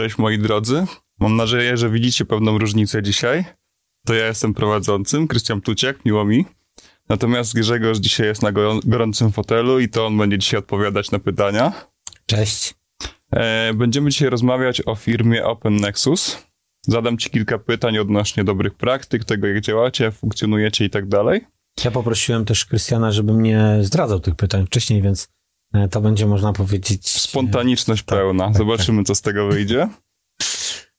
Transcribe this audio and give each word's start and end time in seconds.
Cześć 0.00 0.18
moi 0.18 0.38
drodzy. 0.38 0.84
Mam 1.18 1.36
nadzieję, 1.36 1.76
że 1.76 1.90
widzicie 1.90 2.24
pewną 2.24 2.58
różnicę 2.58 3.02
dzisiaj. 3.02 3.44
To 4.06 4.14
ja 4.14 4.26
jestem 4.26 4.54
prowadzącym, 4.54 5.28
Krystian 5.28 5.60
Tuciak, 5.60 6.04
miło 6.04 6.24
mi. 6.24 6.44
Natomiast 7.08 7.54
Grzegorz 7.54 7.98
dzisiaj 7.98 8.26
jest 8.26 8.42
na 8.42 8.52
gorącym 8.84 9.32
fotelu 9.32 9.80
i 9.80 9.88
to 9.88 10.06
on 10.06 10.18
będzie 10.18 10.38
dzisiaj 10.38 10.58
odpowiadać 10.58 11.10
na 11.10 11.18
pytania. 11.18 11.72
Cześć. 12.26 12.74
E, 13.32 13.74
będziemy 13.74 14.10
dzisiaj 14.10 14.30
rozmawiać 14.30 14.82
o 14.86 14.94
firmie 14.94 15.44
Open 15.44 15.76
Nexus. 15.76 16.46
Zadam 16.86 17.18
ci 17.18 17.30
kilka 17.30 17.58
pytań 17.58 17.98
odnośnie 17.98 18.44
dobrych 18.44 18.74
praktyk, 18.74 19.24
tego 19.24 19.46
jak 19.46 19.60
działacie, 19.60 20.10
funkcjonujecie 20.10 20.84
i 20.84 20.90
tak 20.90 21.08
dalej. 21.08 21.40
Ja 21.84 21.90
poprosiłem 21.90 22.44
też 22.44 22.64
Krystiana, 22.64 23.12
żeby 23.12 23.32
mnie 23.32 23.78
zdradzał 23.80 24.20
tych 24.20 24.34
pytań 24.34 24.66
wcześniej, 24.66 25.02
więc 25.02 25.28
to 25.90 26.00
będzie 26.00 26.26
można 26.26 26.52
powiedzieć. 26.52 27.10
Spontaniczność 27.10 28.02
tak, 28.02 28.18
pełna. 28.18 28.46
Tak, 28.46 28.56
Zobaczymy, 28.56 28.98
tak. 28.98 29.06
co 29.06 29.14
z 29.14 29.22
tego 29.22 29.48
wyjdzie. 29.48 29.88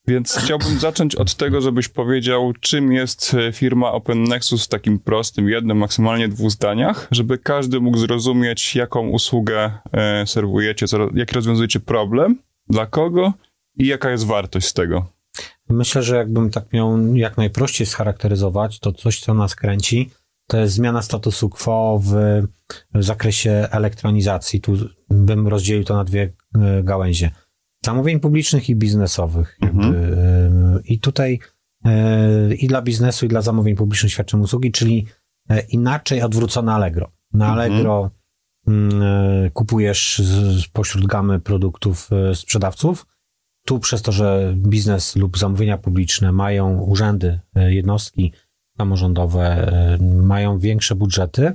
Więc 0.07 0.35
chciałbym 0.35 0.79
zacząć 0.79 1.15
od 1.15 1.35
tego, 1.35 1.61
żebyś 1.61 1.87
powiedział, 1.87 2.53
czym 2.59 2.91
jest 2.91 3.33
e, 3.33 3.51
firma 3.51 3.91
Open 3.91 4.23
Nexus 4.23 4.65
w 4.65 4.69
takim 4.69 4.99
prostym, 4.99 5.49
jednym, 5.49 5.77
maksymalnie 5.77 6.27
dwóch 6.27 6.51
zdaniach, 6.51 7.07
żeby 7.11 7.37
każdy 7.37 7.79
mógł 7.79 7.97
zrozumieć, 7.97 8.75
jaką 8.75 9.07
usługę 9.07 9.71
e, 9.91 10.27
serwujecie, 10.27 10.87
co, 10.87 11.09
jaki 11.15 11.35
rozwiązujecie 11.35 11.79
problem, 11.79 12.37
dla 12.69 12.85
kogo 12.85 13.33
i 13.77 13.87
jaka 13.87 14.11
jest 14.11 14.25
wartość 14.25 14.67
z 14.67 14.73
tego. 14.73 15.05
Myślę, 15.69 16.03
że 16.03 16.15
jakbym 16.15 16.49
tak 16.49 16.73
miał 16.73 17.15
jak 17.15 17.37
najprościej 17.37 17.87
scharakteryzować, 17.87 18.79
to 18.79 18.91
coś, 18.93 19.19
co 19.19 19.33
nas 19.33 19.55
kręci, 19.55 20.09
to 20.47 20.57
jest 20.57 20.73
zmiana 20.73 21.01
statusu 21.01 21.49
quo 21.49 21.99
w, 22.03 22.13
w 22.93 23.03
zakresie 23.03 23.67
elektronizacji. 23.71 24.61
Tu 24.61 24.77
bym 25.09 25.47
rozdzielił 25.47 25.83
to 25.83 25.95
na 25.95 26.03
dwie 26.03 26.33
e, 26.55 26.83
gałęzie. 26.83 27.31
Zamówień 27.85 28.19
publicznych 28.19 28.69
i 28.69 28.75
biznesowych. 28.75 29.57
Mhm. 29.61 29.95
E, 29.95 30.81
I 30.85 30.99
tutaj 30.99 31.39
e, 31.85 32.53
i 32.55 32.67
dla 32.67 32.81
biznesu, 32.81 33.25
i 33.25 33.29
dla 33.29 33.41
zamówień 33.41 33.75
publicznych 33.75 34.11
świadczymy 34.11 34.43
usługi, 34.43 34.71
czyli 34.71 35.07
inaczej 35.69 36.21
odwrócone 36.21 36.73
Allegro. 36.73 37.11
Na 37.33 37.49
mhm. 37.49 37.59
Allegro 37.59 38.11
mhm. 38.67 39.49
kupujesz 39.51 40.21
spośród 40.63 41.05
gamy 41.07 41.39
produktów 41.39 42.09
sprzedawców. 42.33 43.05
Tu 43.65 43.79
przez 43.79 44.01
to, 44.01 44.11
że 44.11 44.53
biznes 44.57 45.15
lub 45.15 45.37
zamówienia 45.37 45.77
publiczne 45.77 46.31
mają 46.31 46.77
urzędy, 46.77 47.39
jednostki, 47.55 48.31
samorządowe 48.81 49.41
e, 49.41 49.97
mają 50.03 50.59
większe 50.59 50.95
budżety, 50.95 51.53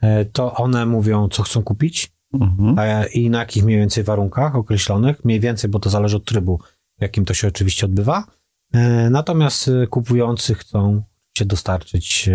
e, 0.00 0.24
to 0.24 0.54
one 0.54 0.86
mówią, 0.86 1.28
co 1.28 1.42
chcą 1.42 1.62
kupić 1.62 2.12
mhm. 2.34 2.78
E, 2.78 3.06
i 3.06 3.30
na 3.30 3.38
jakich 3.38 3.64
mniej 3.64 3.78
więcej 3.78 4.04
warunkach 4.04 4.56
określonych, 4.56 5.24
mniej 5.24 5.40
więcej, 5.40 5.70
bo 5.70 5.78
to 5.78 5.90
zależy 5.90 6.16
od 6.16 6.24
trybu, 6.24 6.60
w 6.98 7.02
jakim 7.02 7.24
to 7.24 7.34
się 7.34 7.48
oczywiście 7.48 7.86
odbywa. 7.86 8.24
Natomiast 9.10 9.70
kupujący 9.90 10.54
chcą 10.54 11.02
się 11.38 11.44
dostarczyć 11.44 12.30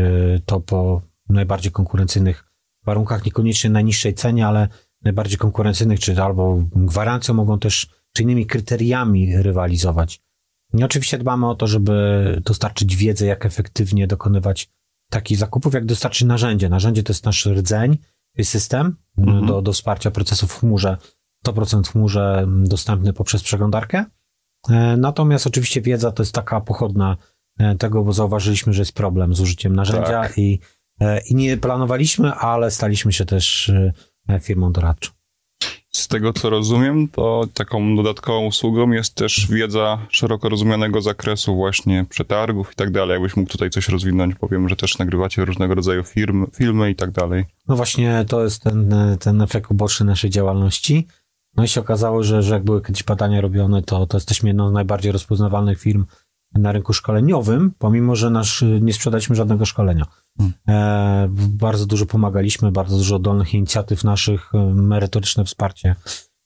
to 0.45 0.59
po 0.59 1.01
najbardziej 1.29 1.71
konkurencyjnych 1.71 2.45
warunkach, 2.85 3.25
niekoniecznie 3.25 3.69
najniższej 3.69 4.13
cenie, 4.13 4.47
ale 4.47 4.67
najbardziej 5.03 5.37
konkurencyjnych, 5.37 5.99
czy 5.99 6.23
albo 6.23 6.63
gwarancją 6.75 7.33
mogą 7.33 7.59
też, 7.59 7.87
czy 8.13 8.23
innymi 8.23 8.45
kryteriami 8.45 9.37
rywalizować. 9.37 10.21
I 10.73 10.83
oczywiście 10.83 11.17
dbamy 11.17 11.49
o 11.49 11.55
to, 11.55 11.67
żeby 11.67 12.41
dostarczyć 12.45 12.95
wiedzę, 12.95 13.25
jak 13.25 13.45
efektywnie 13.45 14.07
dokonywać 14.07 14.69
takich 15.09 15.37
zakupów, 15.37 15.73
jak 15.73 15.85
dostarczyć 15.85 16.27
narzędzie. 16.27 16.69
Narzędzie 16.69 17.03
to 17.03 17.13
jest 17.13 17.25
nasz 17.25 17.45
rdzeń, 17.45 17.97
system 18.43 18.95
mhm. 19.17 19.45
do, 19.45 19.61
do 19.61 19.73
wsparcia 19.73 20.11
procesów 20.11 20.51
w 20.51 20.59
chmurze, 20.59 20.97
100% 21.47 21.83
w 21.83 21.91
chmurze 21.91 22.47
dostępny 22.47 23.13
poprzez 23.13 23.43
przeglądarkę. 23.43 24.05
E, 24.69 24.97
natomiast 24.97 25.47
oczywiście 25.47 25.81
wiedza 25.81 26.11
to 26.11 26.23
jest 26.23 26.35
taka 26.35 26.61
pochodna 26.61 27.17
e, 27.59 27.75
tego, 27.75 28.03
bo 28.03 28.13
zauważyliśmy, 28.13 28.73
że 28.73 28.81
jest 28.81 28.93
problem 28.93 29.35
z 29.35 29.41
użyciem 29.41 29.75
narzędzia 29.75 30.21
tak. 30.21 30.37
i, 30.37 30.59
e, 30.99 31.21
i 31.21 31.35
nie 31.35 31.57
planowaliśmy, 31.57 32.33
ale 32.33 32.71
staliśmy 32.71 33.13
się 33.13 33.25
też 33.25 33.71
firmą 34.41 34.71
doradczą. 34.71 35.16
Z 35.97 36.07
tego 36.07 36.33
co 36.33 36.49
rozumiem, 36.49 37.07
to 37.07 37.43
taką 37.53 37.95
dodatkową 37.95 38.45
usługą 38.45 38.91
jest 38.91 39.15
też 39.15 39.47
wiedza 39.51 39.99
szeroko 40.09 40.49
rozumianego 40.49 41.01
zakresu 41.01 41.55
właśnie 41.55 42.05
przetargów 42.09 42.71
i 42.73 42.75
tak 42.75 42.91
dalej. 42.91 43.13
Jakbyś 43.13 43.35
mógł 43.35 43.49
tutaj 43.49 43.69
coś 43.69 43.89
rozwinąć, 43.89 44.35
powiem, 44.35 44.69
że 44.69 44.75
też 44.75 44.97
nagrywacie 44.97 45.45
różnego 45.45 45.75
rodzaju 45.75 46.03
firm, 46.03 46.47
filmy 46.53 46.91
i 46.91 46.95
tak 46.95 47.11
dalej. 47.11 47.45
No 47.67 47.75
właśnie 47.75 48.25
to 48.27 48.43
jest 48.43 48.63
ten, 48.63 48.95
ten 49.19 49.41
efekt 49.41 49.71
uboczny 49.71 50.05
naszej 50.05 50.29
działalności. 50.29 51.07
No 51.55 51.63
i 51.63 51.67
się 51.67 51.81
okazało, 51.81 52.23
że, 52.23 52.43
że 52.43 52.53
jak 52.53 52.63
były 52.63 52.81
kiedyś 52.81 53.03
badania 53.03 53.41
robione, 53.41 53.81
to, 53.81 54.07
to 54.07 54.17
jesteśmy 54.17 54.49
jedną 54.49 54.69
z 54.69 54.73
najbardziej 54.73 55.11
rozpoznawalnych 55.11 55.79
firm 55.79 56.05
na 56.57 56.71
rynku 56.71 56.93
szkoleniowym, 56.93 57.71
pomimo, 57.77 58.15
że 58.15 58.29
nasz, 58.29 58.63
nie 58.81 58.93
sprzedaliśmy 58.93 59.35
żadnego 59.35 59.65
szkolenia. 59.65 60.05
Hmm. 60.37 60.53
E, 60.67 61.27
bardzo 61.49 61.85
dużo 61.85 62.05
pomagaliśmy, 62.05 62.71
bardzo 62.71 62.97
dużo 62.97 63.19
dolnych 63.19 63.53
inicjatyw 63.53 64.03
naszych, 64.03 64.55
e, 64.55 64.57
merytoryczne 64.73 65.45
wsparcie 65.45 65.95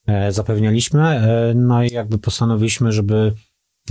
e, 0.08 0.32
zapewnialiśmy. 0.32 1.02
E, 1.02 1.54
no 1.56 1.84
i 1.84 1.94
jakby 1.94 2.18
postanowiliśmy, 2.18 2.92
żeby 2.92 3.34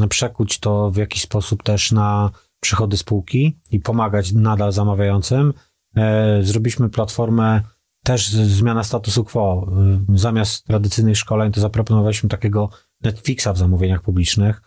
przekuć 0.08 0.58
to 0.58 0.90
w 0.90 0.96
jakiś 0.96 1.22
sposób 1.22 1.62
też 1.62 1.92
na 1.92 2.30
przychody 2.60 2.96
spółki 2.96 3.58
i 3.70 3.80
pomagać 3.80 4.32
nadal 4.32 4.72
zamawiającym. 4.72 5.52
E, 5.96 6.42
zrobiliśmy 6.42 6.88
platformę 6.88 7.62
też 8.02 8.28
zmiana 8.28 8.84
statusu 8.84 9.24
quo. 9.24 9.72
E, 10.12 10.18
zamiast 10.18 10.66
tradycyjnych 10.66 11.18
szkoleń 11.18 11.52
to 11.52 11.60
zaproponowaliśmy 11.60 12.28
takiego 12.28 12.70
Netflixa 13.00 13.48
w 13.54 13.58
zamówieniach 13.58 14.02
publicznych 14.02 14.62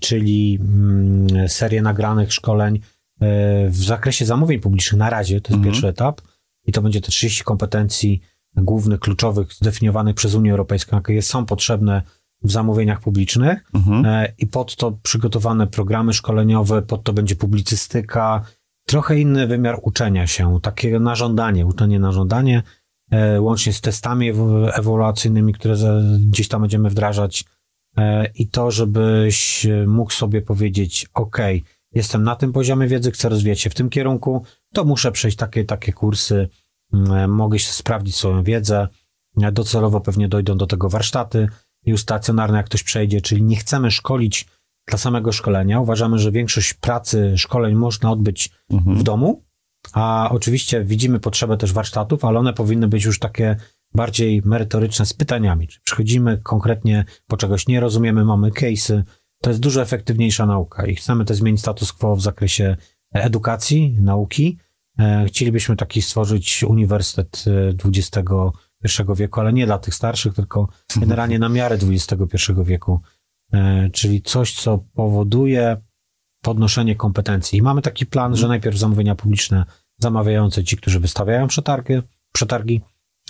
czyli 0.00 0.58
mm, 0.60 1.48
serię 1.48 1.82
nagranych 1.82 2.32
szkoleń 2.32 2.76
e, 2.76 2.80
w 3.68 3.76
zakresie 3.76 4.24
zamówień 4.24 4.60
publicznych 4.60 4.98
na 4.98 5.10
razie, 5.10 5.40
to 5.40 5.48
jest 5.48 5.56
mhm. 5.56 5.64
pierwszy 5.64 5.88
etap 5.88 6.20
i 6.66 6.72
to 6.72 6.82
będzie 6.82 7.00
te 7.00 7.08
30 7.08 7.44
kompetencji 7.44 8.20
głównych, 8.56 9.00
kluczowych, 9.00 9.52
zdefiniowanych 9.52 10.14
przez 10.14 10.34
Unię 10.34 10.50
Europejską, 10.50 10.96
jakie 10.96 11.22
są 11.22 11.46
potrzebne 11.46 12.02
w 12.42 12.52
zamówieniach 12.52 13.00
publicznych 13.00 13.64
mhm. 13.74 14.04
E, 14.06 14.32
i 14.38 14.46
pod 14.46 14.76
to 14.76 14.92
przygotowane 15.02 15.66
programy 15.66 16.12
szkoleniowe, 16.12 16.82
pod 16.82 17.02
to 17.02 17.12
będzie 17.12 17.36
publicystyka, 17.36 18.44
trochę 18.86 19.20
inny 19.20 19.46
wymiar 19.46 19.78
uczenia 19.82 20.26
się, 20.26 20.58
takie 20.62 20.98
na 20.98 21.14
żądanie, 21.14 21.66
uczenie 21.66 21.98
na 21.98 22.12
żądanie, 22.12 22.62
łącznie 23.38 23.72
z 23.72 23.80
testami 23.80 24.32
ewaluacyjnymi, 24.72 25.54
które 25.54 25.74
gdzieś 26.28 26.48
tam 26.48 26.60
będziemy 26.60 26.90
wdrażać 26.90 27.44
E, 27.44 27.53
i 28.34 28.48
to, 28.48 28.70
żebyś 28.70 29.66
mógł 29.86 30.12
sobie 30.12 30.42
powiedzieć, 30.42 31.06
ok, 31.14 31.38
jestem 31.94 32.22
na 32.22 32.36
tym 32.36 32.52
poziomie 32.52 32.86
wiedzy, 32.86 33.10
chcę 33.10 33.28
rozwijać 33.28 33.60
się 33.60 33.70
w 33.70 33.74
tym 33.74 33.90
kierunku, 33.90 34.44
to 34.72 34.84
muszę 34.84 35.12
przejść 35.12 35.36
takie, 35.36 35.64
takie 35.64 35.92
kursy, 35.92 36.48
e, 36.92 37.28
mogę 37.28 37.58
się 37.58 37.72
sprawdzić 37.72 38.16
swoją 38.16 38.42
wiedzę, 38.42 38.88
e, 39.42 39.52
docelowo 39.52 40.00
pewnie 40.00 40.28
dojdą 40.28 40.56
do 40.56 40.66
tego 40.66 40.88
warsztaty 40.88 41.48
już 41.86 42.00
stacjonarne, 42.00 42.56
jak 42.56 42.66
ktoś 42.66 42.82
przejdzie, 42.82 43.20
czyli 43.20 43.42
nie 43.42 43.56
chcemy 43.56 43.90
szkolić 43.90 44.46
dla 44.88 44.98
samego 44.98 45.32
szkolenia. 45.32 45.80
Uważamy, 45.80 46.18
że 46.18 46.32
większość 46.32 46.74
pracy, 46.74 47.34
szkoleń 47.38 47.74
można 47.74 48.10
odbyć 48.10 48.50
mhm. 48.70 48.98
w 48.98 49.02
domu, 49.02 49.44
a 49.92 50.28
oczywiście 50.30 50.84
widzimy 50.84 51.20
potrzebę 51.20 51.56
też 51.56 51.72
warsztatów, 51.72 52.24
ale 52.24 52.38
one 52.38 52.52
powinny 52.52 52.88
być 52.88 53.04
już 53.04 53.18
takie 53.18 53.56
bardziej 53.94 54.42
merytoryczne 54.44 55.06
z 55.06 55.12
pytaniami. 55.12 55.68
Czy 55.68 55.80
przychodzimy 55.80 56.40
konkretnie, 56.42 57.04
po 57.26 57.36
czegoś 57.36 57.66
nie 57.66 57.80
rozumiemy, 57.80 58.24
mamy 58.24 58.50
case'y. 58.50 59.02
To 59.42 59.50
jest 59.50 59.60
dużo 59.60 59.82
efektywniejsza 59.82 60.46
nauka 60.46 60.86
i 60.86 60.94
chcemy 60.94 61.24
też 61.24 61.36
zmienić 61.36 61.60
status 61.60 61.92
quo 61.92 62.16
w 62.16 62.22
zakresie 62.22 62.76
edukacji, 63.12 63.96
nauki. 64.00 64.58
E, 64.98 65.24
chcielibyśmy 65.26 65.76
taki 65.76 66.02
stworzyć 66.02 66.64
uniwersytet 66.64 67.44
XXI 67.84 68.18
e, 69.10 69.14
wieku, 69.16 69.40
ale 69.40 69.52
nie 69.52 69.66
dla 69.66 69.78
tych 69.78 69.94
starszych, 69.94 70.34
tylko 70.34 70.68
generalnie 70.96 71.38
na 71.38 71.48
miarę 71.48 71.76
XXI 71.76 72.52
wieku. 72.64 73.00
E, 73.52 73.90
czyli 73.90 74.22
coś, 74.22 74.54
co 74.54 74.78
powoduje 74.78 75.76
podnoszenie 76.42 76.96
kompetencji. 76.96 77.58
I 77.58 77.62
mamy 77.62 77.82
taki 77.82 78.06
plan, 78.06 78.36
że 78.36 78.48
najpierw 78.48 78.78
zamówienia 78.78 79.14
publiczne 79.14 79.64
zamawiające 79.98 80.64
ci, 80.64 80.76
którzy 80.76 81.00
wystawiają 81.00 81.46
przetargi, 81.46 81.94
przetargi 82.32 82.80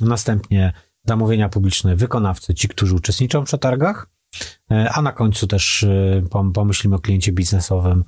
Następnie 0.01 0.73
zamówienia 1.05 1.49
publiczne, 1.49 1.97
wykonawcy, 1.97 2.55
ci, 2.55 2.69
którzy 2.69 2.95
uczestniczą 2.95 3.43
w 3.43 3.45
przetargach, 3.45 4.07
e, 4.71 4.91
a 4.93 5.03
na 5.03 5.13
końcu 5.13 5.47
też 5.47 5.83
e, 5.85 6.23
pomyślimy 6.55 6.97
o 6.97 6.99
kliencie 6.99 7.33
biznesowym, 7.33 8.05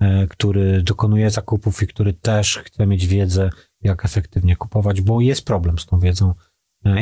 e, 0.00 0.26
który 0.26 0.82
dokonuje 0.82 1.30
zakupów 1.30 1.82
i 1.82 1.86
który 1.86 2.12
też 2.12 2.58
chce 2.58 2.86
mieć 2.86 3.06
wiedzę, 3.06 3.50
jak 3.80 4.04
efektywnie 4.04 4.56
kupować, 4.56 5.00
bo 5.00 5.20
jest 5.20 5.44
problem 5.44 5.78
z 5.78 5.86
tą 5.86 5.98
wiedzą 5.98 6.34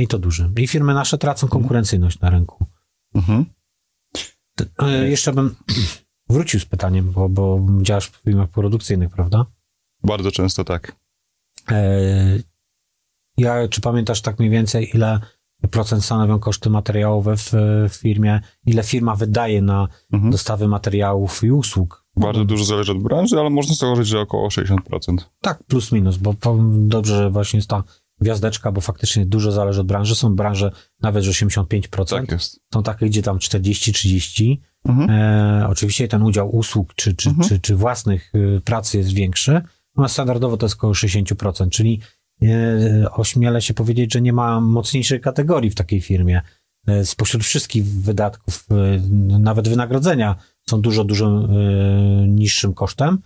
i 0.01 0.09
to 0.09 0.19
duży. 0.19 0.51
I 0.57 0.69
firmy 0.69 0.95
nasze 0.95 1.19
tracą 1.19 1.47
mhm. 1.47 1.61
konkurencyjność 1.61 2.21
na 2.21 2.31
rynku. 2.31 2.67
Mhm. 3.15 3.45
Jeszcze 5.09 5.33
bym 5.33 5.57
wrócił 6.31 6.61
z 6.61 6.65
pytaniem, 6.65 7.11
bo, 7.11 7.29
bo 7.29 7.67
działasz 7.83 8.09
w 8.09 8.17
firmach 8.17 8.49
produkcyjnych, 8.49 9.11
prawda? 9.11 9.47
Bardzo 10.03 10.31
często 10.31 10.65
tak. 10.65 10.97
Ja, 13.39 13.69
czy 13.69 13.81
pamiętasz 13.81 14.23
tak 14.23 14.39
mniej 14.39 14.51
więcej, 14.51 14.91
ile 14.95 15.21
procent 15.71 16.05
stanowią 16.05 16.39
koszty 16.39 16.71
materiałowe 16.71 17.37
w, 17.37 17.53
w 17.91 17.95
firmie, 17.95 18.41
ile 18.67 18.83
firma 18.83 19.17
wydaje 19.17 19.63
na 19.63 19.89
mhm. 20.13 20.33
dostawy 20.33 20.69
materiałów 20.69 21.45
i 21.45 21.51
usług. 21.51 22.05
Bardzo 22.17 22.45
dużo 22.45 22.65
zależy 22.65 22.93
od 22.93 23.03
branży, 23.03 23.41
ale 23.41 23.51
można 23.51 23.75
założyć, 23.75 24.09
że 24.09 24.21
około 24.21 24.49
60%. 24.49 24.77
Tak, 25.41 25.63
plus 25.65 25.93
minus, 25.93 26.17
bo 26.17 26.35
dobrze, 26.73 27.17
że 27.17 27.31
właśnie 27.31 27.57
jest 27.57 27.71
ta 27.71 27.83
gwiazdeczka, 28.21 28.73
bo 28.73 28.81
faktycznie 28.81 29.27
dużo 29.27 29.53
zależy 29.53 29.81
od 29.81 29.87
branży. 29.87 30.15
Są 30.15 30.35
branże 30.35 30.73
nawet, 31.01 31.25
że 31.25 31.31
85%. 31.31 32.05
Tak 32.11 32.31
jest. 32.31 32.61
Są 32.75 32.83
takie, 32.83 33.07
gdzie 33.07 33.23
tam 33.23 33.39
40-30%. 33.39 34.57
Mhm. 34.85 35.11
E, 35.11 35.69
oczywiście 35.69 36.09
ten 36.09 36.23
udział 36.23 36.57
usług 36.57 36.95
czy, 36.95 37.15
czy, 37.15 37.29
mhm. 37.29 37.49
czy, 37.49 37.61
czy 37.61 37.77
własnych 37.77 38.35
y, 38.35 38.61
pracy 38.65 38.99
jest 38.99 39.13
większy. 39.13 39.63
No, 39.97 40.09
standardowo 40.09 40.57
to 40.57 40.67
jest 40.67 40.77
około 40.77 40.93
60%, 40.93 41.69
czyli 41.69 42.01
ośmielę 43.13 43.63
się 43.63 43.75
powiedzieć, 43.75 44.13
że 44.13 44.21
nie 44.21 44.33
ma 44.33 44.61
mocniejszej 44.61 45.21
kategorii 45.21 45.71
w 45.71 45.75
takiej 45.75 46.01
firmie. 46.01 46.43
E, 46.87 47.05
spośród 47.05 47.45
wszystkich 47.45 47.85
wydatków, 47.85 48.67
e, 48.71 49.01
nawet 49.39 49.69
wynagrodzenia 49.69 50.37
są 50.69 50.81
dużo, 50.81 51.05
dużo 51.05 51.49
niższym 52.27 52.75
kosztem. 52.75 53.19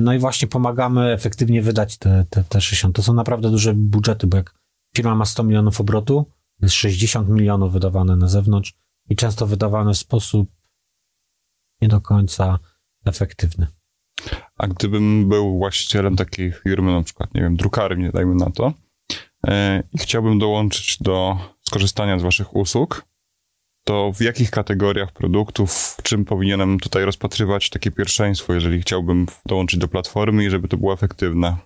No 0.00 0.14
i 0.14 0.18
właśnie 0.18 0.48
pomagamy 0.48 1.12
efektywnie 1.12 1.62
wydać 1.62 1.98
te, 1.98 2.26
te, 2.30 2.44
te 2.44 2.60
60. 2.60 2.96
To 2.96 3.02
są 3.02 3.14
naprawdę 3.14 3.50
duże 3.50 3.74
budżety, 3.74 4.26
bo 4.26 4.36
jak 4.36 4.54
firma 4.96 5.14
ma 5.14 5.24
100 5.24 5.44
milionów 5.44 5.80
obrotu, 5.80 6.26
jest 6.62 6.74
60 6.74 7.28
milionów 7.28 7.72
wydawane 7.72 8.16
na 8.16 8.28
zewnątrz 8.28 8.74
i 9.08 9.16
często 9.16 9.46
wydawane 9.46 9.94
w 9.94 9.98
sposób 9.98 10.50
nie 11.80 11.88
do 11.88 12.00
końca 12.00 12.58
efektywny. 13.04 13.66
A 14.62 14.66
gdybym 14.66 15.28
był 15.28 15.58
właścicielem 15.58 16.16
takiej 16.16 16.52
firmy, 16.52 16.92
na 16.92 17.02
przykład, 17.02 17.34
nie 17.34 17.40
wiem, 17.40 17.56
drukarni, 17.56 18.10
dajmy 18.10 18.34
na 18.34 18.50
to, 18.50 18.72
i 19.92 19.98
chciałbym 19.98 20.38
dołączyć 20.38 20.98
do 21.00 21.36
skorzystania 21.62 22.18
z 22.18 22.22
waszych 22.22 22.56
usług, 22.56 23.04
to 23.84 24.12
w 24.12 24.20
jakich 24.20 24.50
kategoriach 24.50 25.12
produktów, 25.12 25.96
czym 26.02 26.24
powinienem 26.24 26.80
tutaj 26.80 27.04
rozpatrywać 27.04 27.70
takie 27.70 27.90
pierwszeństwo, 27.90 28.54
jeżeli 28.54 28.80
chciałbym 28.82 29.26
dołączyć 29.46 29.80
do 29.80 29.88
platformy 29.88 30.44
i 30.44 30.50
żeby 30.50 30.68
to 30.68 30.76
było 30.76 30.92
efektywne? 30.92 31.56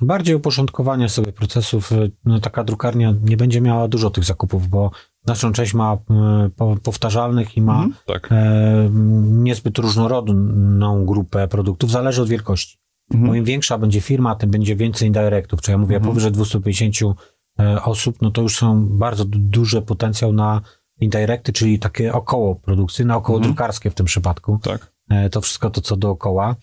Bardziej 0.00 0.34
uporządkowanie 0.34 1.08
sobie 1.08 1.32
procesów. 1.32 1.90
No, 2.24 2.40
taka 2.40 2.64
drukarnia 2.64 3.14
nie 3.22 3.36
będzie 3.36 3.60
miała 3.60 3.88
dużo 3.88 4.10
tych 4.10 4.24
zakupów, 4.24 4.68
bo 4.68 4.90
naszą 5.28 5.52
część 5.52 5.74
ma 5.74 5.92
e, 5.92 6.78
powtarzalnych 6.82 7.56
i 7.56 7.62
ma 7.62 7.72
mhm, 7.72 7.94
tak. 8.06 8.28
e, 8.32 8.90
niezbyt 9.22 9.78
różnorodną 9.78 11.06
grupę 11.06 11.48
produktów, 11.48 11.90
zależy 11.90 12.22
od 12.22 12.28
wielkości. 12.28 12.78
Mhm. 13.10 13.28
Bo 13.28 13.34
im 13.34 13.44
większa 13.44 13.78
będzie 13.78 14.00
firma, 14.00 14.34
tym 14.34 14.50
będzie 14.50 14.76
więcej 14.76 15.08
indirectów, 15.08 15.60
czyli 15.60 15.72
ja 15.72 15.78
mówię 15.78 15.96
mhm. 15.96 16.10
powyżej 16.10 16.32
250 16.32 17.18
e, 17.60 17.82
osób, 17.82 18.16
no 18.22 18.30
to 18.30 18.42
już 18.42 18.56
są 18.56 18.86
bardzo 18.86 19.24
duży 19.26 19.82
potencjał 19.82 20.32
na 20.32 20.60
indirecty, 21.00 21.52
czyli 21.52 21.78
takie 21.78 22.12
około 22.12 22.54
produkcyjne, 22.54 23.16
około 23.16 23.38
mhm. 23.38 23.54
drukarskie 23.54 23.90
w 23.90 23.94
tym 23.94 24.06
przypadku. 24.06 24.58
Tak. 24.62 24.92
To 25.30 25.40
wszystko 25.40 25.70
to, 25.70 25.80
co 25.80 25.96
dookoła. 25.96 26.56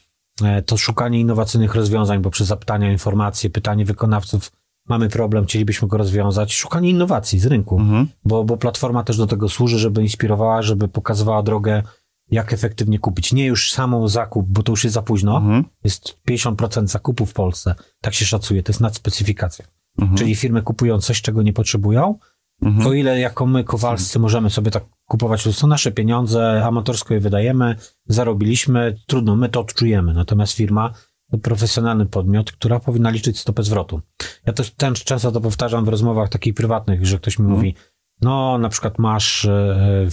To 0.66 0.78
szukanie 0.78 1.20
innowacyjnych 1.20 1.76
rozwiązań 1.76 2.22
poprzez 2.22 2.48
zapytania, 2.48 2.92
informacje, 2.92 3.50
pytanie 3.50 3.86
wykonawców, 3.86 4.52
mamy 4.90 5.10
problem, 5.10 5.46
chcielibyśmy 5.46 5.88
go 5.88 5.98
rozwiązać, 5.98 6.54
szukanie 6.54 6.90
innowacji 6.90 7.40
z 7.40 7.46
rynku, 7.46 7.80
mhm. 7.80 8.08
bo, 8.26 8.44
bo 8.44 8.58
platforma 8.58 9.04
też 9.04 9.18
do 9.18 9.28
tego 9.28 9.50
służy, 9.50 9.80
żeby 9.80 10.02
inspirowała, 10.02 10.62
żeby 10.62 10.88
pokazywała 10.88 11.44
drogę, 11.44 11.84
jak 12.32 12.54
efektywnie 12.54 13.00
kupić. 13.00 13.34
Nie 13.34 13.46
już 13.46 13.72
samą 13.72 14.08
zakup, 14.08 14.46
bo 14.50 14.64
to 14.64 14.72
już 14.72 14.84
jest 14.84 14.94
za 14.94 15.02
późno. 15.02 15.38
Mhm. 15.38 15.66
Jest 15.84 16.18
50% 16.30 16.88
zakupu 16.88 17.26
w 17.26 17.34
Polsce, 17.34 17.76
tak 18.02 18.14
się 18.14 18.26
szacuje, 18.26 18.64
to 18.64 18.72
jest 18.72 18.82
nadspecyfikacja. 18.82 19.66
Mhm. 20.00 20.18
Czyli 20.18 20.36
firmy 20.36 20.62
kupują 20.62 21.02
coś, 21.02 21.22
czego 21.22 21.42
nie 21.42 21.54
potrzebują, 21.54 22.20
mhm. 22.62 22.88
o 22.88 22.94
ile 22.94 23.20
jako 23.20 23.46
my, 23.46 23.64
Kowalscy, 23.64 24.20
możemy 24.20 24.50
sobie 24.50 24.72
tak 24.72 24.84
kupować, 25.06 25.44
to 25.44 25.54
są 25.54 25.68
nasze 25.68 25.92
pieniądze, 25.92 26.66
amatorsko 26.66 27.14
je 27.14 27.20
wydajemy, 27.20 27.76
zarobiliśmy, 28.08 28.96
trudno, 29.08 29.36
my 29.36 29.50
to 29.50 29.60
odczujemy. 29.60 30.14
Natomiast 30.14 30.54
firma 30.54 30.94
profesjonalny 31.42 32.06
podmiot, 32.06 32.52
która 32.52 32.80
powinna 32.80 33.10
liczyć 33.10 33.40
stopę 33.40 33.64
zwrotu. 33.64 34.02
Ja 34.46 34.54
też 34.54 34.72
ten, 34.72 34.94
często 34.94 35.32
to 35.32 35.42
powtarzam 35.42 35.86
w 35.86 35.88
rozmowach 35.88 36.30
takich 36.30 36.54
prywatnych, 36.54 37.06
że 37.06 37.18
ktoś 37.18 37.40
mi 37.40 37.46
mm. 37.46 37.58
mówi, 37.58 37.76
no 38.22 38.58
na 38.58 38.70
przykład 38.70 39.00
masz 39.00 39.46
e, 39.46 40.08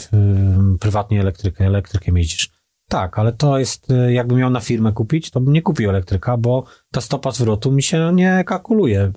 prywatnie 0.81 1.21
elektrykę, 1.21 1.67
elektrykiem 1.67 2.17
jeździsz. 2.17 2.51
Tak, 2.89 3.19
ale 3.19 3.33
to 3.33 3.59
jest, 3.59 3.91
e, 3.91 4.13
jakbym 4.13 4.39
miał 4.39 4.51
na 4.51 4.61
firmę 4.61 4.93
kupić, 4.93 5.31
to 5.31 5.41
bym 5.41 5.53
nie 5.53 5.63
kupił 5.63 5.91
elektryka, 5.91 6.37
bo 6.37 6.65
ta 6.93 7.01
stopa 7.01 7.31
zwrotu 7.31 7.73
mi 7.73 7.83
się 7.83 8.13
nie 8.15 8.45
kalkuluje. 8.47 9.13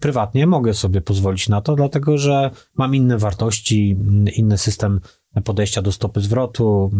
Prywatnie 0.00 0.46
mogę 0.46 0.74
sobie 0.74 1.00
pozwolić 1.00 1.48
na 1.48 1.60
to, 1.60 1.76
dlatego 1.76 2.18
że 2.18 2.50
mam 2.74 2.94
inne 2.94 3.18
wartości, 3.18 3.96
inny 4.36 4.58
system 4.58 5.00
podejścia 5.44 5.82
do 5.82 5.92
stopy 5.92 6.20
zwrotu, 6.20 6.90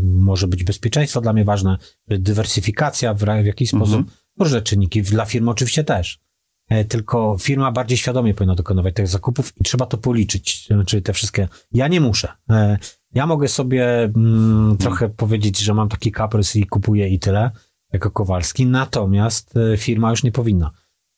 może 0.00 0.48
być 0.48 0.64
bezpieczeństwo 0.64 1.20
dla 1.20 1.32
mnie 1.32 1.44
ważne, 1.44 1.78
dywersyfikacja 2.08 3.14
w, 3.14 3.24
w 3.24 3.46
jakiś 3.46 3.74
mhm. 3.74 3.90
sposób, 3.90 4.10
różne 4.38 4.62
czynniki, 4.62 5.02
dla 5.02 5.24
firmy 5.24 5.50
oczywiście 5.50 5.84
też. 5.84 6.20
E, 6.68 6.84
tylko 6.84 7.36
firma 7.40 7.72
bardziej 7.72 7.98
świadomie 7.98 8.34
powinna 8.34 8.54
dokonywać 8.54 8.94
tych 8.94 9.08
zakupów 9.08 9.52
i 9.60 9.64
trzeba 9.64 9.86
to 9.86 9.98
policzyć, 9.98 10.68
czyli 10.86 11.02
te 11.02 11.12
wszystkie. 11.12 11.48
Ja 11.72 11.88
nie 11.88 12.00
muszę. 12.00 12.28
E, 12.50 12.78
ja 13.14 13.26
mogę 13.26 13.48
sobie 13.48 14.02
mm, 14.04 14.76
trochę 14.76 15.08
powiedzieć, 15.08 15.58
że 15.58 15.74
mam 15.74 15.88
taki 15.88 16.12
kaprys 16.12 16.56
i 16.56 16.66
kupuję 16.66 17.08
i 17.08 17.18
tyle, 17.18 17.50
jako 17.92 18.10
Kowalski, 18.10 18.66
natomiast 18.66 19.56
e, 19.56 19.76
firma 19.76 20.10
już 20.10 20.22
nie 20.22 20.32
powinna. 20.32 20.70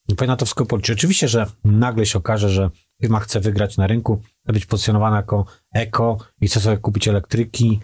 Nie 0.09 0.17
powinna 0.17 0.37
to 0.37 0.45
wszystko 0.45 0.67
policzyć. 0.67 0.99
Oczywiście, 0.99 1.29
że 1.29 1.47
nagle 1.65 2.07
się 2.07 2.19
okaże, 2.19 2.51
że 2.51 2.71
firma 3.03 3.21
chce 3.21 3.41
wygrać 3.41 3.77
na 3.77 3.87
rynku, 3.87 4.21
chce 4.43 4.53
być 4.53 4.67
pozycjonowana 4.67 5.17
jako 5.17 5.45
eko 5.73 6.19
i 6.41 6.49
chce 6.49 6.61
sobie 6.61 6.77
kupić 6.77 7.09
elektryki 7.09 7.81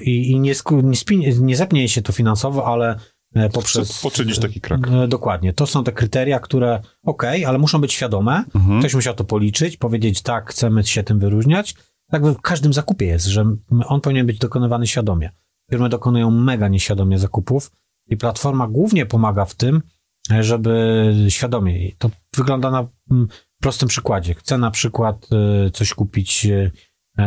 i, 0.00 0.30
i 0.30 0.40
nie, 0.40 0.54
nie, 1.10 1.32
nie 1.40 1.56
zepnie 1.56 1.88
się 1.88 2.02
to 2.02 2.12
finansowo, 2.12 2.66
ale 2.66 2.98
E, 3.34 3.50
poprzez... 3.50 3.90
Chcę 3.90 4.02
poczynić 4.02 4.38
taki 4.38 4.60
krak. 4.60 4.88
E, 4.88 5.08
dokładnie. 5.08 5.52
To 5.52 5.66
są 5.66 5.84
te 5.84 5.92
kryteria, 5.92 6.40
które 6.40 6.80
ok, 7.02 7.22
ale 7.46 7.58
muszą 7.58 7.80
być 7.80 7.92
świadome. 7.92 8.44
Mhm. 8.54 8.80
Ktoś 8.80 8.94
musiał 8.94 9.14
to 9.14 9.24
policzyć, 9.24 9.76
powiedzieć 9.76 10.22
tak, 10.22 10.50
chcemy 10.50 10.84
się 10.84 11.02
tym 11.02 11.18
wyróżniać. 11.18 11.74
Tak 12.10 12.26
w 12.26 12.40
każdym 12.40 12.72
zakupie 12.72 13.06
jest, 13.06 13.26
że 13.26 13.44
on 13.86 14.00
powinien 14.00 14.26
być 14.26 14.38
dokonywany 14.38 14.86
świadomie. 14.86 15.30
Firmy 15.70 15.88
dokonują 15.88 16.30
mega 16.30 16.68
nieświadomie 16.68 17.18
zakupów 17.18 17.70
i 18.06 18.16
platforma 18.16 18.68
głównie 18.68 19.06
pomaga 19.06 19.44
w 19.44 19.54
tym, 19.54 19.82
żeby 20.40 21.14
świadomie. 21.28 21.92
To 21.98 22.10
wygląda 22.36 22.70
na 22.70 22.88
prostym 23.60 23.88
przykładzie. 23.88 24.34
Chcę 24.34 24.58
na 24.58 24.70
przykład 24.70 25.28
e, 25.66 25.70
coś 25.70 25.94
kupić 25.94 26.46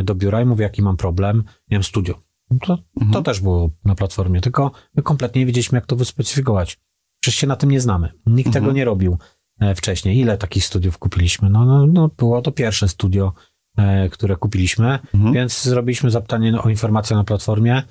do 0.04 0.16
biura 0.16 0.42
i 0.42 0.46
mówię, 0.46 0.64
jaki 0.64 0.82
mam 0.82 0.98
problem. 0.98 1.44
Wiem, 1.70 1.84
studio 1.84 2.22
to, 2.60 2.78
mhm. 3.02 3.14
to 3.14 3.22
też 3.22 3.40
było 3.40 3.70
na 3.86 3.96
platformie, 3.96 4.42
tylko 4.42 4.72
my 4.96 5.04
kompletnie 5.04 5.42
nie 5.42 5.46
wiedzieliśmy, 5.46 5.78
jak 5.78 5.86
to 5.86 5.96
wyspecyfikować. 5.96 6.80
Przecież 7.20 7.40
się 7.40 7.48
na 7.48 7.56
tym 7.56 7.72
nie 7.72 7.82
znamy. 7.82 8.12
Nikt 8.26 8.48
mhm. 8.48 8.64
tego 8.64 8.76
nie 8.76 8.86
robił 8.86 9.18
e, 9.60 9.76
wcześniej. 9.76 10.18
Ile 10.18 10.38
takich 10.38 10.66
studiów 10.66 10.98
kupiliśmy? 10.98 11.50
No, 11.50 11.66
no, 11.66 11.88
no 11.88 12.10
było 12.18 12.42
to 12.42 12.52
pierwsze 12.52 12.88
studio, 12.88 13.34
e, 13.78 14.10
które 14.10 14.36
kupiliśmy, 14.36 15.00
mhm. 15.14 15.34
więc 15.34 15.64
zrobiliśmy 15.64 16.12
zapytanie 16.12 16.62
o 16.62 16.70
informację 16.70 17.16
na 17.16 17.24
platformie. 17.24 17.84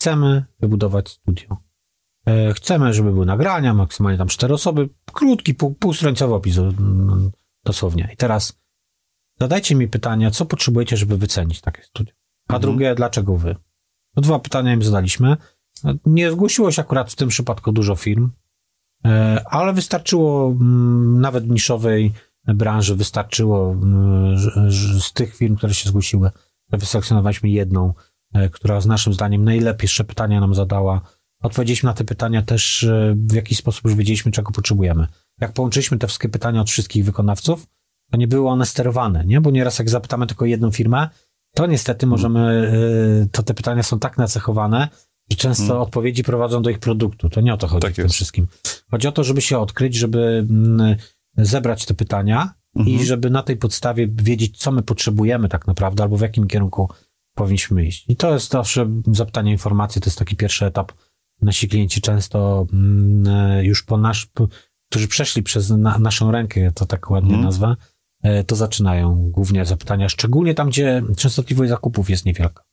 Chcemy 0.00 0.44
wybudować 0.60 1.08
studio. 1.08 1.56
E, 2.26 2.54
chcemy, 2.54 2.94
żeby 2.94 3.12
były 3.12 3.26
nagrania, 3.26 3.74
maksymalnie 3.74 4.18
tam 4.18 4.28
cztery 4.28 4.54
osoby. 4.54 4.88
Krótki, 5.12 5.54
pół, 5.54 5.74
półstronicowy 5.74 6.34
opis 6.34 6.58
dosłownie. 7.66 8.10
I 8.12 8.16
teraz 8.16 8.60
zadajcie 9.40 9.74
mi 9.74 9.88
pytania, 9.88 10.30
co 10.30 10.46
potrzebujecie, 10.46 10.96
żeby 10.96 11.18
wycenić 11.18 11.60
takie 11.60 11.82
studio? 11.82 12.14
A 12.48 12.54
mhm. 12.54 12.62
drugie, 12.62 12.94
dlaczego 12.94 13.36
wy? 13.36 13.56
No 14.16 14.22
dwa 14.22 14.38
pytania 14.38 14.74
im 14.74 14.82
zadaliśmy. 14.82 15.36
Nie 16.06 16.32
zgłosiło 16.32 16.72
się 16.72 16.82
akurat 16.82 17.12
w 17.12 17.16
tym 17.16 17.28
przypadku 17.28 17.72
dużo 17.72 17.96
firm, 17.96 18.30
e, 19.04 19.44
ale 19.50 19.72
wystarczyło 19.72 20.50
mm, 20.50 21.20
nawet 21.20 21.48
niszowej 21.48 22.12
branży, 22.44 22.96
wystarczyło 22.96 23.72
mm, 23.72 24.38
z 25.00 25.12
tych 25.12 25.36
firm, 25.36 25.56
które 25.56 25.74
się 25.74 25.88
zgłosiły, 25.88 26.30
wyselekcjonowaliśmy 26.70 27.48
jedną, 27.48 27.94
e, 28.34 28.48
która 28.48 28.80
z 28.80 28.86
naszym 28.86 29.12
zdaniem 29.12 29.44
najlepsze 29.44 30.04
pytania 30.04 30.40
nam 30.40 30.54
zadała. 30.54 31.00
Odpowiedzieliśmy 31.42 31.86
na 31.86 31.94
te 31.94 32.04
pytania 32.04 32.42
też 32.42 32.84
e, 32.84 33.14
w 33.16 33.34
jakiś 33.34 33.58
sposób 33.58 33.84
już 33.84 33.94
wiedzieliśmy, 33.94 34.32
czego 34.32 34.52
potrzebujemy. 34.52 35.06
Jak 35.40 35.52
połączyliśmy 35.52 35.98
te 35.98 36.06
wszystkie 36.06 36.28
pytania 36.28 36.60
od 36.60 36.70
wszystkich 36.70 37.04
wykonawców, 37.04 37.66
to 38.10 38.16
nie 38.16 38.28
były 38.28 38.48
one 38.48 38.66
sterowane, 38.66 39.24
nie? 39.24 39.40
Bo 39.40 39.50
nieraz 39.50 39.78
jak 39.78 39.90
zapytamy 39.90 40.26
tylko 40.26 40.44
jedną 40.44 40.70
firmę, 40.70 41.08
to 41.54 41.66
niestety 41.66 42.06
możemy, 42.06 42.72
y, 43.24 43.28
to 43.32 43.42
te 43.42 43.54
pytania 43.54 43.82
są 43.82 43.98
tak 43.98 44.18
nacechowane, 44.18 44.88
że 45.30 45.36
często 45.36 45.66
hmm. 45.66 45.82
odpowiedzi 45.82 46.22
prowadzą 46.22 46.62
do 46.62 46.70
ich 46.70 46.78
produktu. 46.78 47.28
To 47.28 47.40
nie 47.40 47.54
o 47.54 47.56
to 47.56 47.66
chodzi 47.66 47.82
tak 47.82 47.92
w 47.92 47.96
tym 47.96 48.08
wszystkim. 48.08 48.46
Chodzi 48.90 49.08
o 49.08 49.12
to, 49.12 49.24
żeby 49.24 49.40
się 49.40 49.58
odkryć, 49.58 49.94
żeby 49.94 50.46
mm, 50.50 50.96
zebrać 51.36 51.86
te 51.86 51.94
pytania 51.94 52.54
i 52.76 52.80
mhm. 52.80 53.04
żeby 53.04 53.30
na 53.30 53.42
tej 53.42 53.56
podstawie 53.56 54.08
wiedzieć, 54.08 54.58
co 54.58 54.72
my 54.72 54.82
potrzebujemy 54.82 55.48
tak 55.48 55.66
naprawdę, 55.66 56.02
albo 56.02 56.16
w 56.16 56.20
jakim 56.20 56.46
kierunku 56.46 56.90
powinniśmy 57.34 57.86
iść. 57.86 58.04
I 58.08 58.16
to 58.16 58.34
jest 58.34 58.50
zawsze 58.50 58.90
zapytanie 59.06 59.52
informacji, 59.52 60.00
to 60.00 60.06
jest 60.06 60.18
taki 60.18 60.36
pierwszy 60.36 60.66
etap. 60.66 60.92
Nasi 61.42 61.68
klienci 61.68 62.00
często 62.00 62.66
mm, 62.72 63.64
już 63.64 63.82
po 63.82 63.98
nasz, 63.98 64.26
którzy 64.90 65.08
przeszli 65.08 65.42
przez 65.42 65.70
na, 65.70 65.98
naszą 65.98 66.30
rękę, 66.30 66.72
to 66.74 66.86
tak 66.86 67.10
ładnie 67.10 67.30
hmm. 67.30 67.46
nazwę, 67.46 67.76
to 68.46 68.56
zaczynają 68.56 69.30
głównie 69.30 69.64
zapytania, 69.64 70.08
szczególnie 70.08 70.54
tam, 70.54 70.68
gdzie 70.68 71.02
częstotliwość 71.16 71.68
zakupów 71.68 72.10
jest 72.10 72.26
niewielka. 72.26 72.64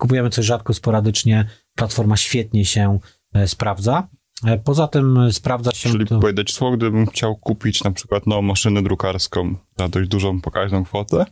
Kupujemy 0.00 0.30
coś 0.30 0.46
rzadko, 0.46 0.74
sporadycznie, 0.74 1.48
platforma 1.74 2.16
świetnie 2.16 2.64
się 2.64 2.98
sprawdza. 3.46 4.08
Poza 4.64 4.88
tym 4.88 5.32
sprawdza 5.32 5.72
się. 5.72 5.90
Czyli 5.90 6.06
to... 6.06 6.20
powiedzieć 6.20 6.52
słowo, 6.54 6.76
gdybym 6.76 7.06
chciał 7.06 7.36
kupić 7.36 7.84
na 7.84 7.90
przykład 7.90 8.26
nową 8.26 8.42
maszynę 8.42 8.82
drukarską 8.82 9.54
za 9.78 9.88
dość 9.88 10.08
dużą 10.08 10.40
pokaźną 10.40 10.84
kwotę, 10.84 11.24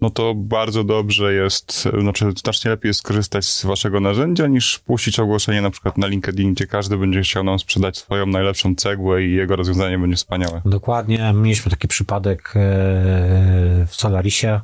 no 0.00 0.10
to 0.10 0.34
bardzo 0.34 0.84
dobrze 0.84 1.34
jest, 1.34 1.88
znaczy 2.00 2.32
znacznie 2.36 2.70
lepiej 2.70 2.88
jest 2.88 3.00
skorzystać 3.00 3.44
z 3.44 3.64
waszego 3.64 4.00
narzędzia 4.00 4.46
niż 4.46 4.78
puścić 4.78 5.20
ogłoszenie 5.20 5.62
na 5.62 5.70
przykład 5.70 5.98
na 5.98 6.06
LinkedIn, 6.06 6.54
gdzie 6.54 6.66
każdy 6.66 6.98
będzie 6.98 7.20
chciał 7.20 7.44
nam 7.44 7.58
sprzedać 7.58 7.98
swoją 7.98 8.26
najlepszą 8.26 8.74
cegłę 8.74 9.24
i 9.24 9.32
jego 9.32 9.56
rozwiązanie 9.56 9.98
będzie 9.98 10.16
wspaniałe. 10.16 10.62
Dokładnie. 10.64 11.32
Mieliśmy 11.34 11.70
taki 11.70 11.88
przypadek 11.88 12.52
e, 12.56 12.60
w 13.86 13.94
Solarisie. 13.94 14.60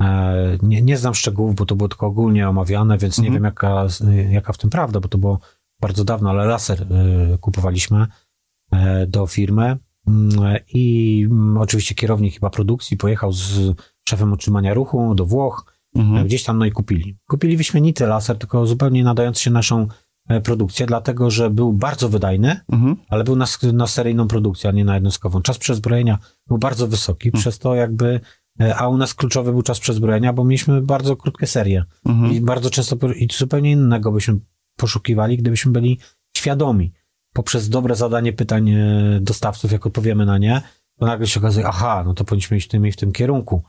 E, 0.00 0.58
nie, 0.62 0.82
nie 0.82 0.96
znam 0.96 1.14
szczegółów, 1.14 1.54
bo 1.54 1.66
to 1.66 1.76
było 1.76 1.88
tylko 1.88 2.06
ogólnie 2.06 2.48
omawiane, 2.48 2.98
więc 2.98 3.18
nie 3.18 3.28
mhm. 3.28 3.34
wiem 3.34 3.44
jaka, 3.44 3.86
jaka 4.30 4.52
w 4.52 4.58
tym 4.58 4.70
prawda, 4.70 5.00
bo 5.00 5.08
to 5.08 5.18
było 5.18 5.40
bardzo 5.80 6.04
dawno, 6.04 6.30
ale 6.30 6.46
laser 6.46 6.82
e, 6.82 7.38
kupowaliśmy 7.38 8.06
do 9.06 9.26
firmy 9.26 9.76
mm, 10.06 10.58
i 10.68 11.26
mm, 11.30 11.58
oczywiście 11.58 11.94
kierownik 11.94 12.34
chyba 12.34 12.50
produkcji 12.50 12.96
pojechał 12.96 13.32
z 13.32 13.74
szefem 14.08 14.32
utrzymania 14.32 14.74
ruchu 14.74 15.14
do 15.14 15.26
Włoch, 15.26 15.80
mhm. 15.96 16.26
gdzieś 16.26 16.44
tam 16.44 16.58
no 16.58 16.64
i 16.64 16.72
kupili. 16.72 17.18
Kupili 17.28 17.56
wyśmienity 17.56 18.06
laser, 18.06 18.38
tylko 18.38 18.66
zupełnie 18.66 19.04
nadający 19.04 19.42
się 19.42 19.50
naszą 19.50 19.86
e, 20.28 20.40
produkcję, 20.40 20.86
dlatego 20.86 21.30
że 21.30 21.50
był 21.50 21.72
bardzo 21.72 22.08
wydajny, 22.08 22.60
mhm. 22.72 22.96
ale 23.08 23.24
był 23.24 23.36
na, 23.36 23.46
na 23.72 23.86
seryjną 23.86 24.28
produkcję, 24.28 24.70
a 24.70 24.72
nie 24.72 24.84
na 24.84 24.94
jednostkową. 24.94 25.42
Czas 25.42 25.58
przezbrojenia 25.58 26.18
był 26.46 26.58
bardzo 26.58 26.86
wysoki, 26.88 27.28
mhm. 27.28 27.40
przez 27.40 27.58
to 27.58 27.74
jakby, 27.74 28.20
e, 28.60 28.76
a 28.76 28.88
u 28.88 28.96
nas 28.96 29.14
kluczowy 29.14 29.52
był 29.52 29.62
czas 29.62 29.80
przezbrojenia, 29.80 30.32
bo 30.32 30.44
mieliśmy 30.44 30.82
bardzo 30.82 31.16
krótkie 31.16 31.46
serie 31.46 31.84
mhm. 32.06 32.32
i 32.32 32.40
bardzo 32.40 32.70
często 32.70 32.96
i 33.16 33.28
zupełnie 33.32 33.70
innego 33.70 34.12
byśmy 34.12 34.38
poszukiwali, 34.76 35.36
gdybyśmy 35.36 35.72
byli 35.72 35.98
świadomi 36.36 36.92
poprzez 37.32 37.68
dobre 37.68 37.96
zadanie 37.96 38.32
pytań 38.32 38.70
e, 38.70 39.18
dostawców, 39.20 39.72
jak 39.72 39.86
odpowiemy 39.86 40.26
na 40.26 40.38
nie, 40.38 40.62
to 40.98 41.06
nagle 41.06 41.26
się 41.26 41.40
okazuje, 41.40 41.66
aha, 41.66 42.02
no 42.06 42.14
to 42.14 42.24
powinniśmy 42.24 42.56
iść 42.56 42.66
w 42.66 42.70
tym 42.70 42.86
i 42.86 42.92
w 42.92 42.96
tym 42.96 43.12
kierunku. 43.12 43.62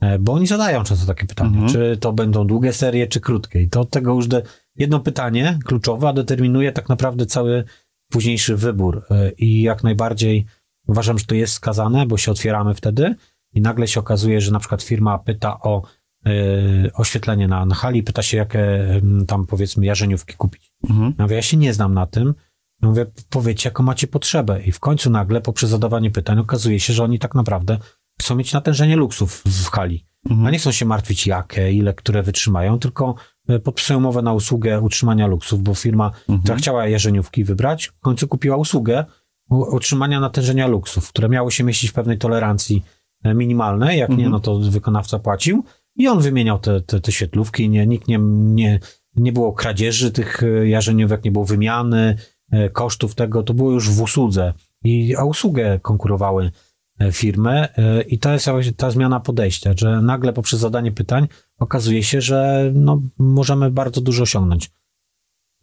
E, 0.00 0.18
bo 0.18 0.32
oni 0.32 0.46
zadają 0.46 0.84
często 0.84 1.06
takie 1.06 1.26
pytania, 1.26 1.60
mhm. 1.60 1.72
czy 1.72 1.96
to 2.00 2.12
będą 2.12 2.46
długie 2.46 2.72
serie, 2.72 3.06
czy 3.06 3.20
krótkie. 3.20 3.62
I 3.62 3.68
to 3.68 3.80
od 3.80 3.90
tego 3.90 4.14
już 4.14 4.28
de, 4.28 4.42
jedno 4.76 5.00
pytanie 5.00 5.58
kluczowe 5.64 6.14
determinuje 6.14 6.72
tak 6.72 6.88
naprawdę 6.88 7.26
cały 7.26 7.64
późniejszy 8.10 8.56
wybór. 8.56 9.04
E, 9.10 9.30
I 9.30 9.62
jak 9.62 9.84
najbardziej 9.84 10.46
uważam, 10.86 11.18
że 11.18 11.24
to 11.24 11.34
jest 11.34 11.52
skazane, 11.52 12.06
bo 12.06 12.16
się 12.16 12.30
otwieramy 12.30 12.74
wtedy 12.74 13.14
i 13.54 13.60
nagle 13.60 13.88
się 13.88 14.00
okazuje, 14.00 14.40
że 14.40 14.52
na 14.52 14.58
przykład 14.58 14.82
firma 14.82 15.18
pyta 15.18 15.60
o 15.60 15.82
y, 16.26 16.90
oświetlenie 16.94 17.48
na, 17.48 17.66
na 17.66 17.74
hali, 17.74 18.02
pyta 18.02 18.22
się, 18.22 18.36
jakie 18.36 18.78
tam 19.26 19.46
powiedzmy 19.46 19.86
jarzeniówki 19.86 20.34
kupić. 20.34 20.72
Mhm. 20.90 21.14
Ja 21.18 21.24
mówię, 21.24 21.36
ja 21.36 21.42
się 21.42 21.56
nie 21.56 21.74
znam 21.74 21.94
na 21.94 22.06
tym. 22.06 22.34
Ja 22.82 22.88
mówię, 22.88 23.06
powiedzcie, 23.30 23.68
jaką 23.68 23.82
macie 23.82 24.06
potrzebę. 24.06 24.62
I 24.62 24.72
w 24.72 24.80
końcu 24.80 25.10
nagle, 25.10 25.40
poprzez 25.40 25.70
zadawanie 25.70 26.10
pytań, 26.10 26.38
okazuje 26.38 26.80
się, 26.80 26.92
że 26.92 27.04
oni 27.04 27.18
tak 27.18 27.34
naprawdę 27.34 27.78
chcą 28.22 28.34
mieć 28.34 28.52
natężenie 28.52 28.96
luksów 28.96 29.42
w 29.46 29.70
hali. 29.70 30.08
Mhm. 30.30 30.46
A 30.46 30.50
nie 30.50 30.58
chcą 30.58 30.72
się 30.72 30.84
martwić 30.84 31.26
jakie, 31.26 31.72
ile, 31.72 31.94
które 31.94 32.22
wytrzymają, 32.22 32.78
tylko 32.78 33.14
e, 33.48 33.58
podpisują 33.58 33.98
umowę 33.98 34.22
na 34.22 34.32
usługę 34.32 34.80
utrzymania 34.80 35.26
luksów, 35.26 35.62
bo 35.62 35.74
firma, 35.74 36.06
mhm. 36.06 36.40
która 36.40 36.56
chciała 36.56 36.88
jarzeniówki 36.88 37.44
wybrać, 37.44 37.86
w 37.86 38.00
końcu 38.00 38.28
kupiła 38.28 38.56
usługę 38.56 39.04
utrzymania 39.50 40.20
natężenia 40.20 40.66
luksów, 40.66 41.08
które 41.08 41.28
miało 41.28 41.50
się 41.50 41.64
mieścić 41.64 41.90
w 41.90 41.94
pewnej 41.94 42.18
tolerancji 42.18 42.84
e, 43.24 43.34
minimalnej, 43.34 43.98
jak 43.98 44.10
mhm. 44.10 44.26
nie, 44.26 44.30
no 44.30 44.40
to 44.40 44.58
wykonawca 44.58 45.18
płacił 45.18 45.64
i 45.96 46.08
on 46.08 46.20
wymieniał 46.20 46.58
te, 46.58 46.80
te, 46.80 47.00
te 47.00 47.12
świetlówki, 47.12 47.68
nie, 47.68 47.86
nikt 47.86 48.08
nie, 48.08 48.18
nie, 48.20 48.80
nie 49.16 49.32
było 49.32 49.52
kradzieży 49.52 50.10
tych 50.10 50.42
e, 50.42 50.68
jarzeniówek, 50.68 51.24
nie 51.24 51.30
było 51.30 51.44
wymiany, 51.44 52.16
kosztów 52.72 53.14
tego, 53.14 53.42
to 53.42 53.54
było 53.54 53.72
już 53.72 53.90
w 53.90 54.02
usłudze 54.02 54.54
i 54.84 55.16
a 55.16 55.24
usługę 55.24 55.78
konkurowały 55.82 56.50
firmy 57.12 57.68
e, 57.76 58.02
i 58.02 58.18
to 58.18 58.32
jest 58.32 58.48
ta 58.76 58.90
zmiana 58.90 59.20
podejścia, 59.20 59.72
że 59.76 60.02
nagle 60.02 60.32
poprzez 60.32 60.60
zadanie 60.60 60.92
pytań 60.92 61.28
okazuje 61.58 62.02
się, 62.02 62.20
że 62.20 62.70
no, 62.74 63.00
możemy 63.18 63.70
bardzo 63.70 64.00
dużo 64.00 64.22
osiągnąć. 64.22 64.70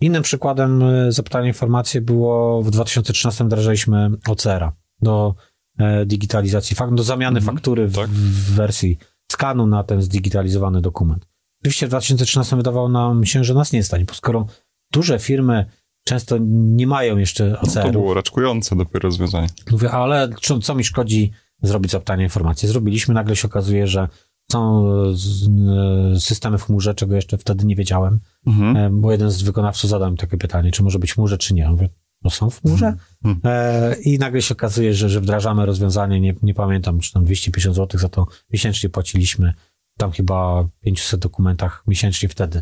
Innym 0.01 0.23
przykładem 0.23 0.83
e, 0.83 1.11
zapytania 1.11 1.47
informacji 1.47 2.01
było 2.01 2.63
w 2.63 2.71
2013 2.71 3.43
wdrażaliśmy 3.43 4.11
OCR-a 4.27 4.73
do 5.01 5.35
digitalizacji, 6.05 6.75
do 6.91 7.03
zamiany 7.03 7.39
mhm, 7.39 7.55
faktury 7.55 7.87
w, 7.87 7.95
tak. 7.95 8.09
w 8.09 8.55
wersji 8.55 8.97
skanu 9.31 9.67
na 9.67 9.83
ten 9.83 10.01
zdigitalizowany 10.01 10.81
dokument. 10.81 11.27
Oczywiście 11.61 11.85
w 11.85 11.89
2013 11.89 12.55
wydawało 12.55 12.89
nam 12.89 13.25
się, 13.25 13.43
że 13.43 13.53
nas 13.53 13.71
nie 13.71 13.83
stać, 13.83 14.03
bo 14.03 14.13
skoro 14.13 14.47
duże 14.91 15.19
firmy 15.19 15.65
często 16.05 16.37
nie 16.49 16.87
mają 16.87 17.17
jeszcze 17.17 17.59
OCR. 17.59 17.75
No 17.75 17.83
to 17.83 17.91
było 17.91 18.13
raczkujące 18.13 18.75
dopiero 18.75 18.99
rozwiązanie. 18.99 19.47
Mówię, 19.71 19.91
ale 19.91 20.29
co, 20.41 20.59
co 20.59 20.75
mi 20.75 20.83
szkodzi 20.83 21.31
zrobić 21.61 21.91
zapytanie 21.91 22.23
informacji? 22.23 22.69
Zrobiliśmy, 22.69 23.13
nagle 23.13 23.35
się 23.35 23.47
okazuje, 23.47 23.87
że 23.87 24.07
są 24.51 24.87
e, 26.15 26.19
systemy 26.19 26.57
w 26.57 26.63
chmurze, 26.63 26.95
czego 26.95 27.15
jeszcze 27.15 27.37
wtedy 27.37 27.65
nie 27.65 27.75
wiedziałem, 27.75 28.19
mhm. 28.47 28.77
E, 28.77 28.89
bo 28.89 29.11
jeden 29.11 29.31
z 29.31 29.41
wykonawców 29.41 29.89
zadał 29.89 30.11
mi 30.11 30.17
takie 30.17 30.37
pytanie, 30.37 30.71
czy 30.71 30.83
może 30.83 30.99
być 30.99 31.11
w 31.11 31.15
chmurze, 31.15 31.37
czy 31.37 31.53
nie. 31.53 31.69
Mówię, 31.69 31.89
no 32.23 32.29
są 32.29 32.49
w 32.49 32.61
chmurze? 32.61 32.93
Mhm. 33.23 33.39
E, 33.43 33.95
I 34.01 34.19
nagle 34.19 34.41
się 34.41 34.53
okazuje, 34.53 34.93
że, 34.93 35.09
że 35.09 35.21
wdrażamy 35.21 35.65
rozwiązanie, 35.65 36.21
nie, 36.21 36.35
nie 36.41 36.53
pamiętam, 36.53 36.99
czy 36.99 37.13
tam 37.13 37.25
250 37.25 37.75
zł 37.75 37.99
za 37.99 38.09
to 38.09 38.27
miesięcznie 38.51 38.89
płaciliśmy, 38.89 39.53
tam 39.97 40.11
chyba 40.11 40.67
500 40.81 41.19
dokumentach 41.19 41.83
miesięcznie 41.87 42.29
wtedy. 42.29 42.61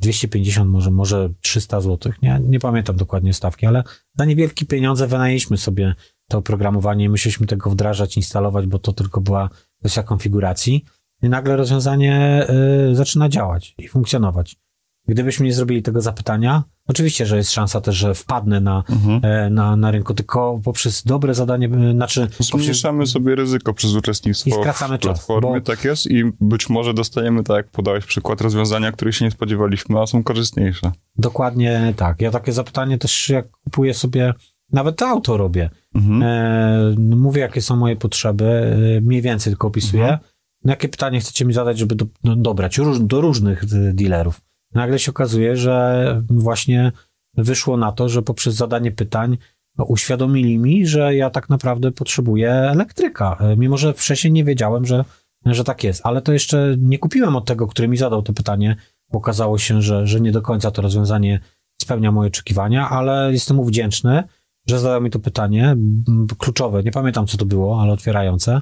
250, 0.00 0.70
może, 0.70 0.90
może 0.90 1.30
300 1.40 1.80
zł, 1.80 2.12
nie, 2.22 2.40
nie 2.42 2.60
pamiętam 2.60 2.96
dokładnie 2.96 3.32
stawki, 3.32 3.66
ale 3.66 3.82
za 4.18 4.24
niewielkie 4.24 4.66
pieniądze 4.66 5.06
wynajęliśmy 5.06 5.56
sobie 5.56 5.94
to 6.28 6.38
oprogramowanie 6.38 7.10
musieliśmy 7.10 7.46
tego 7.46 7.70
wdrażać, 7.70 8.16
instalować, 8.16 8.66
bo 8.66 8.78
to 8.78 8.92
tylko 8.92 9.20
była 9.20 9.50
kwestia 9.80 10.02
konfiguracji. 10.02 10.84
I 11.22 11.28
nagle 11.28 11.56
rozwiązanie 11.56 12.46
y, 12.90 12.94
zaczyna 12.94 13.28
działać 13.28 13.74
i 13.78 13.88
funkcjonować. 13.88 14.56
Gdybyśmy 15.08 15.46
nie 15.46 15.52
zrobili 15.52 15.82
tego 15.82 16.00
zapytania, 16.00 16.62
oczywiście, 16.88 17.26
że 17.26 17.36
jest 17.36 17.50
szansa 17.50 17.80
też, 17.80 17.96
że 17.96 18.14
wpadnę 18.14 18.60
na, 18.60 18.82
mhm. 18.90 19.20
e, 19.24 19.50
na, 19.50 19.76
na 19.76 19.90
rynku, 19.90 20.14
tylko 20.14 20.60
poprzez 20.64 21.02
dobre 21.02 21.34
zadanie, 21.34 21.68
e, 21.68 21.92
znaczy... 21.92 22.28
Zmniejszamy 22.40 23.06
sobie 23.06 23.34
ryzyko 23.34 23.74
przez 23.74 23.94
uczestnictwo 23.94 24.50
i 24.50 24.52
skracamy 24.52 24.98
w 24.98 25.00
platformie, 25.00 25.52
czas, 25.52 25.60
bo... 25.60 25.66
tak 25.66 25.84
jest, 25.84 26.06
i 26.06 26.24
być 26.40 26.68
może 26.68 26.94
dostajemy, 26.94 27.44
tak 27.44 27.56
jak 27.56 27.70
podałeś 27.70 28.04
przykład, 28.04 28.40
rozwiązania, 28.40 28.92
których 28.92 29.16
się 29.16 29.24
nie 29.24 29.30
spodziewaliśmy, 29.30 30.00
a 30.00 30.06
są 30.06 30.22
korzystniejsze. 30.22 30.92
Dokładnie 31.16 31.94
tak. 31.96 32.20
Ja 32.20 32.30
takie 32.30 32.52
zapytanie 32.52 32.98
też, 32.98 33.28
jak 33.28 33.50
kupuję 33.50 33.94
sobie, 33.94 34.34
nawet 34.72 34.96
to 34.96 35.08
auto 35.08 35.36
robię. 35.36 35.70
Mhm. 35.94 36.22
E, 36.22 36.94
no 36.98 37.16
mówię, 37.16 37.40
jakie 37.40 37.62
są 37.62 37.76
moje 37.76 37.96
potrzeby, 37.96 38.44
e, 38.44 39.00
mniej 39.00 39.22
więcej 39.22 39.50
tylko 39.50 39.68
opisuję. 39.68 40.02
Mhm. 40.02 40.20
No, 40.64 40.72
jakie 40.72 40.88
pytanie 40.88 41.20
chcecie 41.20 41.44
mi 41.44 41.52
zadać, 41.52 41.78
żeby 41.78 41.94
do, 41.94 42.06
no, 42.24 42.36
dobrać 42.36 42.80
do 43.00 43.20
różnych 43.20 43.64
dealerów 43.94 44.40
nagle 44.74 44.98
się 44.98 45.10
okazuje, 45.10 45.56
że 45.56 46.22
właśnie 46.30 46.92
wyszło 47.36 47.76
na 47.76 47.92
to, 47.92 48.08
że 48.08 48.22
poprzez 48.22 48.54
zadanie 48.54 48.92
pytań 48.92 49.38
uświadomili 49.78 50.58
mi, 50.58 50.86
że 50.86 51.14
ja 51.14 51.30
tak 51.30 51.48
naprawdę 51.48 51.92
potrzebuję 51.92 52.50
elektryka, 52.50 53.36
e, 53.40 53.56
mimo 53.56 53.76
że 53.76 53.94
wcześniej 53.94 54.32
nie 54.32 54.44
wiedziałem, 54.44 54.86
że, 54.86 55.04
że 55.46 55.64
tak 55.64 55.84
jest. 55.84 56.06
Ale 56.06 56.22
to 56.22 56.32
jeszcze 56.32 56.76
nie 56.78 56.98
kupiłem 56.98 57.36
od 57.36 57.44
tego, 57.44 57.66
który 57.66 57.88
mi 57.88 57.96
zadał 57.96 58.22
to 58.22 58.32
pytanie, 58.32 58.76
bo 59.12 59.18
okazało 59.18 59.58
się, 59.58 59.82
że, 59.82 60.06
że 60.06 60.20
nie 60.20 60.32
do 60.32 60.42
końca 60.42 60.70
to 60.70 60.82
rozwiązanie 60.82 61.40
spełnia 61.82 62.12
moje 62.12 62.28
oczekiwania, 62.28 62.88
ale 62.88 63.32
jestem 63.32 63.56
mu 63.56 63.64
wdzięczny, 63.64 64.22
że 64.66 64.78
zadał 64.78 65.00
mi 65.00 65.10
to 65.10 65.18
pytanie, 65.18 65.76
kluczowe, 66.38 66.82
nie 66.82 66.90
pamiętam 66.90 67.26
co 67.26 67.36
to 67.36 67.44
było, 67.44 67.82
ale 67.82 67.92
otwierające, 67.92 68.60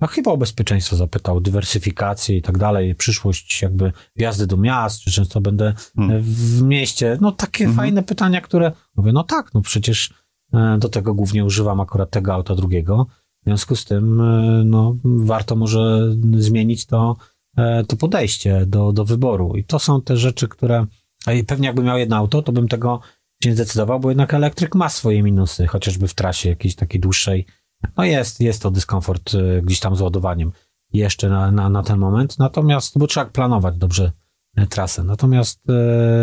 a 0.00 0.06
chyba 0.06 0.30
o 0.30 0.36
bezpieczeństwo 0.36 0.96
zapytał, 0.96 1.40
dywersyfikację 1.40 2.36
i 2.36 2.42
tak 2.42 2.58
dalej, 2.58 2.94
przyszłość 2.94 3.62
jakby 3.62 3.92
wjazdy 4.16 4.46
do 4.46 4.56
miast, 4.56 5.00
czy 5.00 5.10
często 5.10 5.40
będę 5.40 5.74
hmm. 5.96 6.22
w 6.22 6.62
mieście. 6.62 7.18
No 7.20 7.32
takie 7.32 7.64
hmm. 7.64 7.76
fajne 7.76 8.02
pytania, 8.02 8.40
które 8.40 8.72
mówię, 8.96 9.12
no 9.12 9.24
tak, 9.24 9.54
no 9.54 9.60
przecież 9.60 10.14
e, 10.52 10.78
do 10.78 10.88
tego 10.88 11.14
głównie 11.14 11.44
używam 11.44 11.80
akurat 11.80 12.10
tego 12.10 12.34
auta 12.34 12.54
drugiego. 12.54 13.06
W 13.42 13.44
związku 13.44 13.76
z 13.76 13.84
tym, 13.84 14.20
e, 14.20 14.62
no, 14.64 14.96
warto 15.04 15.56
może 15.56 16.12
zmienić 16.38 16.86
to, 16.86 17.16
e, 17.56 17.84
to 17.84 17.96
podejście 17.96 18.66
do, 18.66 18.92
do 18.92 19.04
wyboru. 19.04 19.56
I 19.56 19.64
to 19.64 19.78
są 19.78 20.02
te 20.02 20.16
rzeczy, 20.16 20.48
które, 20.48 20.86
a 21.26 21.30
pewnie 21.46 21.66
jakbym 21.66 21.84
miał 21.84 21.98
jedno 21.98 22.16
auto, 22.16 22.42
to 22.42 22.52
bym 22.52 22.68
tego 22.68 23.00
się 23.42 23.50
nie 23.50 23.54
zdecydował, 23.54 24.00
bo 24.00 24.08
jednak 24.08 24.34
elektryk 24.34 24.74
ma 24.74 24.88
swoje 24.88 25.22
minusy, 25.22 25.66
chociażby 25.66 26.08
w 26.08 26.14
trasie 26.14 26.48
jakiejś 26.48 26.74
takiej 26.74 27.00
dłuższej, 27.00 27.46
no 27.96 28.04
jest, 28.04 28.40
jest 28.40 28.62
to 28.62 28.70
dyskomfort 28.70 29.34
y, 29.34 29.62
gdzieś 29.64 29.80
tam 29.80 29.96
z 29.96 30.00
ładowaniem 30.00 30.52
jeszcze 30.92 31.28
na, 31.28 31.50
na, 31.52 31.70
na 31.70 31.82
ten 31.82 31.98
moment, 31.98 32.38
natomiast, 32.38 32.98
bo 32.98 33.06
trzeba 33.06 33.26
planować 33.26 33.76
dobrze 33.78 34.12
y, 34.58 34.66
trasę, 34.66 35.04
natomiast 35.04 35.60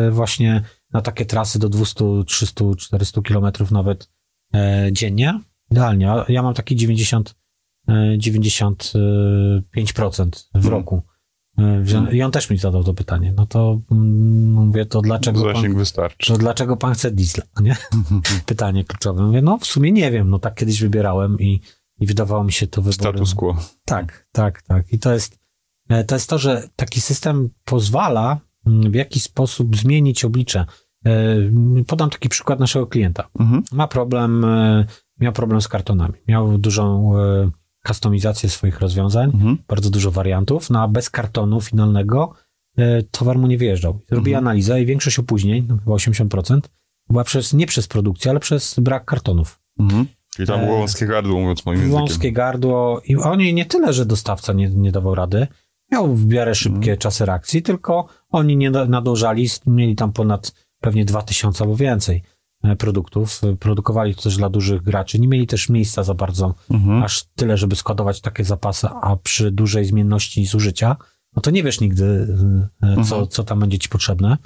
y, 0.07 0.11
właśnie 0.11 0.63
na 0.93 1.01
takie 1.01 1.25
trasy 1.25 1.59
do 1.59 1.69
200, 1.69 2.05
300, 2.25 2.65
400 2.77 3.21
kilometrów 3.21 3.71
nawet 3.71 4.09
dziennie, 4.91 5.39
idealnie. 5.71 6.13
Ja 6.29 6.43
mam 6.43 6.53
taki 6.53 6.75
90 6.75 7.35
95% 8.17 9.63
w 10.53 10.55
Mhm. 10.55 10.73
roku. 10.73 11.01
E, 11.57 11.83
I 12.11 12.21
on 12.21 12.31
też 12.31 12.49
mi 12.49 12.57
zadał 12.57 12.83
to 12.83 12.93
pytanie. 12.93 13.33
No 13.37 13.45
to 13.45 13.79
mm, 13.91 14.51
mówię, 14.51 14.85
to 14.85 15.01
dlaczego 15.01 15.43
pan, 15.43 15.55
Zasięg 15.55 15.77
wystarczy. 15.77 16.33
to 16.33 16.37
dlaczego 16.39 16.77
pan 16.77 16.93
chce 16.93 17.11
diesla, 17.11 17.43
nie? 17.61 17.77
Pytanie 18.45 18.83
kluczowe. 18.83 19.23
Mówię, 19.23 19.41
no 19.41 19.57
w 19.57 19.65
sumie 19.65 19.91
nie 19.91 20.11
wiem, 20.11 20.29
no 20.29 20.39
tak 20.39 20.55
kiedyś 20.55 20.81
wybierałem 20.81 21.39
i, 21.39 21.61
i 21.99 22.07
wydawało 22.07 22.43
mi 22.43 22.51
się 22.51 22.67
to 22.67 22.81
wyborem. 22.81 23.13
Status 23.13 23.35
quo. 23.35 23.57
Tak, 23.85 24.27
tak, 24.31 24.61
tak. 24.61 24.93
I 24.93 24.99
to 24.99 25.13
jest, 25.13 25.39
e, 25.89 26.03
to 26.03 26.15
jest 26.15 26.29
to, 26.29 26.37
że 26.37 26.69
taki 26.75 27.01
system 27.01 27.49
pozwala 27.63 28.39
mm, 28.67 28.91
w 28.91 28.95
jakiś 28.95 29.23
sposób 29.23 29.77
zmienić 29.77 30.25
oblicze. 30.25 30.65
E, 31.05 31.37
Podam 31.87 32.09
taki 32.09 32.29
przykład 32.29 32.59
naszego 32.59 32.87
klienta. 32.87 33.29
Mhm. 33.39 33.63
Ma 33.71 33.87
problem, 33.87 34.45
miał 35.19 35.33
problem 35.33 35.61
z 35.61 35.67
kartonami. 35.67 36.13
Miał 36.27 36.57
dużą 36.57 37.13
kustomizację 37.87 38.49
swoich 38.49 38.79
rozwiązań, 38.79 39.29
Mhm. 39.33 39.57
bardzo 39.67 39.89
dużo 39.89 40.11
wariantów, 40.11 40.69
no 40.69 40.81
a 40.81 40.87
bez 40.87 41.09
kartonu 41.09 41.61
finalnego 41.61 42.33
e, 42.77 43.03
towar 43.03 43.37
mu 43.37 43.47
nie 43.47 43.57
wyjeżdżał. 43.57 43.99
Zrobi 44.09 44.31
Mhm. 44.31 44.47
analizę 44.47 44.81
i 44.81 44.85
większość 44.85 45.19
opóźnień, 45.19 45.65
no 45.69 45.77
chyba 45.77 45.95
80%, 45.95 46.69
była 47.09 47.23
przez, 47.23 47.53
nie 47.53 47.67
przez 47.67 47.87
produkcję, 47.87 48.31
ale 48.31 48.39
przez 48.39 48.79
brak 48.79 49.05
kartonów. 49.05 49.59
Mhm. 49.79 50.05
Czyli 50.35 50.47
tam 50.47 50.59
było 50.59 50.75
E, 50.75 50.79
wąskie 50.79 51.05
gardło, 51.05 51.39
mówiąc 51.39 51.65
moim 51.65 51.79
językiem. 51.79 51.99
Wąskie 51.99 52.31
gardło 52.31 53.01
i 53.05 53.15
oni 53.15 53.53
nie 53.53 53.65
tyle, 53.65 53.93
że 53.93 54.05
dostawca 54.05 54.53
nie, 54.53 54.69
nie 54.69 54.91
dawał 54.91 55.15
rady, 55.15 55.47
miał 55.91 56.15
w 56.15 56.25
miarę 56.27 56.55
szybkie 56.55 56.77
Mhm. 56.79 56.97
czasy 56.97 57.25
reakcji, 57.25 57.61
tylko 57.61 58.07
oni 58.29 58.57
nie 58.57 58.71
na- 58.71 58.85
nadążali, 58.85 59.47
mieli 59.65 59.95
tam 59.95 60.13
ponad 60.13 60.51
pewnie 60.81 61.05
2000 61.05 61.63
albo 61.63 61.75
więcej 61.75 62.23
produktów, 62.77 63.41
e, 63.43 63.55
produkowali 63.55 64.15
to 64.15 64.21
też 64.21 64.37
dla 64.37 64.49
dużych 64.49 64.81
graczy, 64.81 65.19
nie 65.19 65.27
mieli 65.27 65.47
też 65.47 65.69
miejsca 65.69 66.03
za 66.03 66.13
bardzo, 66.13 66.55
Mhm. 66.71 67.03
aż 67.03 67.23
tyle, 67.35 67.57
żeby 67.57 67.75
składować 67.75 68.21
takie 68.21 68.43
zapasy, 68.43 68.87
a 69.01 69.15
przy 69.15 69.51
dużej 69.51 69.85
zmienności 69.85 70.45
zużycia, 70.45 70.95
no 71.35 71.41
to 71.41 71.51
nie 71.51 71.63
wiesz 71.63 71.81
nigdy, 71.81 72.27
e, 72.83 72.87
e, 72.87 72.95
co, 72.95 73.01
Mhm. 73.15 73.27
co 73.27 73.43
tam 73.43 73.59
będzie 73.59 73.79
ci 73.79 73.89
potrzebne. 73.89 74.37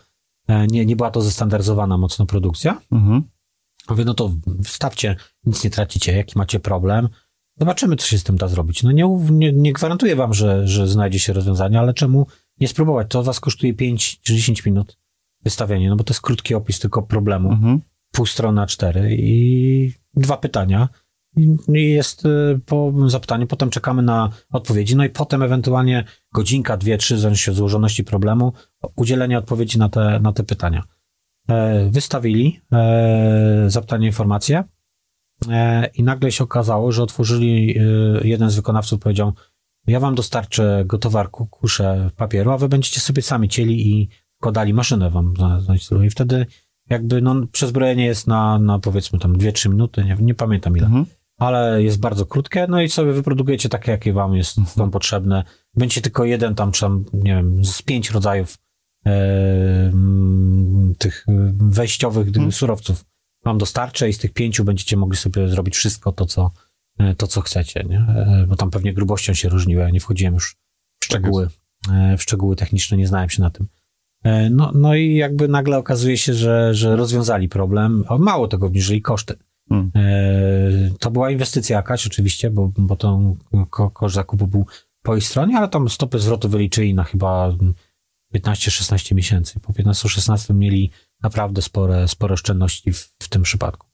E, 0.48 0.68
Nie, 0.68 0.86
nie 0.86 0.96
była 0.96 1.12
to 1.12 1.22
zestandaryzowana 1.22 1.98
mocno 1.98 2.26
produkcja, 2.26 2.82
Mhm. 2.92 3.24
Mówię, 3.90 4.06
no 4.06 4.14
to 4.14 4.32
wstawcie, 4.64 5.16
nic 5.46 5.64
nie 5.64 5.70
tracicie, 5.70 6.14
jaki 6.18 6.38
macie 6.38 6.60
problem. 6.60 7.10
Zobaczymy, 7.60 7.96
co 7.96 8.08
się 8.08 8.18
z 8.20 8.24
tym 8.24 8.38
da 8.38 8.48
zrobić. 8.48 8.84
No 8.84 8.92
nie, 8.92 9.04
nie, 9.32 9.54
nie 9.54 9.74
gwarantuję 9.74 10.16
wam, 10.16 10.34
że, 10.34 10.68
że 10.68 10.88
znajdzie 10.88 11.20
się 11.20 11.34
rozwiązanie, 11.34 11.80
ale 11.80 11.94
czemu 11.94 12.28
nie 12.60 12.68
spróbować? 12.68 13.08
To 13.10 13.24
was 13.24 13.40
kosztuje 13.40 13.74
5 13.74 14.20
czy 14.22 14.34
10 14.36 14.66
minut 14.66 14.98
wystawienie, 15.44 15.90
no 15.90 15.96
bo 15.96 16.04
to 16.04 16.14
jest 16.14 16.22
krótki 16.22 16.56
opis 16.56 16.80
tylko 16.80 17.02
problemu, 17.02 17.52
Mhm. 17.52 17.82
Pół 18.12 18.26
strony 18.26 18.62
A4 18.62 19.12
i 19.12 19.94
dwa 20.14 20.38
pytania. 20.38 20.90
I 21.38 21.56
i 21.74 21.92
jest 21.92 22.26
y, 22.26 22.60
po 22.66 22.94
zapytaniu, 23.08 23.48
potem 23.48 23.70
czekamy 23.70 24.02
na 24.02 24.30
odpowiedzi, 24.52 24.96
no 24.96 25.04
i 25.04 25.10
potem 25.10 25.44
ewentualnie 25.44 26.04
godzinka, 26.34 26.78
dwie, 26.78 26.98
trzy, 26.98 27.16
w 27.16 27.50
od 27.50 27.56
złożoności 27.56 28.04
problemu, 28.04 28.54
udzielenie 28.96 29.38
odpowiedzi 29.38 29.80
na 29.80 29.90
te, 29.90 30.20
na 30.20 30.34
te 30.34 30.44
pytania. 30.44 30.84
E, 31.50 31.90
Wystawili 31.90 32.62
e, 32.74 33.64
zapytanie 33.68 34.08
informacje 34.08 34.64
e, 35.50 35.88
i 35.88 36.04
nagle 36.04 36.32
się 36.32 36.44
okazało, 36.44 36.92
że 36.92 37.04
otworzyli, 37.04 37.78
e, 37.78 37.84
jeden 38.28 38.50
z 38.50 38.56
wykonawców 38.56 39.00
powiedział, 39.00 39.34
ja 39.88 40.00
wam 40.00 40.16
dostarczę 40.16 40.84
gotowe 40.86 41.28
kusze 41.32 42.10
papieru, 42.16 42.52
a 42.52 42.58
wy 42.58 42.70
będziecie 42.70 43.00
sobie 43.00 43.22
sami 43.22 43.50
cieli 43.50 43.92
i 43.92 44.10
wkładali 44.38 44.74
maszynę 44.74 45.10
wam. 45.10 45.34
I 46.06 46.10
wtedy 46.10 46.46
jakby 46.92 47.22
no, 47.22 47.36
przezbrojenie 47.52 48.06
jest 48.06 48.28
na, 48.28 48.60
na 48.60 48.80
powiedzmy 48.80 49.20
tam 49.20 49.38
2-3 49.38 49.70
minuty, 49.70 50.04
nie, 50.06 50.18
nie 50.20 50.34
pamiętam 50.36 50.78
ile 50.78 50.86
Mhm. 50.86 51.06
ale 51.38 51.84
jest 51.84 52.00
bardzo 52.00 52.26
krótkie, 52.26 52.66
no 52.70 52.82
i 52.82 52.90
sobie 52.90 53.14
wyprodukujecie 53.14 53.70
takie, 53.70 53.92
jakie 53.92 54.14
wam 54.14 54.36
jest 54.36 54.60
wam 54.78 54.92
potrzebne. 54.92 55.44
Będzie 55.76 56.02
tylko 56.02 56.26
jeden 56.26 56.56
tam, 56.56 56.72
czy 56.72 56.82
tam, 56.82 57.06
nie 57.14 57.36
wiem, 57.36 57.66
z 57.66 57.82
pięć 57.82 58.12
rodzajów 58.12 58.58
e, 59.06 59.12
mm, 59.94 60.96
tych 60.98 61.26
wejściowych 61.56 62.28
Mhm. 62.28 62.52
surowców 62.52 63.06
wam 63.46 63.58
dostarczę 63.58 64.10
i 64.10 64.14
z 64.14 64.18
tych 64.18 64.34
pięciu 64.34 64.64
będziecie 64.64 64.98
mogli 64.98 65.18
sobie 65.18 65.48
zrobić 65.50 65.76
wszystko 65.76 66.12
to, 66.12 66.26
co, 66.26 66.52
e, 67.00 67.16
to, 67.16 67.28
co 67.28 67.42
chcecie, 67.42 67.84
nie? 67.90 67.98
E, 67.98 68.46
Bo 68.48 68.56
tam 68.56 68.70
pewnie 68.72 68.94
grubością 68.94 69.34
się 69.34 69.50
różniły, 69.50 69.82
ja 69.82 69.90
nie 69.90 70.00
wchodziłem 70.00 70.34
już 70.34 70.56
w 71.02 71.06
szczegóły, 71.06 71.50
e, 71.92 72.18
w 72.18 72.22
szczegóły 72.24 72.56
techniczne, 72.56 72.98
nie 72.98 73.08
znałem 73.08 73.30
się 73.30 73.42
na 73.42 73.50
tym. 73.50 73.68
E, 74.24 74.50
No, 74.50 74.72
no 74.76 74.96
i 74.96 75.16
jakby 75.16 75.48
nagle 75.48 75.78
okazuje 75.78 76.18
się, 76.18 76.34
że, 76.34 76.74
że 76.76 76.96
rozwiązali 76.96 77.50
problem, 77.50 78.04
a 78.08 78.18
mało 78.18 78.48
tego, 78.48 78.66
obniżyli 78.68 79.02
koszty. 79.02 79.36
Hmm. 79.70 79.92
E, 79.96 80.02
To 81.00 81.12
była 81.12 81.32
inwestycja 81.32 81.78
jakaś 81.78 82.08
oczywiście, 82.08 82.50
bo, 82.50 82.72
bo 82.78 82.98
ko- 83.70 83.90
koszt 83.92 84.16
zakupu 84.16 84.48
był 84.48 84.66
po 85.04 85.16
ich 85.16 85.24
stronie, 85.24 85.58
ale 85.58 85.68
tam 85.68 85.90
stopy 85.90 86.20
zwrotu 86.20 86.50
wyliczyli 86.50 86.94
na 86.94 87.04
chyba 87.04 87.52
15-16 88.36 89.16
miesięcy. 89.16 89.60
Po 89.60 89.74
15-16 89.74 90.54
mieli 90.56 90.92
naprawdę 91.24 91.62
spore, 91.62 92.08
spore 92.08 92.34
oszczędności 92.34 92.94
w, 92.94 93.14
w 93.24 93.30
tym 93.30 93.42
przypadku. 93.42 93.88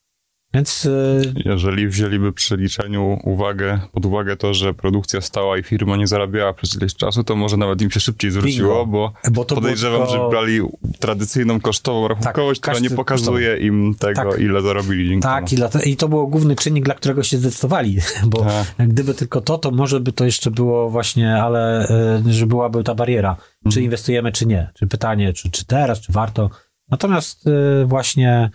Więc 0.53 0.85
e, 0.85 1.21
Jeżeli 1.45 1.87
wzięliby 1.87 2.33
przy 2.33 2.57
liczeniu 2.57 3.19
uwagę, 3.23 3.79
pod 3.91 4.05
uwagę 4.05 4.37
to, 4.37 4.53
że 4.53 4.73
produkcja 4.73 5.21
stała 5.21 5.57
i 5.57 5.63
firma 5.63 5.97
nie 5.97 6.07
zarabiała 6.07 6.53
przez 6.53 6.75
ileś 6.75 6.95
czasu, 6.95 7.23
to 7.23 7.35
może 7.35 7.57
nawet 7.57 7.81
im 7.81 7.91
się 7.91 7.99
szybciej 7.99 8.31
zwróciło, 8.31 8.85
bo 8.85 9.13
bo 9.23 9.31
było 9.31 9.45
podejrzewam, 9.45 10.07
tylko- 10.07 10.23
że 10.23 10.29
brali 10.29 10.59
tradycyjną 10.99 11.59
kosztową 11.59 12.07
rachunkowość, 12.07 12.59
która 12.61 12.73
każdy 12.73 12.89
nie 12.89 12.95
pokazuje 12.95 13.57
im 13.57 13.95
tego, 13.99 14.31
Tak. 14.31 14.39
ile 14.39 14.61
zarobili 14.61 15.07
dzięki 15.09 15.23
Tak, 15.23 15.53
i, 15.53 15.89
i 15.91 15.95
to 15.97 16.07
był 16.07 16.27
główny 16.27 16.55
czynnik, 16.55 16.85
dla 16.85 16.93
którego 16.93 17.23
się 17.23 17.37
zdecydowali, 17.37 17.97
bo 18.31 18.45
Tak. 18.77 18.87
gdyby 18.87 19.13
tylko 19.13 19.41
to, 19.41 19.57
to 19.57 19.71
może 19.71 19.99
by 19.99 20.11
to 20.11 20.25
jeszcze 20.25 20.51
było 20.51 20.89
właśnie, 20.89 21.35
ale 21.43 21.89
e, 21.89 22.23
że 22.33 22.45
byłaby 22.47 22.83
ta 22.83 22.95
bariera, 22.95 23.35
czy 23.63 23.67
Mhm. 23.67 23.83
inwestujemy, 23.83 24.31
czy 24.31 24.45
nie, 24.45 24.69
czy 24.73 24.87
pytanie, 24.87 25.33
czy, 25.33 25.51
czy 25.51 25.65
teraz, 25.65 25.99
czy 26.01 26.11
warto. 26.11 26.49
Natomiast 26.89 27.47
e, 27.47 27.85
właśnie 27.85 28.49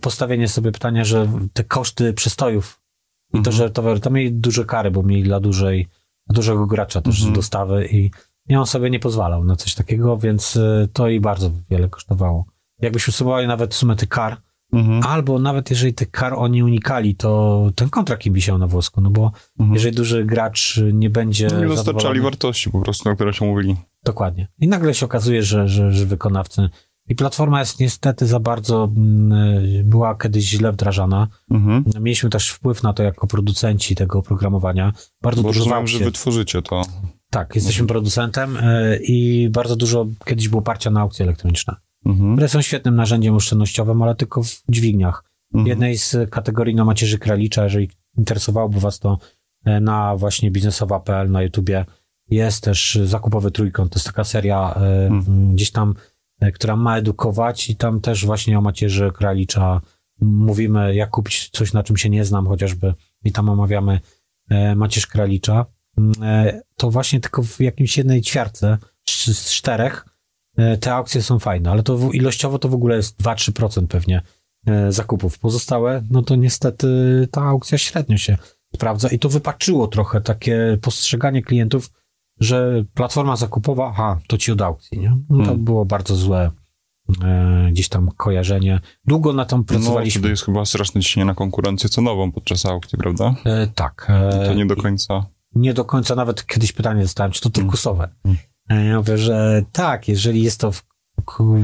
postawienie 0.00 0.48
sobie 0.48 0.72
pytania, 0.72 1.04
że 1.04 1.28
te 1.52 1.64
koszty 1.64 2.12
przystojów 2.12 2.80
i 3.28 3.32
to, 3.32 3.38
Mhm. 3.38 3.56
że 3.56 3.70
to, 3.70 3.98
to 4.00 4.10
mieli 4.10 4.32
duże 4.32 4.64
kary, 4.64 4.90
bo 4.90 5.02
mieli 5.02 5.22
dla 5.22 5.40
dużej, 5.40 5.88
dużego 6.28 6.66
gracza 6.66 7.00
też 7.00 7.16
Mhm. 7.18 7.34
dostawy 7.34 7.86
i, 7.86 8.10
i 8.48 8.56
on 8.56 8.66
sobie 8.66 8.90
nie 8.90 9.00
pozwalał 9.00 9.44
na 9.44 9.56
coś 9.56 9.74
takiego, 9.74 10.18
więc 10.18 10.56
e, 10.56 10.88
to 10.92 11.08
i 11.08 11.20
bardzo 11.20 11.50
wiele 11.70 11.88
kosztowało. 11.88 12.44
Jakbyśmy 12.80 13.12
sumowali 13.12 13.46
nawet 13.46 13.74
sumę 13.74 13.96
tych 13.96 14.08
kar, 14.08 14.36
Mhm. 14.74 15.02
Albo 15.06 15.38
nawet 15.38 15.70
jeżeli 15.70 15.94
tych 15.94 16.10
kar 16.10 16.34
oni 16.34 16.62
unikali, 16.62 17.14
to 17.14 17.70
ten 17.74 17.90
kontrakt 17.90 18.26
im 18.26 18.34
wisiał 18.34 18.58
na 18.58 18.66
włosku, 18.66 19.00
no 19.00 19.10
bo 19.10 19.32
Mhm. 19.58 19.74
jeżeli 19.74 19.96
duży 19.96 20.24
gracz 20.24 20.80
nie 20.92 21.10
będzie 21.10 21.44
Nie 21.44 21.50
dostarczali 21.50 21.76
zadowolony, 21.76 22.20
wartości 22.20 22.70
po 22.70 22.80
prostu, 22.80 23.08
na 23.08 23.14
które 23.14 23.32
się 23.34 23.44
mówili. 23.44 23.76
dokładnie. 24.04 24.48
I 24.58 24.68
nagle 24.68 24.94
się 24.94 25.06
okazuje, 25.06 25.42
że, 25.42 25.68
że, 25.68 25.92
że 25.92 26.06
wykonawcy 26.06 26.68
i 27.08 27.14
platforma 27.14 27.60
jest 27.60 27.80
niestety 27.80 28.26
za 28.26 28.40
bardzo, 28.40 28.84
mm, 28.96 29.32
była 29.88 30.14
kiedyś 30.14 30.44
źle 30.44 30.72
wdrażana. 30.72 31.28
Mhm. 31.50 31.84
Mieliśmy 32.00 32.30
też 32.30 32.48
wpływ 32.50 32.82
na 32.82 32.92
to 32.92 33.02
jako 33.02 33.26
producenci 33.26 33.94
tego 33.94 34.18
oprogramowania. 34.18 34.92
Bardzo 35.22 35.42
Bo 35.42 35.48
dużo 35.48 35.58
rozumiem, 35.64 35.86
że 35.86 35.98
się. 35.98 36.04
wy 36.04 36.12
tworzycie 36.12 36.62
to. 36.62 36.82
Tak, 37.30 37.54
jesteśmy 37.54 37.86
producentem 37.86 38.56
y, 38.56 39.00
i 39.02 39.48
bardzo 39.50 39.76
dużo 39.76 40.06
kiedyś 40.24 40.48
było 40.48 40.60
oparcia 40.60 40.90
na 40.90 41.00
aukcje 41.00 41.24
elektroniczne, 41.24 41.76
Mhm. 42.06 42.32
które 42.32 42.48
są 42.48 42.62
świetnym 42.62 42.96
narzędziem 42.96 43.34
oszczędnościowym, 43.34 44.02
ale 44.02 44.14
tylko 44.14 44.42
w 44.42 44.62
dźwigniach. 44.68 45.24
Mhm. 45.54 45.66
jednej 45.68 45.98
z 45.98 46.16
kategorii 46.30 46.74
na 46.74 46.84
macierzy 46.84 47.18
kralicza, 47.18 47.64
jeżeli 47.64 47.90
interesowałoby 48.18 48.80
Was 48.80 48.98
to 48.98 49.18
e, 49.64 49.80
na 49.80 50.16
właśnie 50.16 50.50
biznesowa.pl 50.50 51.30
na 51.30 51.42
YouTubie 51.42 51.84
jest 52.30 52.64
też 52.64 52.98
zakupowy 53.04 53.50
trójkąt. 53.50 53.92
To 53.92 53.98
jest 53.98 54.06
taka 54.06 54.24
seria 54.24 54.74
Mhm. 55.10 55.54
gdzieś 55.54 55.70
tam, 55.70 55.94
która 56.54 56.76
ma 56.76 56.98
edukować 56.98 57.70
i 57.70 57.76
tam 57.76 58.00
też 58.00 58.26
właśnie 58.26 58.58
o 58.58 58.60
macierzy 58.60 59.10
kralicza 59.14 59.80
mówimy, 60.20 60.94
jak 60.94 61.10
kupić 61.10 61.50
coś, 61.50 61.72
na 61.72 61.82
czym 61.82 61.96
się 61.96 62.10
nie 62.10 62.24
znam 62.24 62.46
chociażby 62.46 62.94
i 63.24 63.32
tam 63.32 63.48
omawiamy 63.48 64.00
e, 64.50 64.74
macierz 64.76 65.06
kralicza. 65.06 65.66
E, 66.22 66.60
To 66.76 66.90
właśnie 66.90 67.20
tylko 67.20 67.42
w 67.42 67.60
jakimś 67.60 67.98
jednej 67.98 68.22
ćwiartce 68.22 68.78
z 69.08 69.50
czterech 69.50 70.06
e, 70.56 70.76
te 70.78 70.94
aukcje 70.94 71.22
są 71.22 71.38
fajne, 71.38 71.70
ale 71.70 71.82
to 71.82 71.98
ilościowo 72.12 72.58
to 72.58 72.68
w 72.68 72.74
ogóle 72.74 72.96
jest 72.96 73.22
2-3% 73.22 73.86
pewnie 73.86 74.22
e, 74.66 74.92
zakupów. 74.92 75.38
Pozostałe, 75.38 76.02
no 76.10 76.22
to 76.22 76.36
niestety 76.36 76.88
ta 77.30 77.42
aukcja 77.42 77.78
średnio 77.78 78.16
się 78.16 78.36
sprawdza 78.74 79.08
i 79.08 79.18
to 79.18 79.28
wypaczyło 79.28 79.86
trochę 79.88 80.20
takie 80.20 80.78
postrzeganie 80.80 81.42
klientów, 81.42 81.90
że 82.42 82.84
platforma 82.94 83.36
zakupowa, 83.36 83.88
aha, 83.88 84.18
to 84.28 84.38
ci 84.38 84.52
od 84.52 84.62
aukcji, 84.62 84.98
nie? 84.98 85.16
No 85.30 85.38
to 85.38 85.44
Hmm. 85.44 85.64
było 85.64 85.84
bardzo 85.84 86.16
złe 86.16 86.50
e, 87.24 87.68
gdzieś 87.72 87.88
tam 87.88 88.08
kojarzenie. 88.16 88.80
Długo 89.06 89.32
na 89.32 89.44
tym 89.44 89.58
No, 89.58 89.64
pracowaliśmy. 89.64 90.18
wtedy 90.18 90.30
jest 90.30 90.44
chyba 90.44 90.64
straszne 90.64 91.00
ciśnienie 91.00 91.26
na 91.26 91.34
konkurencję 91.34 91.88
cenową 91.90 92.32
podczas 92.32 92.66
aukcji, 92.66 92.98
prawda? 92.98 93.34
E, 93.44 93.66
tak. 93.66 94.06
e, 94.08 94.46
To 94.46 94.54
nie 94.54 94.66
do 94.66 94.76
końca. 94.76 95.26
nie 95.54 95.74
do 95.74 95.84
końca 95.84 96.14
nawet 96.14 96.46
kiedyś 96.46 96.72
pytanie 96.72 97.02
dostałem, 97.02 97.32
czy 97.32 97.40
to 97.40 97.50
turkusowe. 97.50 98.08
Mm. 98.24 98.36
E, 98.68 98.84
Ja 98.84 98.96
mówię, 98.98 99.18
że 99.18 99.62
tak, 99.72 100.08
jeżeli 100.08 100.42
jest 100.42 100.60
to 100.60 100.72
w, 100.72 100.82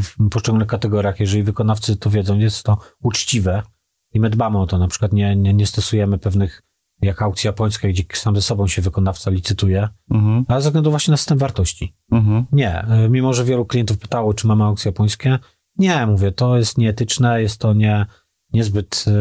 w 0.02 0.28
poszczególnych 0.30 0.68
kategoriach, 0.68 1.20
jeżeli 1.20 1.42
wykonawcy 1.42 1.96
to 1.96 2.10
wiedzą, 2.10 2.38
jest 2.38 2.62
to 2.62 2.78
uczciwe 3.02 3.62
i 4.14 4.20
my 4.20 4.30
dbamy 4.30 4.58
o 4.58 4.66
to, 4.66 4.78
na 4.78 4.88
przykład 4.88 5.12
nie, 5.12 5.36
nie, 5.36 5.54
nie 5.54 5.66
stosujemy 5.66 6.18
pewnych 6.18 6.62
jak 7.02 7.22
aukcja 7.22 7.48
japońska, 7.48 7.88
gdzie 7.88 8.02
sam 8.12 8.34
ze 8.34 8.42
sobą 8.42 8.66
się 8.66 8.82
wykonawca 8.82 9.30
licytuje, 9.30 9.88
mhm. 10.10 10.44
ale 10.48 10.62
ze 10.62 10.68
względu 10.68 10.90
właśnie 10.90 11.10
na 11.10 11.16
system 11.16 11.38
wartości. 11.38 11.94
Mhm. 12.12 12.44
Nie, 12.52 12.82
e, 12.82 13.08
mimo 13.08 13.34
że 13.34 13.44
wielu 13.44 13.66
klientów 13.66 13.98
pytało, 13.98 14.34
czy 14.34 14.46
mamy 14.46 14.64
aukcje 14.64 14.88
japońskie, 14.88 15.38
nie, 15.78 16.06
mówię, 16.06 16.32
to 16.32 16.58
jest 16.58 16.78
nieetyczne, 16.78 17.42
jest 17.42 17.60
to 17.60 17.74
nie, 17.74 18.06
niezbyt 18.52 19.04
e, 19.08 19.12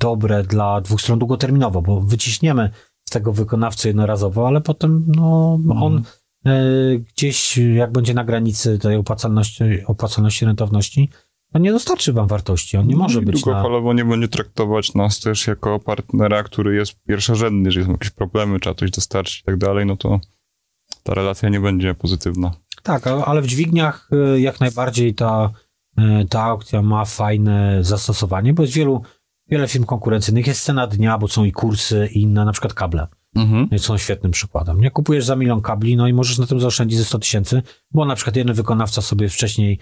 dobre 0.00 0.42
dla 0.42 0.80
dwóch 0.80 1.00
stron 1.00 1.18
długoterminowo, 1.18 1.82
bo 1.82 2.00
wyciśniemy 2.00 2.70
z 3.04 3.10
tego 3.10 3.32
wykonawcy 3.32 3.88
jednorazowo, 3.88 4.46
ale 4.46 4.60
potem 4.60 5.04
no, 5.08 5.58
mhm. 5.60 5.82
on 5.82 6.02
e, 6.46 6.52
gdzieś, 6.98 7.58
jak 7.58 7.92
będzie 7.92 8.14
na 8.14 8.24
granicy 8.24 8.78
tej 8.78 8.96
opłacalności, 8.96 9.64
opłacalności 9.86 10.44
rentowności, 10.44 11.10
to 11.52 11.58
nie 11.58 11.72
dostarczy 11.72 12.12
wam 12.12 12.26
wartości, 12.26 12.76
on 12.76 12.86
nie 12.86 12.94
no 12.94 13.02
może 13.02 13.20
no 13.20 13.26
być 13.26 13.42
długofalowo 13.42 13.88
na... 13.88 14.02
nie 14.02 14.04
będzie 14.04 14.28
traktować 14.28 14.94
nas 14.94 15.20
też 15.20 15.46
jako 15.46 15.78
partnera, 15.78 16.42
który 16.42 16.74
jest 16.74 16.94
pierwszorzędny, 17.08 17.70
że 17.70 17.84
są 17.84 17.92
jakieś 17.92 18.10
problemy, 18.10 18.60
trzeba 18.60 18.74
coś 18.74 18.90
dostarczyć 18.90 19.40
i 19.40 19.44
tak 19.44 19.56
dalej, 19.56 19.86
no 19.86 19.96
to 19.96 20.20
ta 21.02 21.14
relacja 21.14 21.48
nie 21.48 21.60
będzie 21.60 21.94
pozytywna. 21.94 22.50
Tak, 22.82 23.06
ale 23.06 23.42
w 23.42 23.46
dźwigniach 23.46 24.08
y, 24.34 24.40
jak 24.40 24.60
najbardziej 24.60 25.14
ta, 25.14 25.50
y, 25.98 26.26
ta 26.28 26.42
aukcja 26.42 26.82
ma 26.82 27.04
fajne 27.04 27.78
zastosowanie, 27.84 28.54
bo 28.54 28.62
jest 28.62 28.74
wielu, 28.74 29.02
wiele 29.48 29.68
firm 29.68 29.84
konkurencyjnych, 29.84 30.46
jest 30.46 30.64
cena 30.64 30.86
dnia, 30.86 31.18
bo 31.18 31.28
są 31.28 31.44
i 31.44 31.52
kursy 31.52 32.08
i 32.12 32.22
inne, 32.22 32.44
na 32.44 32.52
przykład 32.52 32.74
kable. 32.74 33.06
Mhm. 33.36 33.68
No 33.70 33.78
są 33.78 33.98
świetnym 33.98 34.32
przykładem. 34.32 34.80
Nie 34.80 34.90
kupujesz 34.90 35.24
za 35.24 35.36
milion 35.36 35.60
kabli, 35.60 35.96
no 35.96 36.08
i 36.08 36.12
możesz 36.12 36.38
na 36.38 36.46
tym 36.46 36.60
zaoszczędzić 36.60 36.98
ze 36.98 37.04
100 37.04 37.18
tysięcy, 37.18 37.62
bo 37.90 38.04
na 38.04 38.14
przykład 38.14 38.36
jeden 38.36 38.54
wykonawca 38.54 39.02
sobie 39.02 39.28
wcześniej 39.28 39.78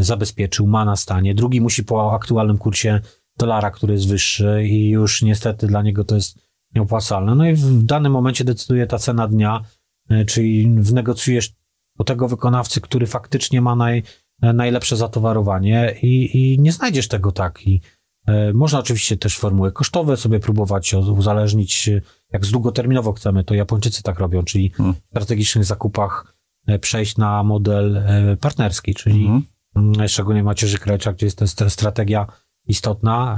zabezpieczył, 0.00 0.66
ma 0.66 0.84
na 0.84 0.96
stanie, 0.96 1.34
drugi 1.34 1.60
musi 1.60 1.84
po 1.84 2.14
aktualnym 2.14 2.58
kursie 2.58 3.00
dolara, 3.38 3.70
który 3.70 3.92
jest 3.92 4.08
wyższy 4.08 4.64
i 4.64 4.88
już 4.88 5.22
niestety 5.22 5.66
dla 5.66 5.82
niego 5.82 6.04
to 6.04 6.14
jest 6.14 6.38
nieopłacalne. 6.74 7.34
No 7.34 7.46
i 7.46 7.54
w 7.54 7.82
danym 7.82 8.12
momencie 8.12 8.44
decyduje 8.44 8.86
ta 8.86 8.98
cena 8.98 9.28
dnia, 9.28 9.62
e, 10.10 10.24
czyli 10.24 10.74
wynegocjujesz 10.78 11.54
do 11.98 12.04
tego 12.04 12.28
wykonawcy, 12.28 12.80
który 12.80 13.06
faktycznie 13.06 13.60
ma 13.60 13.76
naj, 13.76 14.02
e, 14.42 14.52
najlepsze 14.52 14.96
zatowarowanie 14.96 15.94
i, 16.02 16.30
i 16.36 16.60
nie 16.60 16.72
znajdziesz 16.72 17.08
tego 17.08 17.32
tak. 17.32 17.66
I, 17.66 17.80
e, 18.26 18.52
można 18.52 18.78
oczywiście 18.78 19.16
też 19.16 19.38
formuły 19.38 19.72
kosztowe 19.72 20.16
sobie 20.16 20.40
próbować 20.40 20.94
uzależnić, 20.94 21.90
jak 22.32 22.44
z 22.44 22.50
długoterminowo 22.50 23.12
chcemy, 23.12 23.44
to 23.44 23.54
Japończycy 23.54 24.02
tak 24.02 24.18
robią, 24.18 24.42
czyli 24.42 24.70
hmm. 24.70 24.94
w 24.94 25.08
strategicznych 25.08 25.64
zakupach 25.64 26.35
E, 26.35 26.35
przejść 26.80 27.16
na 27.16 27.42
model 27.42 27.96
e, 27.96 28.36
partnerski, 28.36 28.94
czyli 28.94 29.22
mhm. 29.22 29.42
Mm, 29.76 30.08
szczególnie 30.08 30.42
macierzy 30.42 30.78
krajcza, 30.78 31.12
gdzie 31.12 31.26
jest 31.26 31.38
to 31.38 31.70
strategia 31.70 32.26
istotna, 32.68 33.36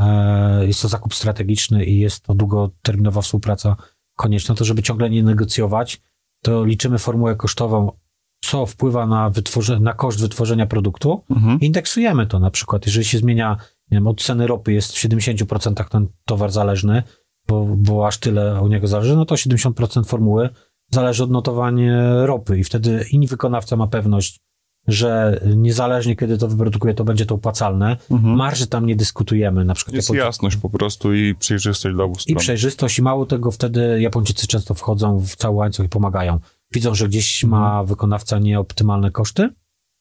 e, 0.61 0.67
jest 0.67 0.83
to 0.83 0.89
zakup 0.89 1.15
strategiczny 1.15 1.85
i 1.85 1.99
jest 1.99 2.25
to 2.25 2.35
długoterminowa 2.35 3.23
współpraca 3.23 3.77
konieczna, 4.17 4.55
to 4.55 4.65
żeby 4.65 4.83
ciągle 4.83 5.11
nie 5.11 5.23
negocjować, 5.23 6.01
to 6.43 6.65
liczymy 6.65 6.99
formułę 6.99 7.37
kosztową, 7.37 7.93
co 8.41 8.67
wpływa 8.67 9.07
na, 9.07 9.31
wytworze- 9.31 9.81
na 9.81 9.95
koszt 9.95 10.21
wytworzenia 10.21 10.67
produktu, 10.67 11.25
mhm. 11.31 11.61
indeksujemy 11.61 12.27
to 12.27 12.39
na 12.39 12.51
przykład, 12.51 12.87
jeżeli 12.87 13.05
się 13.05 13.19
zmienia, 13.19 13.57
nie 13.91 13.97
wiem, 13.97 14.07
od 14.07 14.23
ceny 14.23 14.47
ropy 14.47 14.73
jest 14.73 14.93
w 14.93 14.97
70% 14.97 15.89
ten 15.89 16.07
towar 16.25 16.51
zależny, 16.51 17.03
bo, 17.49 17.65
bo 17.77 18.07
aż 18.07 18.19
tyle 18.19 18.63
u 18.63 18.69
niego 18.69 18.87
zależy, 18.87 19.17
no 19.17 19.25
to 19.25 19.35
70% 19.35 20.05
formuły 20.05 20.49
zależy 20.91 21.25
od 21.25 21.31
notowania 21.31 22.27
ropy 22.27 22.59
i 22.59 22.65
wtedy 22.65 23.05
inni 23.13 23.27
wykonawca 23.27 23.77
ma 23.77 23.87
pewność, 23.87 24.41
że 24.89 25.41
niezależnie 25.57 26.17
kiedy 26.17 26.39
to 26.39 26.49
wyprodukuje, 26.49 26.95
to 26.95 27.05
będzie 27.05 27.27
to 27.27 27.35
opłacalne. 27.35 27.97
Mhm. 28.11 28.35
Marży 28.37 28.67
tam 28.67 28.87
nie 28.87 28.97
dyskutujemy. 28.97 29.65
Na 29.65 29.75
przykład 29.75 29.95
Jest 29.95 30.15
jasność 30.15 30.57
po 30.57 30.71
prostu 30.71 31.15
i 31.15 31.35
przejrzystość 31.35 31.95
dla 31.95 32.05
obu 32.05 32.15
stron. 32.15 32.37
I 32.37 32.39
przejrzystość 32.39 32.99
i 32.99 33.03
mało 33.03 33.27
tego, 33.27 33.51
wtedy 33.51 34.01
Japończycy 34.01 34.47
często 34.47 34.75
wchodzą 34.75 35.19
w 35.19 35.37
cały 35.37 35.57
łańcuch 35.57 35.87
i 35.87 35.89
pomagają. 35.89 36.39
Widzą, 36.73 36.95
że 36.95 37.09
gdzieś 37.09 37.45
mhm. 37.45 37.63
ma 37.63 37.85
wykonawca 37.85 38.39
nieoptymalne 38.39 39.11
koszty. 39.11 39.49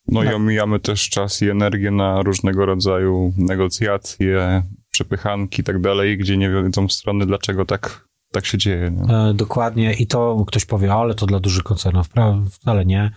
No 0.08 0.24
tak. 0.24 0.32
i 0.32 0.34
omijamy 0.36 0.80
też 0.80 1.10
czas 1.10 1.42
i 1.42 1.50
energię 1.50 1.92
na 1.92 2.22
różnego 2.22 2.66
rodzaju 2.66 3.34
negocjacje, 3.38 4.64
przepychanki 4.92 5.62
i 5.62 5.64
tak 5.64 5.82
dalej, 5.82 6.18
gdzie 6.18 6.38
nie 6.38 6.50
wiedzą 6.50 6.90
strony, 6.90 7.26
dlaczego 7.26 7.66
tak 7.66 8.07
tak 8.32 8.46
się 8.46 8.58
dzieje. 8.58 8.92
Nie? 8.92 9.18
E, 9.18 9.34
dokładnie 9.34 9.94
i 9.94 10.08
to 10.08 10.44
ktoś 10.48 10.66
powie, 10.66 10.94
ale 10.94 11.14
to 11.14 11.26
dla 11.26 11.40
dużych 11.40 11.64
koncernów. 11.64 12.10
Wcale 12.52 12.86
nie. 12.86 13.12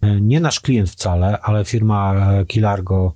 E, 0.00 0.20
nie 0.20 0.40
nasz 0.40 0.60
klient 0.60 0.90
wcale, 0.90 1.40
ale 1.40 1.64
firma 1.64 2.14
e, 2.14 2.46
Kilargo, 2.46 3.14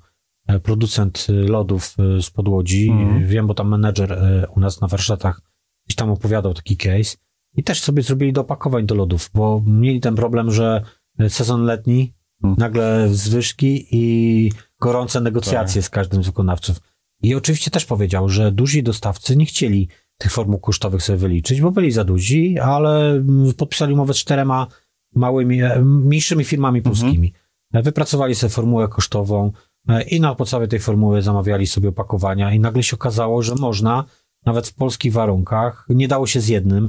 producent 0.62 1.27
lodów 1.29 1.96
z 2.20 2.31
podłodzi. 2.31 2.90
Mm. 2.90 3.27
Wiem, 3.27 3.46
bo 3.46 3.55
tam 3.55 3.68
menedżer 3.68 4.18
u 4.57 4.61
nas 4.61 4.81
na 4.81 4.88
warsztatach 4.88 5.40
gdzieś 5.87 5.96
tam 5.96 6.11
opowiadał 6.11 6.55
taki 6.55 6.77
case 6.77 7.16
i 7.55 7.64
też 7.64 7.81
sobie 7.81 8.03
zrobili 8.03 8.33
do 8.33 8.40
opakowań 8.40 8.87
do 8.87 8.94
lodów, 8.94 9.31
bo 9.35 9.62
mieli 9.66 10.01
ten 10.01 10.14
problem, 10.14 10.51
że 10.51 10.83
sezon 11.29 11.64
letni, 11.64 12.14
mm. 12.44 12.57
nagle 12.59 13.09
zwyżki 13.09 13.87
i 13.90 14.53
gorące 14.81 15.20
negocjacje 15.20 15.83
tak. 15.83 15.87
z 15.87 15.90
każdym 15.90 16.22
z 16.22 16.27
wykonawców. 16.27 16.81
I 17.22 17.35
oczywiście 17.35 17.70
też 17.70 17.85
powiedział, 17.85 18.29
że 18.29 18.53
duzi 18.53 18.83
dostawcy 18.83 19.37
nie 19.37 19.46
chcieli 19.46 19.88
tych 20.18 20.33
formuł 20.33 20.59
kosztowych 20.59 21.02
sobie 21.02 21.18
wyliczyć, 21.18 21.61
bo 21.61 21.70
byli 21.70 21.92
za 21.92 22.04
duzi, 22.04 22.59
ale 22.59 23.24
podpisali 23.57 23.92
umowę 23.94 24.14
z 24.14 24.16
czterema 24.16 24.66
małymi, 25.14 25.62
e, 25.62 25.83
mniejszymi 25.85 26.44
firmami 26.44 26.83
polskimi. 26.83 27.33
Mhm. 27.66 27.85
Wypracowali 27.85 28.35
sobie 28.35 28.50
formułę 28.50 28.88
kosztową 28.88 29.52
e, 29.88 30.02
i 30.02 30.20
na 30.20 30.35
podstawie 30.35 30.68
tej 30.68 30.78
formuły 30.78 31.22
zamawiali 31.22 31.66
sobie 31.66 31.88
opakowania 31.88 32.54
i 32.54 32.61
nagle 32.61 32.83
się 32.83 32.96
okazało, 32.96 33.42
że 33.42 33.54
można 33.54 34.04
nawet 34.46 34.68
w 34.68 34.74
polskich 34.74 35.12
warunkach, 35.12 35.87
nie 35.88 36.09
dało 36.09 36.26
się 36.26 36.40
z 36.40 36.48
jednym. 36.48 36.88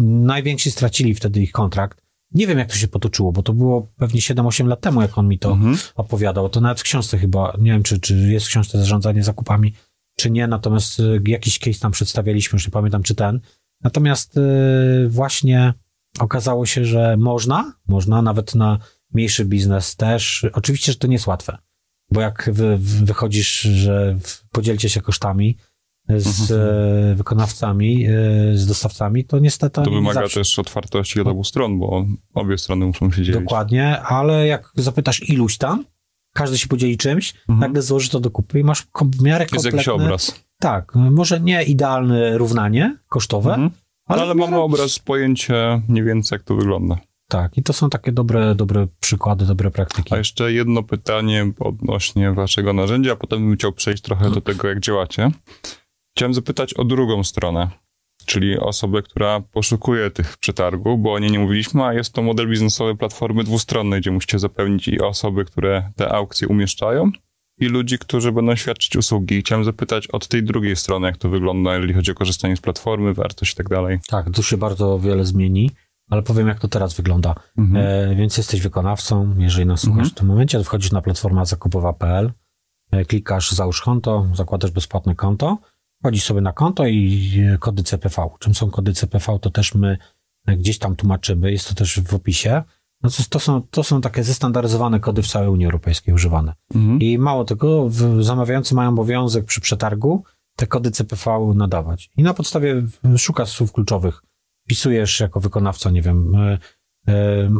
Najwięksi 0.00 0.70
stracili 0.70 1.14
wtedy 1.14 1.40
ich 1.40 1.52
kontrakt. 1.52 2.02
Nie 2.34 2.46
wiem, 2.46 2.58
jak 2.58 2.68
to 2.68 2.74
się 2.74 2.88
potoczyło, 2.88 3.32
bo 3.32 3.42
to 3.42 3.52
było 3.52 3.88
pewnie 3.96 4.20
7-8 4.20 4.66
lat 4.66 4.80
temu, 4.80 5.02
jak 5.02 5.18
on 5.18 5.28
mi 5.28 5.38
to 5.38 5.52
mhm. 5.52 5.76
opowiadał. 5.94 6.48
To 6.48 6.60
nawet 6.60 6.80
w 6.80 6.82
książce 6.82 7.18
chyba, 7.18 7.56
nie 7.58 7.72
wiem, 7.72 7.82
czy, 7.82 8.00
czy 8.00 8.14
jest 8.14 8.46
w 8.46 8.48
książce 8.48 8.78
zarządzanie 8.78 9.22
zakupami 9.22 9.74
czy 10.18 10.30
nie, 10.30 10.46
natomiast 10.46 11.00
y, 11.00 11.20
jakiś 11.26 11.58
case 11.58 11.80
tam 11.80 11.92
przedstawialiśmy, 11.92 12.56
już 12.56 12.66
nie 12.66 12.70
pamiętam 12.70 13.02
czy 13.02 13.14
ten. 13.14 13.40
Natomiast 13.80 14.36
y, 14.36 15.08
właśnie 15.08 15.74
okazało 16.20 16.66
się, 16.66 16.84
że 16.84 17.16
można, 17.16 17.72
można 17.88 18.22
nawet 18.22 18.54
na 18.54 18.78
mniejszy 19.12 19.44
biznes 19.44 19.96
też. 19.96 20.46
Oczywiście, 20.52 20.92
że 20.92 20.98
to 20.98 21.06
nie 21.06 21.12
jest 21.14 21.26
łatwe, 21.26 21.58
bo 22.12 22.20
jak 22.20 22.50
wy, 22.52 22.78
wychodzisz, 22.78 23.60
że 23.60 24.18
podzielcie 24.52 24.88
się 24.88 25.00
kosztami 25.00 25.56
z 26.16 26.50
mhm. 26.50 27.16
wykonawcami, 27.16 28.08
y, 28.08 28.58
z 28.58 28.66
dostawcami, 28.66 29.24
to 29.24 29.38
niestety... 29.38 29.82
To 29.82 29.90
wymaga 29.90 30.20
zawsze... 30.20 30.40
też 30.40 30.58
otwartości 30.58 31.20
od 31.20 31.26
obu 31.26 31.44
stron, 31.44 31.78
bo 31.78 32.06
obie 32.34 32.58
strony 32.58 32.86
muszą 32.86 33.10
się 33.10 33.22
dzielić. 33.22 33.40
Dokładnie, 33.40 34.00
ale 34.00 34.46
jak 34.46 34.72
zapytasz 34.76 35.28
iluś 35.28 35.58
tam, 35.58 35.84
każdy 36.38 36.58
się 36.58 36.68
podzieli 36.68 36.96
czymś, 36.96 37.34
mhm. 37.48 37.58
nagle 37.58 37.82
złoży 37.82 38.10
to 38.10 38.20
do 38.20 38.30
kupy 38.30 38.60
i 38.60 38.64
masz 38.64 38.82
w 38.82 39.22
miarę 39.22 39.46
kompletny... 39.46 39.56
Jest 39.56 39.64
jakiś 39.64 39.88
obraz. 39.88 40.44
Tak, 40.60 40.94
może 40.94 41.40
nie 41.40 41.64
idealne 41.64 42.38
równanie 42.38 42.98
kosztowe, 43.08 43.50
mhm. 43.50 43.70
ale, 44.06 44.22
ale 44.22 44.34
miarę... 44.34 44.50
mamy 44.50 44.62
obraz, 44.62 44.98
pojęcie 44.98 45.82
mniej 45.88 46.04
więcej 46.04 46.36
jak 46.36 46.42
to 46.42 46.54
wygląda. 46.54 46.98
Tak, 47.28 47.58
i 47.58 47.62
to 47.62 47.72
są 47.72 47.90
takie 47.90 48.12
dobre, 48.12 48.54
dobre 48.54 48.86
przykłady, 49.00 49.46
dobre 49.46 49.70
praktyki. 49.70 50.14
A 50.14 50.18
jeszcze 50.18 50.52
jedno 50.52 50.82
pytanie 50.82 51.52
odnośnie 51.60 52.32
waszego 52.32 52.72
narzędzia, 52.72 53.12
a 53.12 53.16
potem 53.16 53.38
bym 53.38 53.56
chciał 53.56 53.72
przejść 53.72 54.02
trochę 54.02 54.30
do 54.30 54.40
tego, 54.40 54.68
jak 54.68 54.80
działacie. 54.80 55.30
Chciałem 56.16 56.34
zapytać 56.34 56.74
o 56.74 56.84
drugą 56.84 57.24
stronę 57.24 57.70
czyli 58.28 58.58
osobę, 58.58 59.02
która 59.02 59.40
poszukuje 59.40 60.10
tych 60.10 60.36
przetargów, 60.36 61.02
bo 61.02 61.12
o 61.12 61.18
niej 61.18 61.30
nie 61.30 61.38
mówiliśmy, 61.38 61.84
a 61.84 61.94
jest 61.94 62.12
to 62.12 62.22
model 62.22 62.48
biznesowy 62.48 62.96
platformy 62.96 63.44
dwustronnej, 63.44 64.00
gdzie 64.00 64.10
musicie 64.10 64.38
zapewnić 64.38 64.88
i 64.88 65.00
osoby, 65.00 65.44
które 65.44 65.92
te 65.96 66.12
aukcje 66.12 66.48
umieszczają, 66.48 67.10
i 67.60 67.66
ludzi, 67.66 67.98
którzy 67.98 68.32
będą 68.32 68.56
świadczyć 68.56 68.96
usługi. 68.96 69.40
Chciałem 69.40 69.64
zapytać 69.64 70.06
od 70.06 70.28
tej 70.28 70.42
drugiej 70.42 70.76
strony, 70.76 71.06
jak 71.06 71.16
to 71.16 71.28
wygląda, 71.28 71.74
jeżeli 71.74 71.94
chodzi 71.94 72.10
o 72.10 72.14
korzystanie 72.14 72.56
z 72.56 72.60
platformy, 72.60 73.14
wartość 73.14 73.52
i 73.52 73.56
tak 73.56 73.68
dalej. 73.68 73.98
Tak, 74.08 74.30
tu 74.30 74.42
się 74.42 74.56
bardzo 74.56 74.98
wiele 74.98 75.24
zmieni, 75.24 75.70
ale 76.10 76.22
powiem, 76.22 76.48
jak 76.48 76.60
to 76.60 76.68
teraz 76.68 76.94
wygląda. 76.94 77.34
Mhm. 77.58 77.86
E, 78.10 78.16
więc 78.16 78.36
jesteś 78.36 78.60
wykonawcą, 78.60 79.34
jeżeli 79.38 79.66
nas 79.66 79.80
słuchasz 79.80 79.98
mhm. 79.98 80.10
w 80.10 80.18
tym 80.18 80.26
momencie, 80.28 80.64
wchodzisz 80.64 80.92
na 80.92 81.02
platformę 81.02 81.46
zakupowa.pl, 81.46 82.32
e, 82.90 83.04
klikasz 83.04 83.50
załóż 83.50 83.80
konto, 83.80 84.26
zakładasz 84.34 84.70
bezpłatne 84.70 85.14
konto, 85.14 85.58
Wchodzisz 86.00 86.24
sobie 86.24 86.40
na 86.40 86.52
konto 86.52 86.86
i 86.86 87.32
kody 87.60 87.82
CPV. 87.82 88.28
Czym 88.38 88.54
są 88.54 88.70
kody 88.70 88.92
CPV, 88.92 89.38
to 89.38 89.50
też 89.50 89.74
my 89.74 89.98
gdzieś 90.46 90.78
tam 90.78 90.96
tłumaczymy, 90.96 91.52
jest 91.52 91.68
to 91.68 91.74
też 91.74 92.00
w 92.00 92.14
opisie. 92.14 92.62
No 93.02 93.10
to, 93.10 93.22
to, 93.30 93.40
są, 93.40 93.62
to 93.62 93.84
są 93.84 94.00
takie 94.00 94.24
zestandaryzowane 94.24 95.00
kody 95.00 95.22
w 95.22 95.26
całej 95.26 95.48
Unii 95.48 95.66
Europejskiej 95.66 96.14
używane. 96.14 96.52
Mhm. 96.74 97.00
I 97.00 97.18
mało 97.18 97.44
tego, 97.44 97.90
zamawiający 98.20 98.74
mają 98.74 98.90
obowiązek 98.90 99.44
przy 99.44 99.60
przetargu 99.60 100.24
te 100.56 100.66
kody 100.66 100.90
CPV 100.90 101.52
nadawać. 101.54 102.10
I 102.16 102.22
na 102.22 102.34
podstawie 102.34 102.82
szukasz 103.16 103.48
słów 103.48 103.72
kluczowych, 103.72 104.22
wpisujesz 104.64 105.20
jako 105.20 105.40
wykonawca, 105.40 105.90
nie 105.90 106.02
wiem, 106.02 106.34
e, 106.34 106.58
e, 107.08 107.50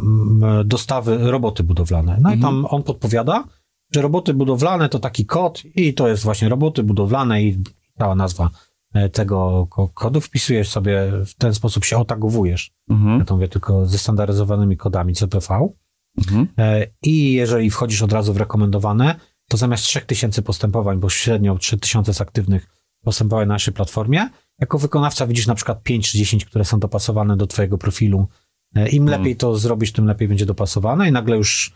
dostawy 0.65 1.31
roboty 1.31 1.63
budowlane. 1.63 2.11
No 2.11 2.29
mhm. 2.29 2.39
i 2.39 2.41
tam 2.41 2.65
on 2.69 2.83
podpowiada, 2.83 3.43
że 3.91 4.01
roboty 4.01 4.33
budowlane 4.33 4.89
to 4.89 4.99
taki 4.99 5.25
kod 5.25 5.63
i 5.75 5.93
to 5.93 6.07
jest 6.07 6.23
właśnie 6.23 6.49
roboty 6.49 6.83
budowlane 6.83 7.43
i 7.43 7.63
cała 7.99 8.15
nazwa 8.15 8.49
e, 8.93 9.09
tego 9.09 9.67
kodu, 9.93 10.21
wpisujesz 10.21 10.69
sobie, 10.69 11.11
w 11.25 11.33
ten 11.33 11.53
sposób 11.53 11.85
się 11.85 11.97
otagowujesz. 11.97 12.71
Mhm. 12.89 13.19
Ja 13.19 13.25
to 13.25 13.35
mówię 13.35 13.47
tylko 13.47 13.85
ze 13.85 13.97
standaryzowanymi 13.97 14.77
kodami 14.77 15.13
CPV. 15.13 15.69
Mhm. 16.17 16.47
E, 16.57 16.87
I 17.03 17.33
jeżeli 17.33 17.69
wchodzisz 17.69 18.01
od 18.01 18.13
razu 18.13 18.33
w 18.33 18.37
rekomendowane, 18.37 19.15
to 19.49 19.57
zamiast 19.57 19.83
3000 19.83 20.41
postępowań, 20.41 20.99
bo 20.99 21.09
średnio 21.09 21.57
3000 21.57 22.13
z 22.13 22.21
aktywnych 22.21 22.67
postępowań 23.03 23.47
na 23.47 23.53
naszej 23.53 23.73
platformie, 23.73 24.29
jako 24.59 24.77
wykonawca 24.79 25.27
widzisz 25.27 25.47
na 25.47 25.55
przykład 25.55 25.83
5 25.83 26.11
czy 26.11 26.17
10, 26.17 26.45
które 26.45 26.65
są 26.65 26.79
dopasowane 26.79 27.37
do 27.37 27.47
twojego 27.47 27.77
profilu. 27.77 28.27
E, 28.75 28.89
Im 28.89 29.03
Mhm. 29.03 29.19
lepiej 29.21 29.35
to 29.35 29.55
zrobisz, 29.55 29.91
tym 29.91 30.05
lepiej 30.05 30.27
będzie 30.27 30.45
dopasowane 30.45 31.09
i 31.09 31.11
nagle 31.11 31.37
już 31.37 31.73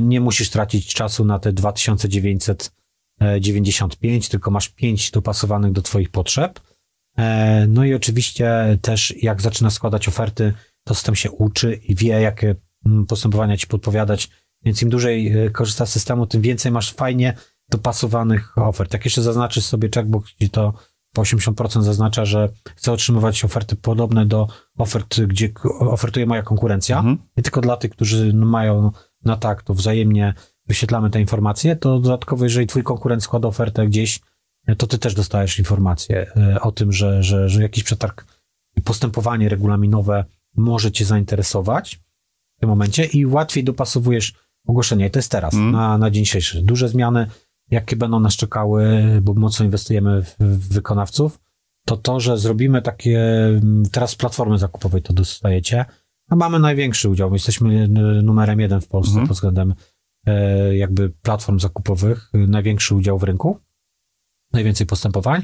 nie 0.00 0.20
musisz 0.20 0.50
tracić 0.50 0.94
czasu 0.94 1.24
na 1.24 1.38
te 1.38 1.52
2995, 3.22 4.28
tylko 4.28 4.50
masz 4.50 4.68
5 4.68 5.10
dopasowanych 5.10 5.72
do 5.72 5.82
twoich 5.82 6.10
potrzeb. 6.10 6.60
E, 7.18 7.66
No 7.68 7.84
i 7.84 7.94
oczywiście 7.94 8.78
też 8.82 9.14
jak 9.22 9.42
zaczyna 9.42 9.70
składać 9.70 10.08
oferty, 10.08 10.52
to 10.84 10.94
system 10.94 11.14
się 11.14 11.30
uczy 11.30 11.74
i 11.74 11.94
wie, 11.94 12.08
jakie 12.20 12.54
mm, 12.86 13.06
postępowania 13.06 13.56
ci 13.56 13.66
podpowiadać, 13.66 14.28
więc 14.64 14.82
im 14.82 14.90
dłużej 14.90 15.28
e, 15.46 15.50
korzystasz 15.50 15.88
z 15.88 15.92
systemu, 15.92 16.26
tym 16.26 16.42
więcej 16.42 16.72
masz 16.72 16.92
fajnie 16.92 17.34
dopasowanych 17.70 18.58
ofert. 18.58 18.92
Jak 18.92 19.04
jeszcze 19.04 19.22
zaznaczysz 19.22 19.64
sobie 19.64 19.88
checkbox, 19.94 20.30
gdzie 20.38 20.48
to 20.48 20.72
po 21.14 21.22
80% 21.22 21.82
zaznacza, 21.82 22.24
że 22.24 22.48
chce 22.76 22.92
otrzymywać 22.92 23.44
oferty 23.44 23.76
podobne 23.76 24.26
do 24.26 24.48
ofert, 24.78 25.20
gdzie 25.20 25.52
ofertuje 25.80 26.26
moja 26.26 26.42
konkurencja, 26.42 26.98
Mhm. 26.98 27.18
nie 27.36 27.42
tylko 27.42 27.60
dla 27.60 27.76
tych, 27.76 27.90
którzy 27.90 28.32
no, 28.32 28.46
mają 28.46 28.90
na 29.24 29.36
tak, 29.36 29.62
to 29.62 29.74
wzajemnie 29.74 30.34
wyświetlamy 30.66 31.10
te 31.10 31.20
informacje, 31.20 31.76
to 31.76 32.00
dodatkowo, 32.00 32.44
jeżeli 32.44 32.66
twój 32.66 32.82
konkurent 32.82 33.22
składa 33.22 33.48
ofertę 33.48 33.86
gdzieś, 33.86 34.20
to 34.78 34.86
ty 34.86 34.98
też 34.98 35.14
dostajesz 35.14 35.58
informację 35.58 36.26
e, 36.36 36.60
o 36.60 36.72
tym, 36.72 36.92
że, 36.92 37.22
że, 37.22 37.48
że 37.48 37.62
jakiś 37.62 37.84
przetarg, 37.84 38.24
postępowanie 38.84 39.48
regulaminowe 39.48 40.24
może 40.56 40.92
cię 40.92 41.04
zainteresować 41.04 42.00
w 42.56 42.60
tym 42.60 42.68
momencie 42.68 43.04
i 43.04 43.26
łatwiej 43.26 43.64
dopasowujesz 43.64 44.34
ogłoszenie. 44.66 45.06
I 45.06 45.10
to 45.10 45.18
jest 45.18 45.30
teraz, 45.30 45.54
Mm. 45.54 45.72
na, 45.72 45.98
na 45.98 46.10
dzień 46.10 46.24
dzisiejszy. 46.24 46.62
Duże 46.62 46.88
zmiany, 46.88 47.26
jakie 47.70 47.96
będą 47.96 48.20
nas 48.20 48.36
czekały, 48.36 49.02
bo 49.22 49.34
mocno 49.34 49.64
inwestujemy 49.64 50.22
w, 50.22 50.36
w 50.38 50.68
wykonawców, 50.68 51.38
to 51.86 51.96
to, 51.96 52.20
że 52.20 52.38
zrobimy 52.38 52.82
takie, 52.82 53.20
mm, 53.46 53.82
teraz 53.92 54.14
platformy 54.14 54.58
zakupowej 54.58 55.02
to 55.02 55.12
dostajecie, 55.12 55.84
a 56.28 56.36
mamy 56.36 56.58
największy 56.58 57.08
udział. 57.08 57.30
My 57.30 57.36
jesteśmy 57.36 57.88
numerem 58.22 58.60
jeden 58.60 58.80
w 58.80 58.88
Polsce 58.88 59.10
Mhm. 59.10 59.28
pod 59.28 59.36
względem 59.36 59.74
jakby 60.72 61.10
platform 61.10 61.58
zakupowych, 61.60 62.30
y, 62.34 62.38
największy 62.38 62.94
udział 62.94 63.18
w 63.18 63.22
rynku, 63.22 63.58
najwięcej 64.52 64.86
postępowań. 64.86 65.42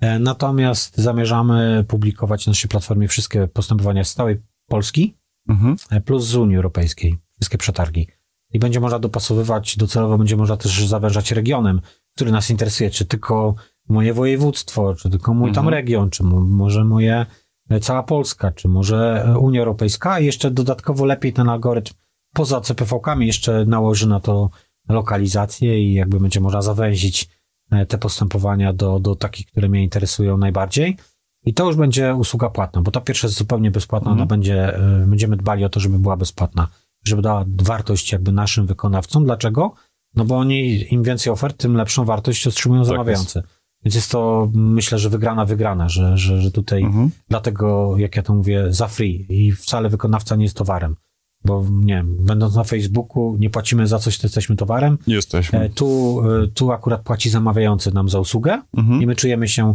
E, 0.00 0.18
Natomiast 0.18 0.96
zamierzamy 0.98 1.84
publikować 1.88 2.46
na 2.46 2.50
naszej 2.50 2.68
platformie 2.68 3.08
wszystkie 3.08 3.48
postępowania 3.48 4.04
z 4.04 4.14
całej 4.14 4.42
Polski, 4.68 5.16
Mhm. 5.48 5.76
e, 5.90 6.00
plus 6.00 6.24
z 6.24 6.36
Unii 6.36 6.56
Europejskiej, 6.56 7.18
wszystkie 7.32 7.58
przetargi. 7.58 8.08
I 8.52 8.58
będzie 8.58 8.80
można 8.80 8.98
dopasowywać, 8.98 9.76
docelowo 9.76 10.18
będzie 10.18 10.36
można 10.36 10.56
też 10.56 10.86
zawężać 10.86 11.32
regionem, 11.32 11.80
który 12.14 12.32
nas 12.32 12.50
interesuje, 12.50 12.90
czy 12.90 13.04
tylko 13.06 13.54
moje 13.88 14.14
województwo, 14.14 14.94
czy 14.94 15.10
tylko 15.10 15.34
mój 15.34 15.52
tam 15.52 15.64
Mhm. 15.66 15.74
region, 15.74 16.10
czy 16.10 16.22
mo- 16.24 16.40
może 16.40 16.84
moje 16.84 17.26
e, 17.70 17.80
cała 17.80 18.02
Polska, 18.02 18.52
czy 18.52 18.68
może 18.68 19.24
e, 19.26 19.38
Unia 19.38 19.60
Europejska 19.60 20.20
i 20.20 20.24
jeszcze 20.26 20.50
dodatkowo 20.50 21.04
lepiej 21.04 21.32
ten 21.32 21.48
algorytm 21.48 21.94
poza 22.34 22.60
CPV-kami 22.60 23.26
jeszcze 23.26 23.64
nałoży 23.64 24.08
na 24.08 24.20
to 24.20 24.50
lokalizację 24.88 25.80
i 25.82 25.94
jakby 25.94 26.20
będzie 26.20 26.40
można 26.40 26.62
zawęzić 26.62 27.28
e, 27.70 27.86
te 27.86 27.98
postępowania 27.98 28.72
do, 28.72 29.00
do 29.00 29.16
takich, 29.16 29.46
które 29.46 29.68
mnie 29.68 29.82
interesują 29.82 30.36
najbardziej. 30.38 30.96
I 31.44 31.54
to 31.54 31.66
już 31.66 31.76
będzie 31.76 32.14
usługa 32.14 32.50
płatna, 32.50 32.82
bo 32.82 32.90
ta 32.90 33.00
pierwsza 33.00 33.26
jest 33.26 33.38
zupełnie 33.38 33.70
bezpłatna, 33.70 34.10
Mhm. 34.10 34.20
ona 34.20 34.26
będzie, 34.28 34.76
e, 34.76 35.06
będziemy 35.06 35.36
dbali 35.36 35.64
o 35.64 35.68
to, 35.68 35.80
żeby 35.80 35.98
była 35.98 36.16
bezpłatna, 36.16 36.68
żeby 37.04 37.22
dała 37.22 37.44
wartość 37.62 38.12
jakby 38.12 38.32
naszym 38.32 38.66
wykonawcom. 38.66 39.24
Dlaczego? 39.24 39.72
No 40.14 40.24
bo 40.24 40.38
oni, 40.38 40.86
im 40.94 41.02
więcej 41.02 41.32
ofert, 41.32 41.56
tym 41.56 41.74
lepszą 41.76 42.04
wartość 42.04 42.46
otrzymują 42.46 42.82
Tak 42.82 42.88
zamawiający. 42.88 43.42
Więc 43.84 43.94
jest 43.94 44.10
to, 44.10 44.50
myślę, 44.54 44.98
że 44.98 45.10
wygrana, 45.10 45.44
wygrana, 45.44 45.88
że, 45.88 46.18
że, 46.18 46.40
że 46.40 46.50
tutaj 46.50 46.82
Mhm. 46.82 47.10
dlatego, 47.28 47.94
jak 47.98 48.16
ja 48.16 48.22
to 48.22 48.34
mówię, 48.34 48.66
za 48.70 48.88
free 48.88 49.26
i 49.28 49.52
wcale 49.52 49.88
wykonawca 49.88 50.36
nie 50.36 50.44
jest 50.44 50.56
towarem. 50.56 50.96
Bo 51.44 51.64
nie 51.70 51.94
wiem, 51.94 52.16
będąc 52.20 52.54
na 52.54 52.64
Facebooku, 52.64 53.36
nie 53.40 53.50
płacimy 53.50 53.86
za 53.86 53.98
coś, 53.98 54.18
to 54.18 54.26
jesteśmy 54.26 54.56
towarem. 54.56 54.98
Jesteśmy. 55.06 55.60
E, 55.60 55.68
Tu, 55.68 56.20
e, 56.44 56.48
tu 56.48 56.72
akurat 56.72 57.02
płaci 57.02 57.30
zamawiający 57.30 57.94
nam 57.94 58.08
za 58.08 58.20
usługę 58.20 58.62
i 58.76 58.80
Mhm. 58.80 59.06
my 59.06 59.16
czujemy 59.16 59.48
się, 59.48 59.74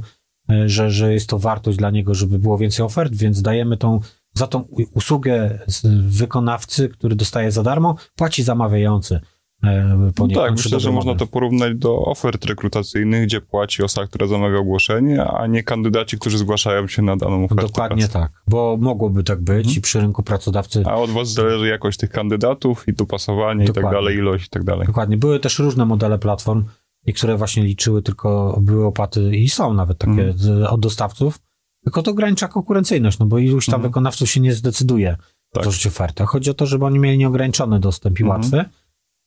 e, 0.51 0.69
że, 0.69 0.91
że 0.91 1.13
jest 1.13 1.29
to 1.29 1.39
wartość 1.39 1.77
dla 1.77 1.89
niego, 1.91 2.13
żeby 2.15 2.39
było 2.39 2.57
więcej 2.57 2.85
ofert, 2.85 3.15
więc 3.15 3.41
dajemy 3.41 3.77
tą, 3.77 3.99
za 4.33 4.47
tą 4.47 4.61
usługę 4.93 5.59
wykonawcy, 6.07 6.89
który 6.89 7.15
dostaje 7.15 7.51
za 7.51 7.63
darmo, 7.63 7.95
płaci 8.15 8.43
zamawiający. 8.43 9.19
E, 9.63 9.97
No 10.19 10.27
tak, 10.35 10.51
myślę, 10.51 10.79
że 10.79 10.91
można 10.91 11.15
to 11.15 11.27
porównać 11.27 11.75
do 11.75 11.97
ofert 12.05 12.45
rekrutacyjnych, 12.45 13.23
gdzie 13.25 13.41
płaci 13.41 13.83
osoba, 13.83 14.07
która 14.07 14.27
zamawia 14.27 14.57
ogłoszenie, 14.59 15.23
a 15.25 15.47
nie 15.47 15.63
kandydaci, 15.63 16.19
którzy 16.19 16.37
zgłaszają 16.37 16.87
się 16.87 17.01
na 17.01 17.15
daną 17.17 17.45
ofertę 17.45 17.63
Dokładnie 17.67 17.97
pracy. 17.97 18.13
tak, 18.13 18.31
bo 18.47 18.77
mogłoby 18.79 19.23
tak 19.23 19.41
być 19.41 19.57
Mhm. 19.65 19.77
i 19.77 19.81
przy 19.81 20.01
rynku 20.01 20.23
pracodawcy 20.23 20.83
A 20.85 20.95
od 20.95 21.09
was 21.09 21.33
zależy 21.33 21.67
jakość 21.67 21.97
tych 21.97 22.09
kandydatów 22.09 22.87
i 22.87 22.93
dopasowanie 22.93 23.63
i 23.63 23.67
tak 23.67 23.75
Dokładnie. 23.75 23.97
dalej, 23.99 24.17
ilość 24.17 24.45
i 24.45 24.49
tak 24.49 24.63
dalej. 24.63 24.87
Dokładnie. 24.87 25.17
Były 25.17 25.39
też 25.39 25.59
różne 25.59 25.85
modele 25.85 26.19
platform, 26.19 26.63
niektóre 27.07 27.37
właśnie 27.37 27.63
liczyły 27.63 28.01
tylko, 28.01 28.57
były 28.61 28.85
opłaty 28.85 29.35
i 29.35 29.49
są 29.49 29.73
nawet 29.73 29.97
takie 29.97 30.33
z, 30.35 30.63
od 30.67 30.79
dostawców, 30.79 31.39
tylko 31.83 32.03
to 32.03 32.11
ogranicza 32.11 32.47
konkurencyjność, 32.47 33.19
no 33.19 33.25
bo 33.25 33.37
iluś 33.39 33.65
tam 33.65 33.75
Mhm. 33.75 33.89
wykonawców 33.91 34.29
się 34.29 34.39
nie 34.39 34.53
zdecyduje 34.53 35.17
Tak. 35.53 35.63
tworzyć 35.63 35.87
ofertę. 35.87 36.25
Chodzi 36.25 36.49
o 36.51 36.53
to, 36.53 36.65
żeby 36.65 36.85
oni 36.85 36.99
mieli 36.99 37.17
nieograniczony 37.17 37.79
dostęp 37.79 38.19
i 38.19 38.23
Mhm. 38.23 38.41
łatwy. 38.41 38.65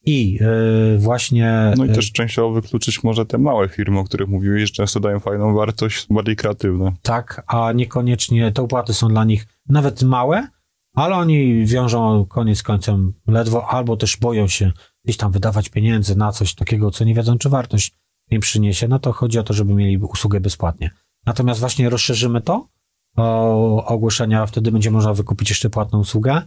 I 0.05 0.33
yy, 0.33 0.99
właśnie... 0.99 1.75
No 1.77 1.85
i 1.85 1.89
yy, 1.89 1.95
też 1.95 2.13
częściowo 2.13 2.53
wykluczyć 2.53 3.05
może 3.05 3.27
te 3.27 3.39
małe 3.39 3.69
firmy, 3.69 3.99
o 3.99 4.05
których 4.05 4.29
mówiłeś, 4.29 4.63
że 4.63 4.69
często 4.69 5.01
dają 5.01 5.21
fajną 5.21 5.55
wartość, 5.55 6.07
bardziej 6.11 6.37
kreatywne. 6.37 6.93
Tak, 7.03 7.43
a 7.47 7.73
niekoniecznie 7.73 8.53
te 8.53 8.63
opłaty 8.63 8.95
są 8.95 9.09
dla 9.09 9.25
nich 9.25 9.47
nawet 9.69 10.03
małe, 10.03 10.49
ale 10.95 11.17
oni 11.17 11.67
wiążą 11.67 12.27
koniec 12.29 12.63
końcem 12.63 13.13
ledwo, 13.27 13.69
albo 13.69 13.97
też 13.97 14.17
boją 14.17 14.49
się 14.49 14.73
gdzieś 15.05 15.17
tam 15.17 15.33
wydawać 15.33 15.69
pieniędzy 15.69 16.17
na 16.17 16.33
coś 16.33 16.55
takiego, 16.55 16.91
co 16.91 17.05
nie 17.05 17.15
wiedzą, 17.15 17.39
czy 17.39 17.49
wartość 17.49 17.95
im 18.31 18.41
przyniesie. 18.41 18.89
No 18.89 18.99
to 18.99 19.13
chodzi 19.13 19.39
o 19.39 19.43
to, 19.43 19.55
żeby 19.55 19.75
mieli 19.75 19.99
usługę 19.99 20.41
bezpłatnie. 20.41 20.91
Natomiast 21.27 21.61
właśnie 21.61 21.91
rozszerzymy 21.91 22.41
to 22.41 22.69
o 23.17 23.87
ogłoszenia, 23.87 24.47
wtedy 24.47 24.73
będzie 24.73 24.91
można 24.91 25.15
wykupić 25.15 25.49
jeszcze 25.49 25.71
płatną 25.71 25.99
usługę. 25.99 26.43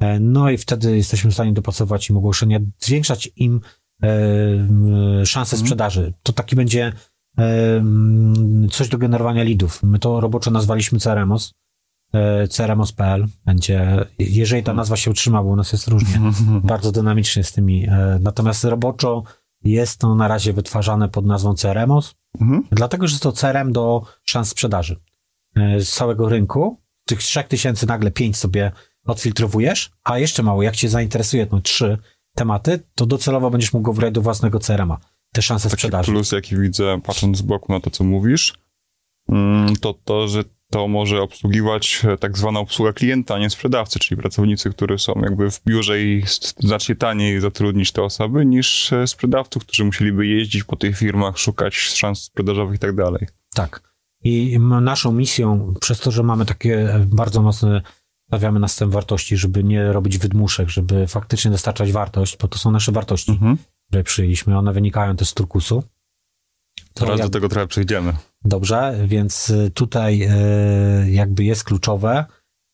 E, 0.00 0.20
No 0.20 0.50
i 0.50 0.58
wtedy 0.58 0.96
jesteśmy 0.96 1.30
w 1.30 1.34
stanie 1.34 1.52
dopasować 1.52 2.10
im 2.10 2.16
ogłoszenia, 2.16 2.58
zwiększać 2.78 3.30
im 3.36 3.60
e, 4.02 5.26
szanse 5.26 5.56
Mhm. 5.56 5.60
sprzedaży. 5.66 6.12
To 6.22 6.32
taki 6.32 6.56
będzie 6.56 6.92
e, 7.38 7.84
coś 8.70 8.88
do 8.88 8.98
generowania 8.98 9.44
leadów. 9.44 9.82
My 9.82 9.98
to 9.98 10.20
roboczo 10.20 10.50
nazwaliśmy 10.50 10.98
CRMOS, 10.98 11.52
CRMOS.pl 12.50 13.26
będzie, 13.44 14.06
jeżeli 14.18 14.62
ta 14.62 14.74
nazwa 14.74 14.96
się 14.96 15.10
utrzyma, 15.10 15.42
bo 15.42 15.48
u 15.48 15.56
nas 15.56 15.72
jest 15.72 15.88
różnie, 15.88 16.20
bardzo 16.64 16.92
dynamicznie 16.92 17.44
z 17.44 17.52
tymi. 17.52 17.86
Natomiast 18.20 18.64
roboczo 18.64 19.22
jest 19.64 19.98
to 20.00 20.14
na 20.14 20.28
razie 20.28 20.52
wytwarzane 20.52 21.08
pod 21.08 21.26
nazwą 21.26 21.54
CRMOS, 21.54 22.14
Mhm. 22.40 22.62
dlatego, 22.70 23.06
że 23.08 23.12
jest 23.12 23.22
to 23.22 23.32
CRM 23.32 23.72
do 23.72 24.02
szans 24.24 24.48
sprzedaży 24.48 24.96
z 25.56 25.88
całego 25.88 26.28
rynku. 26.28 26.80
Tych 27.06 27.18
3000 27.18 27.86
nagle 27.86 28.10
5 28.10 28.36
sobie 28.36 28.72
odfiltrowujesz, 29.06 29.90
a 30.04 30.18
jeszcze 30.18 30.42
mało, 30.42 30.62
jak 30.62 30.76
cię 30.76 30.88
zainteresuje 30.88 31.46
no, 31.52 31.60
trzy 31.60 31.98
tematy, 32.34 32.80
to 32.94 33.06
docelowo 33.06 33.50
będziesz 33.50 33.72
mógł 33.72 33.84
go 33.84 33.92
wgrać 33.92 34.14
do 34.14 34.20
własnego 34.20 34.58
CRM-a. 34.58 34.98
Te 35.32 35.42
szanse 35.42 35.68
Taki 35.68 35.80
sprzedaży. 35.80 36.12
plus, 36.12 36.32
jaki 36.32 36.56
widzę, 36.56 37.00
patrząc 37.04 37.38
z 37.38 37.42
boku 37.42 37.72
na 37.72 37.80
to, 37.80 37.90
co 37.90 38.04
mówisz, 38.04 38.54
mm, 39.28 39.76
to 39.76 39.94
to, 40.04 40.28
że 40.28 40.44
to 40.70 40.88
może 40.88 41.22
obsługiwać 41.22 42.02
e, 42.04 42.16
tak 42.16 42.38
zwana 42.38 42.60
obsługa 42.60 42.92
klienta, 42.92 43.34
a 43.34 43.38
nie 43.38 43.50
sprzedawcy, 43.50 43.98
czyli 43.98 44.20
pracownicy, 44.20 44.70
którzy 44.70 44.98
są 44.98 45.20
jakby 45.22 45.50
w 45.50 45.62
biurze 45.64 46.02
i 46.02 46.22
znacznie 46.58 46.96
taniej 46.96 47.40
zatrudnić 47.40 47.92
te 47.92 48.02
osoby 48.02 48.46
niż 48.46 48.92
e, 48.92 49.06
sprzedawców, 49.06 49.64
którzy 49.64 49.84
musieliby 49.84 50.26
jeździć 50.26 50.64
po 50.64 50.76
tych 50.76 50.98
firmach, 50.98 51.38
szukać 51.38 51.74
szans 51.74 52.22
sprzedażowych 52.22 52.76
i 52.76 52.78
tak 52.78 52.96
dalej. 52.96 53.26
Tak. 53.54 53.94
I 54.24 54.58
naszą 54.60 55.12
misją, 55.12 55.74
przez 55.80 56.00
to, 56.00 56.10
że 56.10 56.22
mamy 56.22 56.46
takie 56.46 56.94
e, 56.94 57.06
bardzo 57.06 57.42
mocne, 57.42 57.82
stawiamy 58.34 58.60
na 58.60 58.68
system 58.68 58.90
wartości, 58.90 59.36
żeby 59.36 59.64
nie 59.64 59.92
robić 59.92 60.18
wydmuszek, 60.18 60.68
żeby 60.68 61.06
faktycznie 61.06 61.50
dostarczać 61.50 61.92
wartość, 61.92 62.36
bo 62.36 62.48
to 62.48 62.58
są 62.58 62.70
nasze 62.70 62.92
wartości, 62.92 63.30
Mhm. 63.32 63.56
które 63.88 64.04
przyjęliśmy, 64.04 64.58
one 64.58 64.72
wynikają 64.72 65.16
też 65.16 65.28
z 65.28 65.34
turkusu. 65.34 65.82
To 66.94 67.04
Zaraz 67.06 67.18
jak- 67.18 67.28
do 67.28 67.32
tego 67.32 67.48
trochę 67.48 67.66
przejdziemy. 67.66 68.12
Dobrze, 68.44 68.94
więc 69.06 69.50
y, 69.50 69.70
tutaj 69.74 70.22
y, 71.06 71.10
jakby 71.10 71.44
jest 71.44 71.64
kluczowe, 71.64 72.24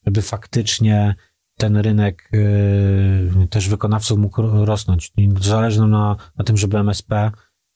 żeby 0.07 0.23
faktycznie 0.23 1.15
ten 1.59 1.77
rynek 1.77 2.31
y, 2.35 3.47
też 3.51 3.69
wykonawców 3.69 4.19
mógł 4.19 4.43
ro- 4.43 4.65
rosnąć. 4.65 5.13
Zależy 5.41 5.81
nam 5.81 5.91
na, 5.91 6.17
na 6.39 6.45
tym, 6.45 6.57
żeby 6.57 6.79
MSP 6.79 7.31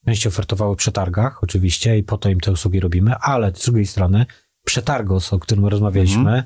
częściej 0.05 0.29
ofertowały 0.33 0.77
przetargach, 0.77 1.43
oczywiście, 1.45 1.99
i 1.99 2.03
po 2.03 2.19
to 2.19 2.29
im 2.29 2.41
te 2.41 2.53
usługi 2.53 2.81
robimy, 2.81 3.15
ale 3.15 3.53
z 3.55 3.65
drugiej 3.65 3.87
strony 3.87 4.27
Przetargos, 4.67 5.33
o 5.33 5.39
którym 5.39 5.67
rozmawialiśmy, 5.67 6.21
mhm. 6.31 6.43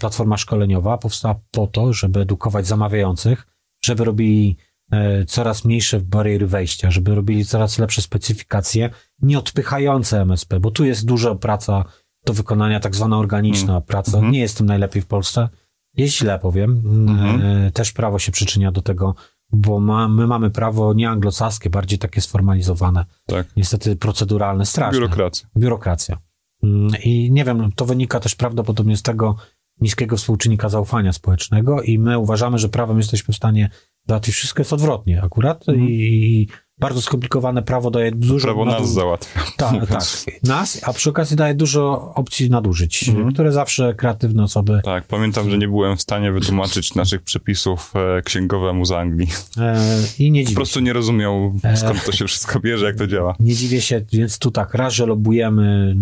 Platforma 0.00 0.36
szkoleniowa, 0.36 0.98
powstała 0.98 1.40
po 1.50 1.66
to, 1.66 1.92
żeby 1.92 2.20
edukować 2.20 2.66
zamawiających, 2.66 3.46
żeby 3.84 4.04
robili 4.04 4.56
e, 4.92 5.24
coraz 5.24 5.64
mniejsze 5.64 6.00
bariery 6.00 6.46
wejścia, 6.46 6.90
żeby 6.90 7.14
robili 7.14 7.44
coraz 7.44 7.78
lepsze 7.78 8.02
specyfikacje, 8.02 8.90
nie 9.22 9.38
odpychające 9.38 10.20
MSP, 10.20 10.60
bo 10.60 10.70
tu 10.70 10.84
jest 10.84 11.06
duża 11.06 11.34
praca 11.34 11.84
do 12.26 12.32
wykonania, 12.32 12.80
tak 12.80 12.94
zwana 12.94 13.18
organiczna 13.18 13.72
mm. 13.72 13.82
praca. 13.82 14.18
Mm 14.18 14.30
-hmm. 14.30 14.32
Nie 14.32 14.40
jest 14.40 14.56
tym 14.56 14.66
najlepiej 14.66 15.02
w 15.02 15.06
Polsce. 15.06 15.48
Jest 15.96 16.14
źle, 16.14 16.38
powiem. 16.38 16.82
Mm 16.84 17.06
-hmm. 17.06 17.72
Też 17.72 17.92
prawo 17.92 18.18
się 18.18 18.32
przyczynia 18.32 18.72
do 18.72 18.82
tego, 18.82 19.14
bo 19.52 19.80
ma, 19.80 20.08
my 20.08 20.26
mamy 20.26 20.50
prawo 20.50 20.94
nie 20.94 21.10
anglosaskie, 21.10 21.70
bardziej 21.70 21.98
takie 21.98 22.20
sformalizowane. 22.20 23.04
Tak. 23.26 23.46
Niestety 23.56 23.96
proceduralne, 23.96 24.66
straszne. 24.66 25.00
Biurokracja. 25.00 25.48
Biurokracja. 25.56 26.18
Mm, 26.62 26.90
I 27.04 27.32
nie 27.32 27.44
wiem, 27.44 27.72
to 27.76 27.84
wynika 27.84 28.20
też 28.20 28.34
prawdopodobnie 28.34 28.96
z 28.96 29.02
tego 29.02 29.36
niskiego 29.82 30.16
współczynnika 30.16 30.68
zaufania 30.68 31.12
społecznego 31.12 31.82
i 31.82 31.98
my 31.98 32.18
uważamy, 32.18 32.58
że 32.58 32.68
prawem 32.68 32.98
jesteśmy 32.98 33.34
w 33.34 33.36
stanie 33.36 33.70
załatwić 34.08 34.34
wszystko, 34.34 34.60
jest 34.60 34.72
odwrotnie 34.72 35.22
akurat 35.22 35.68
mm. 35.68 35.88
i, 35.88 36.48
bardzo 36.82 37.02
skomplikowane 37.02 37.62
prawo 37.62 37.90
daje 37.90 38.12
dużo... 38.12 38.46
Prawo 38.46 38.64
nas 38.64 38.92
załatwia. 38.92 39.40
Tak, 39.56 39.86
tak. 39.88 40.02
Nas, 40.42 40.80
a 40.82 40.92
przy 40.92 41.10
okazji 41.10 41.36
daje 41.36 41.54
dużo 41.54 42.12
opcji 42.14 42.50
nadużyć, 42.50 43.08
mhm. 43.08 43.32
które 43.32 43.52
zawsze 43.52 43.94
kreatywne 43.94 44.42
osoby... 44.42 44.80
Tak, 44.84 45.04
pamiętam, 45.04 45.50
że 45.50 45.58
nie 45.58 45.68
byłem 45.68 45.96
w 45.96 46.02
stanie 46.02 46.32
wytłumaczyć 46.32 46.94
naszych 46.94 47.22
przepisów 47.22 47.92
e, 48.18 48.22
księgowemu 48.22 48.84
z 48.84 48.92
Anglii. 48.92 49.28
E, 49.58 49.76
I 50.18 50.30
nie 50.30 50.44
dziwię 50.44 50.54
Po 50.54 50.58
prostu 50.58 50.78
się. 50.78 50.84
nie 50.84 50.92
rozumiał, 50.92 51.54
e, 51.64 51.76
skąd 51.76 52.04
to 52.04 52.12
się 52.12 52.26
wszystko 52.26 52.60
bierze, 52.60 52.86
jak 52.86 52.96
to 52.96 53.06
działa. 53.06 53.34
Nie 53.40 53.54
dziwię 53.54 53.80
się, 53.80 54.04
więc 54.12 54.38
tu 54.38 54.50
tak, 54.50 54.74
raz, 54.74 54.92
że 54.92 55.06
lobujemy 55.06 55.96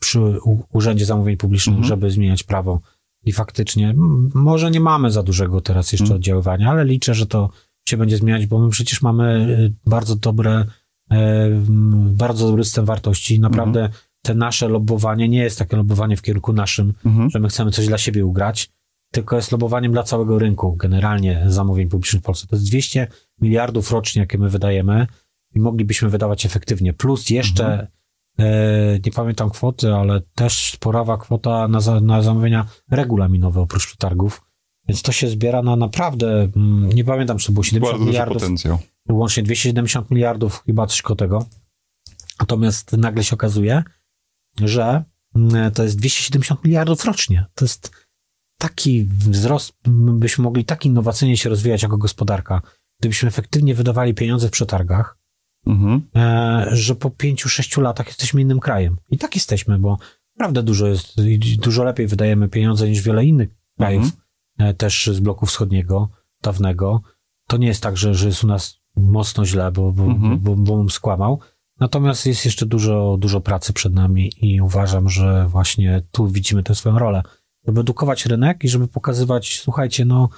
przy 0.00 0.20
Urzędzie 0.72 1.06
Zamówień 1.06 1.36
Publicznych, 1.36 1.76
mhm. 1.76 1.88
żeby 1.88 2.10
zmieniać 2.10 2.42
prawo 2.42 2.80
i 3.24 3.32
faktycznie, 3.32 3.94
może 4.34 4.70
nie 4.70 4.80
mamy 4.80 5.10
za 5.10 5.22
dużego 5.22 5.60
teraz 5.60 5.92
jeszcze 5.92 6.04
mhm. 6.04 6.16
oddziaływania, 6.16 6.70
ale 6.70 6.84
liczę, 6.84 7.14
że 7.14 7.26
to 7.26 7.50
się 7.88 7.96
będzie 7.96 8.16
zmieniać, 8.16 8.46
bo 8.46 8.58
my 8.58 8.70
przecież 8.70 9.02
mamy 9.02 9.24
e, 9.24 9.90
bardzo 9.90 10.16
dobre, 10.16 10.64
e, 11.10 11.50
bardzo 12.10 12.46
dobry 12.46 12.64
system 12.64 12.84
wartości. 12.84 13.40
Naprawdę 13.40 13.80
mhm. 13.80 14.02
te 14.22 14.34
nasze 14.34 14.68
lobowanie 14.68 15.28
nie 15.28 15.38
jest 15.38 15.58
takie 15.58 15.76
lobowanie 15.76 16.16
w 16.16 16.22
kierunku 16.22 16.52
naszym, 16.52 16.94
mhm. 17.06 17.30
że 17.30 17.40
my 17.40 17.48
chcemy 17.48 17.70
coś 17.70 17.86
dla 17.86 17.98
siebie 17.98 18.26
ugrać, 18.26 18.70
tylko 19.12 19.36
jest 19.36 19.52
lobowaniem 19.52 19.92
dla 19.92 20.02
całego 20.02 20.38
rynku, 20.38 20.76
generalnie 20.76 21.44
zamówień 21.46 21.88
publicznych 21.88 22.22
w 22.22 22.24
Polsce. 22.24 22.46
To 22.46 22.56
jest 22.56 22.68
200 22.68 23.06
miliardów 23.40 23.92
rocznie, 23.92 24.20
jakie 24.20 24.38
my 24.38 24.48
wydajemy 24.48 25.06
i 25.54 25.60
moglibyśmy 25.60 26.08
wydawać 26.08 26.46
efektywnie. 26.46 26.92
Plus 26.92 27.30
jeszcze, 27.30 27.64
mhm. 27.64 27.86
E, 28.40 28.98
nie 29.06 29.12
pamiętam 29.12 29.50
kwoty, 29.50 29.94
ale 29.94 30.20
też 30.34 30.72
sporawa 30.72 31.18
kwota 31.18 31.68
na, 31.68 31.80
za, 31.80 32.00
na 32.00 32.22
zamówienia 32.22 32.66
regulaminowe 32.90 33.60
oprócz 33.60 33.86
przetargów. 33.86 34.42
Więc 34.88 35.02
to 35.02 35.12
się 35.12 35.28
zbiera 35.28 35.62
na 35.62 35.76
naprawdę, 35.76 36.48
mm, 36.56 36.88
nie 36.88 37.04
pamiętam, 37.04 37.38
czy 37.38 37.46
to 37.46 37.52
było 37.52 37.64
70 37.64 37.92
Bardzo 37.92 38.06
miliardów. 38.06 38.42
Potencjał. 38.42 38.78
Łącznie 39.08 39.42
270 39.42 40.10
miliardów, 40.10 40.62
chyba 40.66 40.86
coś 40.86 41.02
koło 41.02 41.16
tego. 41.16 41.46
Natomiast 42.40 42.92
nagle 42.92 43.24
się 43.24 43.34
okazuje, 43.34 43.82
że 44.60 45.04
mm, 45.34 45.70
to 45.72 45.82
jest 45.82 45.96
270 45.96 46.64
miliardów 46.64 47.04
rocznie. 47.04 47.46
To 47.54 47.64
jest 47.64 47.90
taki 48.58 49.04
wzrost, 49.04 49.72
byśmy 50.12 50.44
mogli 50.44 50.64
tak 50.64 50.86
innowacyjnie 50.86 51.36
się 51.36 51.48
rozwijać 51.48 51.82
jako 51.82 51.98
gospodarka, 51.98 52.62
gdybyśmy 53.00 53.28
efektywnie 53.28 53.74
wydawali 53.74 54.14
pieniądze 54.14 54.48
w 54.48 54.50
przetargach, 54.50 55.18
mhm. 55.66 56.02
E, 56.16 56.66
że 56.72 56.94
po 56.94 57.08
5-6 57.08 57.82
latach 57.82 58.06
jesteśmy 58.06 58.40
innym 58.40 58.60
krajem. 58.60 58.96
I 59.10 59.18
tak 59.18 59.34
jesteśmy, 59.34 59.78
bo 59.78 59.98
naprawdę 60.36 60.62
dużo 60.62 60.86
jest, 60.86 61.16
dużo 61.58 61.84
lepiej 61.84 62.06
wydajemy 62.06 62.48
pieniądze 62.48 62.88
niż 62.88 63.02
wiele 63.02 63.24
innych 63.24 63.48
krajów. 63.78 64.04
Mhm. 64.04 64.20
E, 64.58 64.74
też 64.74 65.10
z 65.12 65.20
bloku 65.20 65.46
wschodniego, 65.46 66.08
dawnego. 66.42 67.00
To 67.46 67.56
nie 67.56 67.66
jest 67.66 67.82
tak, 67.82 67.96
że, 67.96 68.14
że 68.14 68.26
jest 68.26 68.44
u 68.44 68.46
nas 68.46 68.80
mocno 68.96 69.44
źle, 69.44 69.72
bo, 69.72 69.92
bo, 69.92 70.04
mhm. 70.04 70.38
bo, 70.38 70.56
bo, 70.56 70.76
bym 70.76 70.90
skłamał. 70.90 71.40
Natomiast 71.80 72.26
jest 72.26 72.44
jeszcze 72.44 72.66
dużo, 72.66 73.16
dużo 73.20 73.40
pracy 73.40 73.72
przed 73.72 73.94
nami 73.94 74.32
i 74.42 74.60
uważam, 74.60 75.08
że 75.08 75.46
właśnie 75.48 76.02
tu 76.10 76.28
widzimy 76.28 76.62
tę 76.62 76.74
swoją 76.74 76.98
rolę. 76.98 77.22
Żeby 77.66 77.80
edukować 77.80 78.26
rynek 78.26 78.64
i 78.64 78.68
żeby 78.68 78.88
pokazywać, 78.88 79.60
słuchajcie, 79.60 80.04
no 80.04 80.28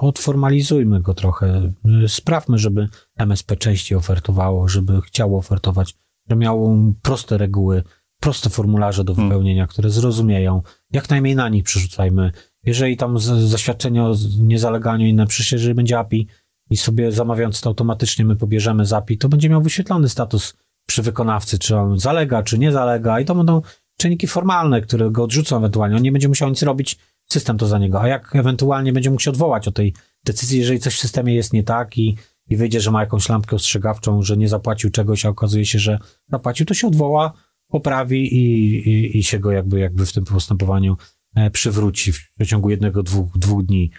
odformalizujmy 0.00 1.00
go 1.00 1.14
trochę. 1.14 1.72
Sprawmy, 2.08 2.58
żeby 2.58 2.88
MSP 3.16 3.56
częściej 3.56 3.98
ofertowało, 3.98 4.68
żeby 4.68 5.00
chciało 5.00 5.38
ofertować, 5.38 5.94
że 6.30 6.36
miało 6.36 6.76
proste 7.02 7.38
reguły, 7.38 7.82
proste 8.20 8.50
formularze 8.50 9.04
do 9.04 9.12
mhm. 9.12 9.28
wypełnienia, 9.28 9.66
które 9.66 9.90
zrozumieją. 9.90 10.62
Jak 10.90 11.10
najmniej 11.10 11.36
na 11.36 11.48
nich 11.48 11.64
przerzucajmy 11.64 12.32
jeżeli 12.64 12.96
tam 12.96 13.18
zaświadczenie 13.18 14.02
o 14.02 14.14
niezaleganiu 14.38 15.06
inne, 15.06 15.26
przecież 15.26 15.52
jeżeli 15.52 15.74
będzie 15.74 15.98
API 15.98 16.26
i 16.70 16.76
sobie 16.76 17.12
zamawiając 17.12 17.60
to 17.60 17.70
automatycznie 17.70 18.24
my 18.24 18.36
pobierzemy 18.36 18.86
z 18.86 18.92
API, 18.92 19.18
to 19.18 19.28
będzie 19.28 19.48
miał 19.48 19.62
wyświetlony 19.62 20.08
status 20.08 20.54
przy 20.86 21.02
wykonawcy, 21.02 21.58
czy 21.58 21.76
on 21.76 21.98
zalega, 21.98 22.42
czy 22.42 22.58
nie 22.58 22.72
zalega 22.72 23.20
i 23.20 23.24
to 23.24 23.34
będą 23.34 23.62
czynniki 23.98 24.26
formalne, 24.26 24.80
które 24.80 25.10
go 25.10 25.24
odrzucą 25.24 25.56
ewentualnie. 25.56 25.96
On 25.96 26.02
nie 26.02 26.12
będzie 26.12 26.28
musiał 26.28 26.48
nic 26.48 26.62
robić, 26.62 26.98
system 27.34 27.58
to 27.58 27.66
za 27.66 27.78
niego. 27.78 28.00
A 28.00 28.08
jak 28.08 28.36
ewentualnie 28.36 28.92
będzie 28.92 29.10
mógł 29.10 29.22
się 29.22 29.30
odwołać 29.30 29.68
od 29.68 29.74
tej 29.74 29.94
decyzji, 30.24 30.58
jeżeli 30.58 30.80
coś 30.80 30.94
w 30.94 31.00
systemie 31.00 31.34
jest 31.34 31.52
nie 31.52 31.62
tak 31.62 31.98
i, 31.98 32.16
i 32.48 32.56
wyjdzie, 32.56 32.80
że 32.80 32.90
ma 32.90 33.00
jakąś 33.00 33.28
lampkę 33.28 33.56
ostrzegawczą, 33.56 34.22
że 34.22 34.36
nie 34.36 34.48
zapłacił 34.48 34.90
czegoś, 34.90 35.26
a 35.26 35.28
okazuje 35.28 35.66
się, 35.66 35.78
że 35.78 35.98
zapłacił, 36.28 36.66
to 36.66 36.74
się 36.74 36.86
odwoła, 36.86 37.32
poprawi 37.68 38.34
i, 38.34 38.74
i, 38.88 39.18
i 39.18 39.22
się 39.22 39.38
go 39.38 39.50
jakby, 39.52 39.80
jakby 39.80 40.06
w 40.06 40.12
tym 40.12 40.24
postępowaniu 40.24 40.96
E, 41.34 41.50
przywróci 41.50 42.12
w 42.12 42.32
przeciągu 42.34 42.70
jednego, 42.70 43.02
dwóch, 43.02 43.38
dwóch 43.38 43.64
dni. 43.64 43.90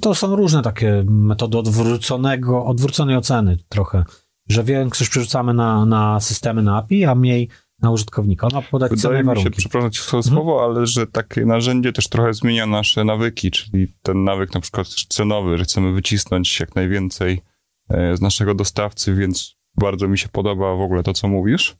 To 0.00 0.14
są 0.14 0.36
różne 0.36 0.62
takie 0.62 1.04
metody 1.08 1.58
odwróconego, 1.58 2.64
odwróconej 2.64 3.16
oceny 3.16 3.58
trochę, 3.68 4.04
że 4.48 4.64
większość 4.64 5.10
przerzucamy 5.10 5.54
na, 5.54 5.86
na 5.86 6.20
systemy, 6.20 6.62
na 6.62 6.76
API, 6.76 7.04
a 7.04 7.14
mniej 7.14 7.48
na 7.82 7.90
użytkownika. 7.90 8.46
Ona 8.46 8.62
podać 8.62 8.90
Wydaje 8.90 9.18
mi 9.18 9.24
warunki. 9.24 9.44
się, 9.44 9.50
przepraszam 9.50 9.90
ci 9.90 10.02
mhm. 10.02 10.22
słowo, 10.22 10.64
ale 10.64 10.86
że 10.86 11.06
takie 11.06 11.46
narzędzie 11.46 11.92
też 11.92 12.08
trochę 12.08 12.34
zmienia 12.34 12.66
nasze 12.66 13.04
nawyki, 13.04 13.50
czyli 13.50 13.86
ten 14.02 14.24
nawyk 14.24 14.54
na 14.54 14.60
przykład 14.60 14.88
cenowy, 14.88 15.58
że 15.58 15.64
chcemy 15.64 15.92
wycisnąć 15.92 16.60
jak 16.60 16.74
najwięcej 16.74 17.40
e, 17.88 18.16
z 18.16 18.20
naszego 18.20 18.54
dostawcy, 18.54 19.14
więc 19.14 19.56
bardzo 19.80 20.08
mi 20.08 20.18
się 20.18 20.28
podoba 20.28 20.74
w 20.74 20.80
ogóle 20.80 21.02
to, 21.02 21.12
co 21.12 21.28
mówisz. 21.28 21.76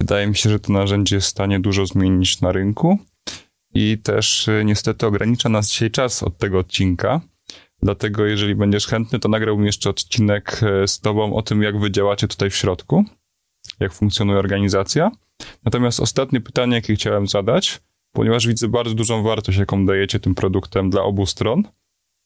Wydaje 0.00 0.26
mi 0.26 0.36
się, 0.36 0.50
że 0.50 0.60
to 0.60 0.72
narzędzie 0.72 1.16
jest 1.16 1.26
w 1.26 1.30
stanie 1.30 1.60
dużo 1.60 1.86
zmienić 1.86 2.40
na 2.40 2.52
rynku 2.52 2.98
i 3.74 3.98
też 4.02 4.48
y, 4.48 4.62
niestety 4.64 5.06
ogranicza 5.06 5.48
nas 5.48 5.70
dzisiaj 5.70 5.90
czas 5.90 6.22
od 6.22 6.38
tego 6.38 6.58
odcinka. 6.58 7.20
Dlatego, 7.82 8.26
jeżeli 8.26 8.54
będziesz 8.54 8.86
chętny, 8.86 9.18
to 9.18 9.28
nagrałbym 9.28 9.66
jeszcze 9.66 9.90
odcinek 9.90 10.60
y, 10.84 10.88
z 10.88 11.00
Tobą 11.00 11.34
o 11.34 11.42
tym, 11.42 11.62
jak 11.62 11.80
Wy 11.80 11.90
działacie 11.90 12.28
tutaj 12.28 12.50
w 12.50 12.56
środku, 12.56 13.04
jak 13.80 13.92
funkcjonuje 13.92 14.38
organizacja. 14.38 15.10
Natomiast 15.64 16.00
ostatnie 16.00 16.40
pytanie, 16.40 16.74
jakie 16.74 16.94
chciałem 16.94 17.26
zadać, 17.26 17.80
ponieważ 18.12 18.46
widzę 18.46 18.68
bardzo 18.68 18.94
dużą 18.94 19.22
wartość, 19.22 19.58
jaką 19.58 19.86
dajecie 19.86 20.20
tym 20.20 20.34
produktem 20.34 20.90
dla 20.90 21.02
obu 21.02 21.26
stron. 21.26 21.62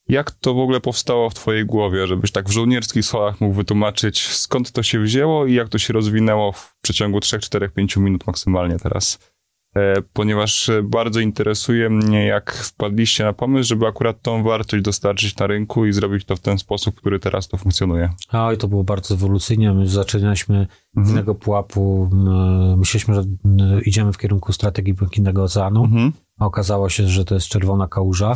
Jak 0.09 0.31
to 0.31 0.55
w 0.55 0.59
ogóle 0.59 0.81
powstało 0.81 1.31
w 1.31 1.35
Twojej 1.35 1.67
głowie, 1.67 2.07
żebyś 2.07 2.33
tak 2.33 2.49
w 2.49 2.53
żołnierskich 2.53 3.05
słowach 3.05 3.41
mógł 3.41 3.55
wytłumaczyć, 3.55 4.27
skąd 4.27 4.73
to 4.73 4.83
się 4.83 5.01
wzięło 5.01 5.47
i 5.47 5.55
jak 5.55 5.69
to 5.69 5.79
się 5.79 5.93
rozwinęło 5.93 6.53
w 6.53 6.77
przeciągu 6.83 7.21
3, 7.21 7.39
4, 7.39 7.69
5 7.69 7.97
minut 7.97 8.27
maksymalnie 8.27 8.79
teraz? 8.79 9.33
E, 9.77 10.03
ponieważ 10.13 10.71
bardzo 10.85 11.21
interesuje 11.21 11.91
mnie, 11.91 12.27
jak 12.27 12.55
wpadliście 12.55 13.25
na 13.25 13.33
pomysł, 13.33 13.69
żeby 13.69 13.87
akurat 13.87 14.23
tą 14.23 14.43
wartość 14.43 14.85
dostarczyć 14.85 15.37
na 15.37 15.47
rynku 15.47 15.87
i 15.87 15.93
zrobić 15.93 16.25
to 16.25 16.37
w 16.37 16.41
ten 16.41 16.59
sposób, 16.59 16.95
który 16.95 17.19
teraz 17.19 17.49
to 17.49 17.57
funkcjonuje. 17.57 18.11
A 18.29 18.53
i 18.53 18.57
to 18.57 18.69
było 18.69 18.85
bardzo 18.85 19.15
ewolucyjnie. 19.15 19.73
My 19.73 19.89
zaczynaliśmy 19.89 20.67
mhm. 20.97 21.07
z 21.07 21.11
innego 21.11 21.35
pułapu. 21.35 22.11
Myśleliśmy, 22.77 23.15
że 23.15 23.23
idziemy 23.85 24.13
w 24.13 24.19
kierunku 24.19 24.53
strategii 24.53 24.95
Błękitnego 24.95 25.43
Oceanu, 25.43 25.85
mhm. 25.85 26.13
a 26.39 26.47
okazało 26.47 26.89
się, 26.89 27.09
że 27.09 27.25
to 27.25 27.35
jest 27.35 27.49
czerwona 27.49 27.89
kałuża 27.89 28.35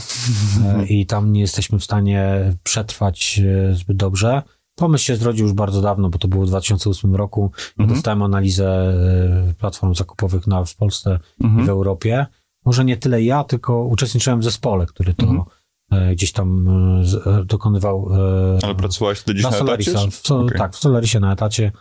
mhm. 0.58 0.88
i 0.88 1.06
tam 1.06 1.32
nie 1.32 1.40
jesteśmy 1.40 1.78
w 1.78 1.84
stanie 1.84 2.52
przetrwać 2.62 3.40
e, 3.70 3.74
zbyt 3.74 3.96
dobrze. 3.96 4.42
Pomysł 4.74 5.04
się 5.04 5.16
zrodził 5.16 5.46
już 5.46 5.54
bardzo 5.54 5.80
dawno, 5.80 6.08
bo 6.08 6.18
to 6.18 6.28
było 6.28 6.44
w 6.44 6.48
2008 6.48 7.14
roku. 7.14 7.50
Mhm. 7.78 7.96
Dostałem 7.96 8.22
analizę 8.22 8.68
e, 9.50 9.54
platform 9.54 9.94
zakupowych 9.94 10.46
na, 10.46 10.64
w 10.64 10.76
Polsce 10.76 11.18
mhm. 11.40 11.62
i 11.62 11.66
w 11.66 11.68
Europie. 11.68 12.26
Może 12.64 12.84
nie 12.84 12.96
tyle 12.96 13.22
ja, 13.22 13.44
tylko 13.44 13.84
uczestniczyłem 13.84 14.40
w 14.40 14.44
zespole, 14.44 14.86
który 14.86 15.14
to 15.14 15.26
mhm. 15.26 15.42
E, 15.90 16.14
gdzieś 16.14 16.32
tam 16.32 16.68
e, 17.26 17.44
dokonywał. 17.44 18.08
Ale 18.62 18.74
pracowałeś 18.74 19.18
wtedy 19.18 19.34
gdzieś 19.34 19.44
na, 19.44 19.50
na 19.50 19.56
Solarisa, 19.56 19.98
w, 20.10 20.30
okay. 20.30 20.58
Tak, 20.58 20.74
w 20.74 20.78
Solarisie 20.78 21.20
na 21.20 21.32
etacie. 21.32 21.72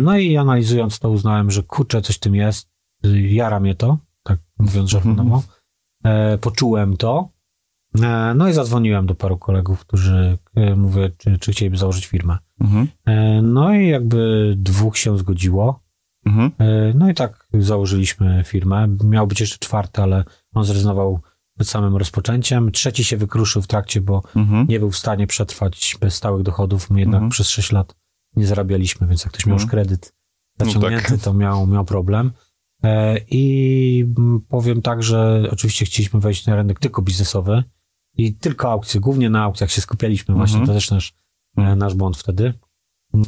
No 0.00 0.18
i 0.18 0.36
analizując 0.36 0.98
to 0.98 1.10
uznałem, 1.10 1.50
że 1.50 1.62
kurczę, 1.62 2.02
coś 2.02 2.18
tym 2.18 2.34
jest. 2.34 2.68
Jara 3.14 3.60
mnie 3.60 3.74
to, 3.74 3.98
tak 4.22 4.38
mówiąc 4.58 4.90
żartonowo. 4.90 5.42
Poczułem 6.40 6.96
to 6.96 7.28
no 8.34 8.48
i 8.48 8.52
zadzwoniłem 8.52 9.06
do 9.06 9.14
paru 9.14 9.38
kolegów, 9.38 9.80
którzy 9.80 10.38
e, 10.54 10.76
mówię, 10.76 11.10
czy, 11.18 11.38
czy 11.38 11.52
chcieliby 11.52 11.76
założyć 11.76 12.06
firmę. 12.06 12.38
Mhm. 12.60 12.88
E, 13.04 13.42
no 13.42 13.74
i 13.74 13.88
jakby 13.88 14.54
dwóch 14.56 14.98
się 14.98 15.18
zgodziło. 15.18 15.82
Mhm. 16.26 16.50
E, 16.58 16.92
no 16.94 17.10
i 17.10 17.14
tak 17.14 17.48
założyliśmy 17.54 18.42
firmę. 18.46 18.96
Miał 19.04 19.26
być 19.26 19.40
jeszcze 19.40 19.58
czwarty, 19.58 20.02
ale 20.02 20.24
on 20.54 20.64
zrezygnował 20.64 21.20
przed 21.56 21.68
samym 21.68 21.96
rozpoczęciem. 21.96 22.72
Trzeci 22.72 23.04
się 23.04 23.16
wykruszył 23.16 23.62
w 23.62 23.66
trakcie, 23.66 24.00
bo 24.00 24.22
mhm. 24.36 24.66
nie 24.68 24.78
był 24.78 24.90
w 24.90 24.96
stanie 24.96 25.26
przetrwać 25.26 25.96
bez 26.00 26.14
stałych 26.14 26.42
dochodów. 26.42 26.90
My 26.90 27.00
jednak 27.00 27.18
mhm. 27.18 27.30
przez 27.30 27.48
6 27.48 27.72
lat 27.72 27.96
nie 28.36 28.46
zarabialiśmy, 28.46 29.06
więc 29.06 29.24
jak 29.24 29.32
ktoś 29.32 29.46
miał 29.46 29.54
już 29.54 29.62
mhm. 29.62 29.70
kredyt 29.70 30.14
zaciągnięty, 30.60 31.10
no 31.10 31.16
tak. 31.16 31.24
to 31.24 31.34
miał, 31.34 31.66
miał 31.66 31.84
problem. 31.84 32.30
E, 32.84 33.16
I 33.30 34.06
powiem 34.48 34.82
tak, 34.82 35.02
że 35.02 35.48
oczywiście 35.50 35.84
chcieliśmy 35.84 36.20
wejść 36.20 36.46
na 36.46 36.56
rynek 36.56 36.78
tylko 36.78 37.02
biznesowy 37.02 37.64
i 38.16 38.34
tylko 38.34 38.70
aukcje, 38.70 39.00
głównie 39.00 39.30
na 39.30 39.42
aukcjach 39.42 39.70
się 39.70 39.80
skupialiśmy 39.80 40.34
właśnie, 40.34 40.58
mhm. 40.58 40.66
to 40.66 40.74
też 40.74 40.90
nasz, 40.90 41.14
e, 41.56 41.76
nasz 41.76 41.94
błąd 41.94 42.16
wtedy. 42.16 42.54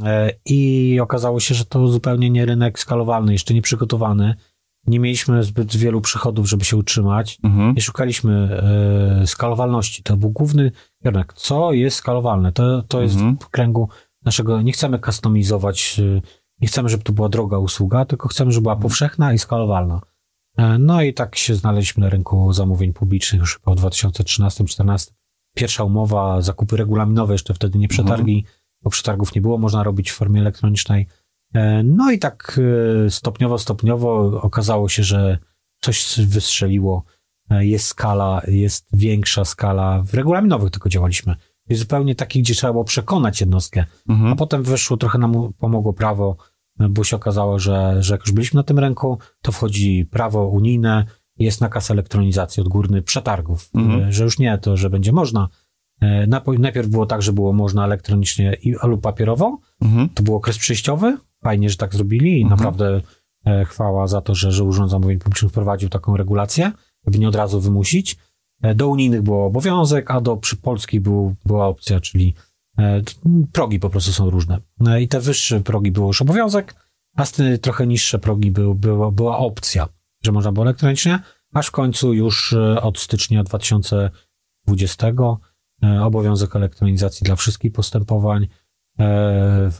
E, 0.04 0.30
I 0.44 1.00
okazało 1.02 1.40
się, 1.40 1.54
że 1.54 1.64
to 1.64 1.88
zupełnie 1.88 2.30
nie 2.30 2.46
rynek 2.46 2.78
skalowalny, 2.78 3.32
jeszcze 3.32 3.54
nie 3.54 3.62
przygotowany. 3.62 4.34
Nie 4.86 5.00
mieliśmy 5.00 5.44
zbyt 5.44 5.76
wielu 5.76 6.00
przychodów, 6.00 6.48
żeby 6.48 6.64
się 6.64 6.76
utrzymać. 6.76 7.38
Mhm. 7.42 7.74
Nie 7.74 7.82
szukaliśmy 7.82 8.62
skalowalności. 9.26 10.02
To 10.02 10.16
był 10.16 10.30
główny 10.30 10.72
kierunek. 11.02 11.32
Co 11.32 11.72
jest 11.72 11.96
skalowalne? 11.96 12.52
To, 12.52 12.82
to 12.82 13.02
jest 13.02 13.14
mhm. 13.14 13.38
w 13.38 13.48
kręgu 13.48 13.88
naszego, 14.24 14.62
nie 14.62 14.72
chcemy 14.72 14.98
customizować 14.98 16.00
nie 16.60 16.68
chcemy, 16.68 16.88
żeby 16.88 17.04
to 17.04 17.12
była 17.12 17.28
droga 17.28 17.58
usługa, 17.58 18.04
tylko 18.04 18.28
chcemy, 18.28 18.52
żeby 18.52 18.62
była 18.62 18.76
powszechna 18.76 19.32
i 19.32 19.38
skalowalna. 19.38 20.00
E, 20.56 20.78
no 20.78 21.02
i 21.02 21.14
tak 21.14 21.36
się 21.36 21.54
znaleźliśmy 21.54 22.00
na 22.00 22.10
rynku 22.10 22.52
zamówień 22.52 22.92
publicznych 22.92 23.40
już 23.40 23.54
w 23.54 23.60
2013-2014. 23.60 25.10
Pierwsza 25.54 25.84
umowa, 25.84 26.42
zakupy 26.42 26.76
regulaminowe, 26.76 27.34
jeszcze 27.34 27.54
wtedy 27.54 27.78
nie 27.78 27.88
przetargi, 27.88 28.38
mhm. 28.38 28.54
bo 28.82 28.90
przetargów 28.90 29.34
nie 29.34 29.40
było, 29.40 29.58
można 29.58 29.82
robić 29.82 30.10
w 30.10 30.14
formie 30.14 30.40
elektronicznej. 30.40 31.06
E, 31.54 31.82
no 31.82 32.10
i 32.10 32.18
tak 32.18 32.60
e, 33.06 33.10
stopniowo, 33.10 33.58
stopniowo 33.58 34.40
okazało 34.42 34.88
się, 34.88 35.02
że 35.02 35.38
coś 35.80 36.20
wystrzeliło, 36.26 37.04
jest 37.50 37.86
skala, 37.86 38.42
jest 38.46 38.88
większa 38.92 39.44
skala. 39.44 40.02
W 40.02 40.14
regulaminowych 40.14 40.70
tylko 40.70 40.88
działaliśmy. 40.88 41.36
Jest 41.68 41.82
zupełnie 41.82 42.14
taki, 42.14 42.42
gdzie 42.42 42.54
trzeba 42.54 42.72
było 42.72 42.84
przekonać 42.84 43.40
jednostkę. 43.40 43.84
Mhm. 44.08 44.32
A 44.32 44.36
potem 44.36 44.62
wyszło, 44.62 44.96
trochę 44.96 45.18
nam 45.18 45.52
pomogło 45.58 45.92
prawo, 45.92 46.36
bo 46.78 47.04
się 47.04 47.16
okazało, 47.16 47.58
że, 47.58 48.02
że 48.02 48.14
jak 48.14 48.20
już 48.20 48.32
byliśmy 48.32 48.58
na 48.58 48.62
tym 48.64 48.78
rynku, 48.78 49.18
to 49.42 49.52
wchodzi 49.52 50.06
prawo 50.10 50.46
unijne, 50.46 51.04
jest 51.38 51.60
nakaz 51.60 51.90
elektronizacji 51.90 52.60
odgórny 52.60 53.02
przetargów, 53.02 53.70
mhm. 53.74 54.12
że 54.12 54.24
już 54.24 54.38
nie 54.38 54.58
to, 54.58 54.76
że 54.76 54.90
będzie 54.90 55.12
można. 55.12 55.48
E, 56.00 56.26
najpierw 56.58 56.88
było 56.88 57.06
tak, 57.06 57.22
że 57.22 57.32
było 57.32 57.52
można 57.52 57.84
elektronicznie 57.84 58.56
lub 58.82 59.00
papierowo. 59.00 59.58
Mhm. 59.82 60.08
To 60.08 60.22
był 60.22 60.34
okres 60.34 60.58
przejściowy. 60.58 61.18
Fajnie, 61.44 61.70
że 61.70 61.76
tak 61.76 61.94
zrobili 61.94 62.38
i 62.38 62.42
mhm. 62.42 62.58
naprawdę 62.58 63.00
e, 63.44 63.64
chwała 63.64 64.06
za 64.06 64.20
to, 64.20 64.34
że, 64.34 64.52
że 64.52 64.64
Urząd 64.64 64.90
Zamówień 64.90 65.18
Publicznych 65.18 65.50
wprowadził 65.50 65.88
taką 65.88 66.16
regulację, 66.16 66.72
by 67.06 67.18
nie 67.18 67.28
od 67.28 67.34
razu 67.34 67.60
wymusić. 67.60 68.16
E, 68.62 68.74
do 68.74 68.88
unijnych 68.88 69.22
było 69.22 69.46
obowiązek, 69.46 70.10
a 70.10 70.20
do 70.20 70.36
przy 70.36 70.56
polskiej 70.56 71.00
był, 71.00 71.34
była 71.46 71.66
opcja, 71.66 72.00
czyli 72.00 72.28
e, 72.28 72.34
progi 73.52 73.80
po 73.80 73.90
prostu 73.90 74.12
są 74.12 74.30
różne. 74.30 74.60
E, 74.86 75.02
I 75.02 75.08
te 75.08 75.20
wyższe 75.20 75.60
progi 75.60 75.90
było 75.90 76.06
już 76.06 76.22
obowiązek, 76.22 76.74
a 77.16 77.26
te 77.26 77.58
trochę 77.58 77.86
niższe 77.86 78.18
progi 78.18 78.50
był, 78.50 78.74
było, 78.74 79.12
była 79.12 79.38
opcja, 79.38 79.88
że 80.24 80.32
można 80.32 80.52
było 80.52 80.66
elektronicznie, 80.66 81.18
aż 81.52 81.66
w 81.66 81.70
końcu 81.70 82.12
już 82.12 82.54
od 82.82 82.98
stycznia 82.98 83.44
2020 83.44 85.06
obowiązek 86.02 86.56
elektronizacji 86.56 87.24
dla 87.24 87.36
wszystkich 87.36 87.72
postępowań 87.72 88.48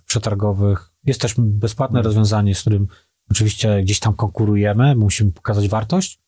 przetargowych. 0.07 0.91
Jest 1.05 1.21
też 1.21 1.35
bezpłatne 1.39 1.99
mhm. 1.99 2.05
rozwiązanie, 2.05 2.55
z 2.55 2.61
którym 2.61 2.87
oczywiście 3.31 3.83
gdzieś 3.83 4.01
tam 4.01 4.15
konkurujemy, 4.15 4.95
musimy 4.97 5.33
pokazać 5.33 5.69
wartość, 5.69 6.21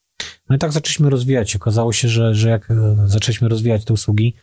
no 0.49 0.55
i 0.55 0.59
tak 0.59 0.71
zaczęliśmy 0.71 1.09
rozwijać. 1.09 1.55
Okazało 1.55 1.93
się, 1.93 2.07
że, 2.07 2.35
że 2.35 2.49
jak 2.49 2.71
e, 2.71 2.95
zaczęliśmy 3.05 3.49
rozwijać 3.49 3.85
te 3.85 3.93
usługi, 3.93 4.33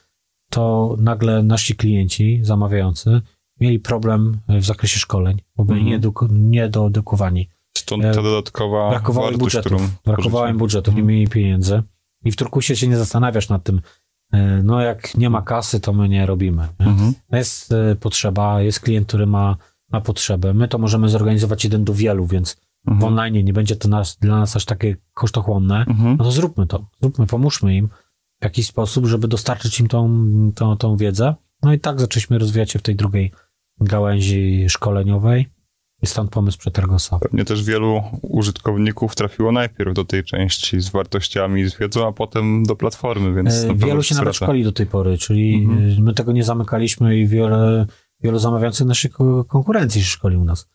to 0.55 0.97
nagle 0.99 1.43
nasi 1.43 1.77
klienci 1.77 2.41
zamawiający 2.43 3.21
mieli 3.61 3.81
problem 3.81 4.41
w 4.49 4.65
zakresie 4.65 4.99
szkoleń, 4.99 5.43
bo 5.57 5.65
byli 5.65 5.85
-hmm. 5.85 6.29
niedoedukowani. 6.31 7.49
Stąd 7.79 8.03
ta 8.03 8.23
dodatkowa 8.23 8.91
brakowało 8.91 9.27
wartość, 9.27 9.41
budżetów, 9.41 10.03
brakowało 10.05 10.49
im 10.49 10.59
budżetów, 10.59 10.95
nie 10.95 11.01
mhm. 11.01 11.17
mieli 11.17 11.29
pieniędzy. 11.29 11.83
I 12.25 12.33
w 12.33 12.37
Turkusie 12.37 12.77
się 12.77 12.89
nie 12.89 12.97
zastanawiasz 12.97 13.49
nad 13.49 13.63
tym, 13.63 13.81
e, 14.33 14.63
no 14.63 14.81
jak 14.81 15.15
nie 15.17 15.31
ma 15.31 15.43
kasy, 15.43 15.81
to 15.81 15.93
my 15.93 16.09
nie 16.09 16.27
robimy. 16.27 16.69
Nie? 16.81 16.87
-hmm. 16.87 17.13
Jest 17.33 17.73
e, 17.73 17.97
potrzeba, 17.97 18.63
jest 18.63 18.81
klient, 18.81 19.09
który 19.09 19.27
ma, 19.27 19.57
ma 19.91 20.01
potrzebę. 20.01 20.55
My 20.55 20.69
to 20.69 20.79
możemy 20.79 21.09
zorganizować 21.09 21.65
jeden 21.65 21.85
do 21.85 21.95
wielu, 21.95 22.27
więc 22.27 22.57
mhm. 22.87 23.01
w 23.01 23.05
online 23.05 23.45
nie 23.45 23.53
będzie 23.53 23.77
to 23.77 23.89
nas, 23.89 24.17
dla 24.21 24.39
nas 24.39 24.57
aż 24.57 24.65
takie 24.65 24.97
kosztochłonne, 25.15 25.85
mhm. 25.89 26.17
no 26.17 26.25
to 26.25 26.33
zróbmy 26.33 26.67
to. 26.67 26.87
Zróbmy, 27.01 27.27
pomóżmy 27.27 27.77
im 27.77 27.89
w 28.45 28.47
jakiś 28.47 28.67
sposób, 28.67 29.07
żeby 29.07 29.29
dostarczyć 29.29 29.81
im 29.81 29.89
tą, 29.89 30.27
tą, 30.55 30.77
tą 30.77 30.97
wiedzę. 30.97 31.35
No 31.63 31.73
i 31.73 31.81
tak 31.81 32.01
zaczęliśmy 32.01 32.39
rozwijać 32.39 32.71
się 32.71 32.79
w 32.79 32.83
tej 32.83 32.97
drugiej 32.97 33.33
gałęzi 33.81 34.67
szkoleniowej. 34.69 35.47
I 36.03 36.07
stąd 36.07 36.31
pomysł 36.31 36.59
Przetargosa. 36.59 37.19
Pewnie 37.19 37.45
też 37.45 37.65
wielu 37.65 38.03
użytkowników 38.23 39.15
trafiło 39.15 39.53
najpierw 39.53 39.95
do 39.95 40.05
tej 40.05 40.25
części 40.25 40.81
z 40.81 40.89
wartościami, 40.89 41.71
z 41.71 41.79
wiedzą, 41.79 42.09
a 42.09 42.13
potem 42.13 42.63
do 42.63 42.77
platformy, 42.77 43.35
więc... 43.35 43.65
E, 43.65 43.75
wielu 43.75 44.03
się 44.03 44.15
nawet 44.15 44.37
szkoli 44.37 44.65
do 44.65 44.73
tej 44.73 44.87
pory, 44.87 45.19
czyli 45.19 45.55
mhm. 45.55 46.03
my 46.03 46.15
tego 46.15 46.33
nie 46.33 46.45
zamykaliśmy 46.45 47.19
i 47.19 47.27
wiele, 47.27 47.87
wielu 48.21 48.39
zamawiających 48.39 48.87
naszej 48.87 49.11
konkurencji 49.49 50.01
się 50.01 50.07
szkoli 50.07 50.37
u 50.37 50.45
nas. 50.45 50.69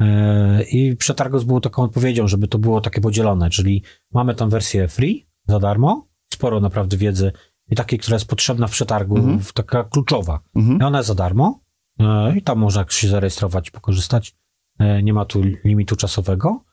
E, 0.00 0.62
I 0.62 0.96
Przetargos 0.96 1.44
było 1.44 1.60
taką 1.60 1.82
odpowiedzią, 1.82 2.28
żeby 2.28 2.48
to 2.48 2.58
było 2.58 2.80
takie 2.80 3.00
podzielone, 3.00 3.50
czyli 3.50 3.82
mamy 4.12 4.34
tam 4.34 4.50
wersję 4.50 4.88
free, 4.88 5.26
za 5.48 5.58
darmo, 5.58 6.11
sporo 6.32 6.60
naprawdę 6.60 6.96
wiedzy 6.96 7.32
i 7.68 7.76
takiej, 7.76 7.98
która 7.98 8.14
jest 8.14 8.28
potrzebna 8.28 8.66
w 8.66 8.70
przetargu, 8.70 9.16
mhm. 9.16 9.40
taka 9.54 9.84
kluczowa. 9.84 10.40
Mhm. 10.54 10.80
I 10.80 10.82
ona 10.82 10.98
jest 10.98 11.08
za 11.08 11.14
darmo 11.14 11.60
e, 11.98 12.36
i 12.36 12.42
tam 12.42 12.58
można 12.58 12.84
się 12.88 13.08
zarejestrować, 13.08 13.70
pokorzystać. 13.70 14.36
E, 14.78 15.02
nie 15.02 15.12
ma 15.12 15.24
tu 15.24 15.42
limitu 15.64 15.96
czasowego. 15.96 16.64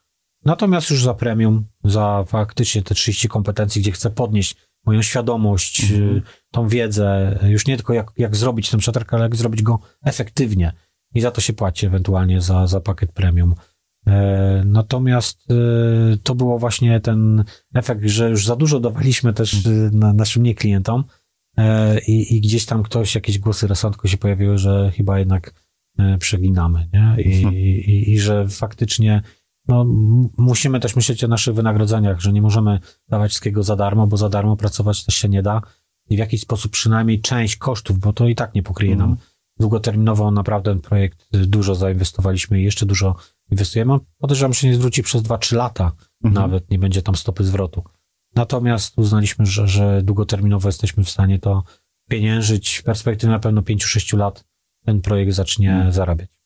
Natomiast 0.44 0.90
już 0.90 1.04
za 1.04 1.14
premium, 1.14 1.66
za 1.84 2.24
faktycznie 2.26 2.82
te 2.82 2.94
30 2.94 3.28
kompetencji, 3.28 3.82
gdzie 3.82 3.92
chcę 3.92 4.10
podnieść 4.10 4.56
moją 4.86 5.02
świadomość, 5.02 5.90
mhm. 5.90 6.22
tą 6.50 6.68
wiedzę, 6.68 7.38
już 7.42 7.66
nie 7.66 7.76
tylko 7.76 7.94
jak, 7.94 8.12
jak 8.16 8.36
zrobić 8.36 8.70
ten 8.70 8.80
przetarg, 8.80 9.14
ale 9.14 9.22
jak 9.22 9.36
zrobić 9.36 9.62
go 9.62 9.78
efektywnie 10.02 10.72
i 11.14 11.20
za 11.20 11.30
to 11.30 11.40
się 11.40 11.52
płaci 11.52 11.86
ewentualnie 11.86 12.40
za, 12.40 12.66
za 12.66 12.80
pakiet 12.80 13.12
premium. 13.12 13.54
E, 14.06 14.62
natomiast 14.66 15.50
e, 15.50 15.54
to 16.22 16.34
było 16.34 16.58
właśnie 16.58 17.00
ten 17.00 17.44
efekt, 17.74 18.04
że 18.04 18.30
już 18.30 18.46
za 18.46 18.56
dużo 18.56 18.80
dawaliśmy 18.80 19.32
też 19.32 19.66
e, 19.66 19.70
na, 19.92 20.12
naszym 20.12 20.42
nie 20.42 20.54
klientom 20.54 21.04
i, 22.06 22.36
i 22.36 22.40
gdzieś 22.40 22.66
tam 22.66 22.82
ktoś, 22.82 23.14
jakieś 23.14 23.38
głosy 23.38 23.66
rozsądku 23.66 24.08
się 24.08 24.16
pojawiły, 24.16 24.58
że 24.58 24.92
chyba 24.96 25.18
jednak 25.18 25.54
przeginamy, 26.18 26.88
nie? 26.92 27.22
I, 27.22 27.36
mhm. 27.36 27.54
i, 27.54 28.04
i 28.10 28.18
że 28.18 28.48
faktycznie 28.48 29.22
no, 29.68 29.84
musimy 30.36 30.80
też 30.80 30.96
myśleć 30.96 31.24
o 31.24 31.28
naszych 31.28 31.54
wynagrodzeniach, 31.54 32.20
że 32.20 32.32
nie 32.32 32.42
możemy 32.42 32.80
dawać 33.08 33.30
wszystkiego 33.30 33.62
za 33.62 33.76
darmo, 33.76 34.06
bo 34.06 34.16
za 34.16 34.28
darmo 34.28 34.56
pracować 34.56 35.04
też 35.04 35.14
się 35.14 35.28
nie 35.28 35.42
da. 35.42 35.62
I 36.10 36.16
w 36.16 36.18
jakiś 36.18 36.40
sposób 36.40 36.72
przynajmniej 36.72 37.20
część 37.20 37.56
kosztów, 37.56 37.98
bo 37.98 38.12
to 38.12 38.28
i 38.28 38.34
tak 38.34 38.54
nie 38.54 38.62
pokryje 38.62 38.96
nam 38.96 39.10
mhm. 39.10 39.28
długoterminowo. 39.60 40.30
Naprawdę 40.30 40.80
projekt 40.80 41.28
dużo 41.32 41.74
zainwestowaliśmy 41.74 42.60
i 42.60 42.64
jeszcze 42.64 42.86
dużo 42.86 43.16
inwestujemy. 43.50 43.98
Podejrzewam, 44.18 44.52
że 44.52 44.68
nie 44.68 44.74
zwróci 44.74 45.02
przez 45.02 45.22
2-3 45.22 45.56
lata 45.56 45.92
mhm. 46.24 46.34
nawet, 46.34 46.70
nie 46.70 46.78
będzie 46.78 47.02
tam 47.02 47.14
stopy 47.14 47.44
zwrotu. 47.44 47.84
Natomiast 48.34 48.98
uznaliśmy, 48.98 49.46
że, 49.46 49.68
że 49.68 50.02
długoterminowo 50.02 50.68
jesteśmy 50.68 51.04
w 51.04 51.10
stanie 51.10 51.38
to 51.38 51.62
pieniężyć. 52.08 52.76
W 52.76 52.82
perspektywie 52.82 53.32
na 53.32 53.38
pewno 53.38 53.62
5-6 53.62 54.16
lat 54.16 54.44
ten 54.84 55.00
projekt 55.00 55.32
zacznie 55.32 55.72
mhm. 55.72 55.92
zarabiać. 55.92 56.39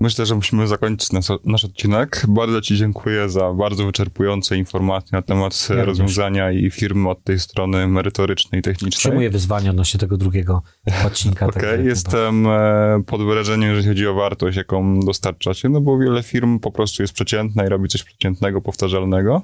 Myślę, 0.00 0.26
że 0.26 0.34
musimy 0.34 0.66
zakończyć 0.66 1.12
nasz, 1.12 1.28
nasz, 1.44 1.64
odcinek. 1.64 2.22
Bardzo 2.28 2.60
Ci 2.60 2.76
dziękuję 2.76 3.28
za 3.28 3.52
bardzo 3.52 3.86
wyczerpujące 3.86 4.56
informacje 4.56 5.08
na 5.12 5.22
temat 5.22 5.68
ja 5.70 5.84
rozwiązania 5.84 6.52
i 6.52 6.70
firmy 6.70 7.10
od 7.10 7.24
tej 7.24 7.40
strony 7.40 7.88
merytorycznej, 7.88 8.62
technicznej. 8.62 8.98
Przyjmuję 8.98 9.30
wyzwania 9.30 9.70
odnośnie 9.70 10.00
tego 10.00 10.16
drugiego 10.16 10.62
odcinka. 11.06 11.46
Okay, 11.54 11.84
jestem 11.84 12.46
e, 12.46 13.02
pod 13.06 13.22
wrażeniem, 13.22 13.70
jeżeli 13.70 13.88
chodzi 13.88 14.06
o 14.06 14.14
wartość, 14.14 14.56
jaką 14.56 15.00
dostarczacie, 15.00 15.68
no 15.68 15.80
bo 15.80 15.98
wiele 15.98 16.22
firm 16.22 16.58
po 16.58 16.72
prostu 16.72 17.02
jest 17.02 17.12
przeciętna 17.12 17.66
i 17.66 17.68
robi 17.68 17.88
coś 17.88 18.02
przeciętnego, 18.02 18.60
powtarzalnego. 18.60 19.42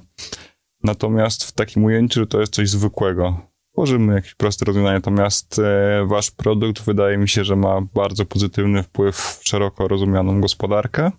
Natomiast 0.83 1.43
w 1.43 1.51
takim 1.51 1.83
ujęciu, 1.83 2.25
to 2.25 2.39
jest 2.39 2.53
coś 2.53 2.69
zwykłego, 2.69 3.50
tworzymy 3.73 4.13
jakieś 4.13 4.35
proste 4.35 4.65
rozwiązania, 4.65 4.93
natomiast 4.93 5.59
e, 5.59 6.05
wasz 6.05 6.31
produkt 6.31 6.81
wydaje 6.81 7.17
mi 7.17 7.29
się, 7.29 7.43
że 7.43 7.55
ma 7.55 7.81
bardzo 7.81 8.25
pozytywny 8.25 8.83
wpływ 8.83 9.15
w 9.15 9.47
szeroko 9.47 9.87
rozumianą 9.87 10.41
gospodarkę 10.41 11.11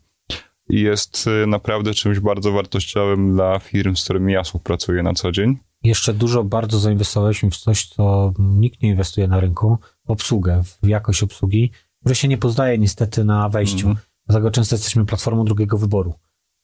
i 0.68 0.80
jest 0.80 1.28
e, 1.42 1.46
naprawdę 1.46 1.94
czymś 1.94 2.20
bardzo 2.20 2.52
wartościowym 2.52 3.32
dla 3.32 3.58
firm, 3.58 3.96
z 3.96 4.04
którymi 4.04 4.32
ja 4.32 4.42
współpracuję 4.42 5.02
na 5.02 5.14
co 5.14 5.32
dzień. 5.32 5.58
Jeszcze 5.82 6.14
dużo 6.14 6.44
bardzo 6.44 6.78
zainwestowaliśmy 6.78 7.50
w 7.50 7.56
coś, 7.56 7.86
co 7.86 8.32
nikt 8.38 8.82
nie 8.82 8.88
inwestuje 8.88 9.28
na 9.28 9.40
rynku, 9.40 9.78
obsługę, 10.06 10.62
w 10.82 10.86
jakość 10.86 11.22
obsługi. 11.22 11.70
które 12.00 12.14
się 12.14 12.28
nie 12.28 12.38
poznaje 12.38 12.78
niestety 12.78 13.24
na 13.24 13.48
wejściu. 13.48 13.88
Mhm. 13.88 14.06
Dlatego 14.26 14.50
często 14.50 14.74
jesteśmy 14.74 15.06
platformą 15.06 15.44
drugiego 15.44 15.78
wyboru. 15.78 16.14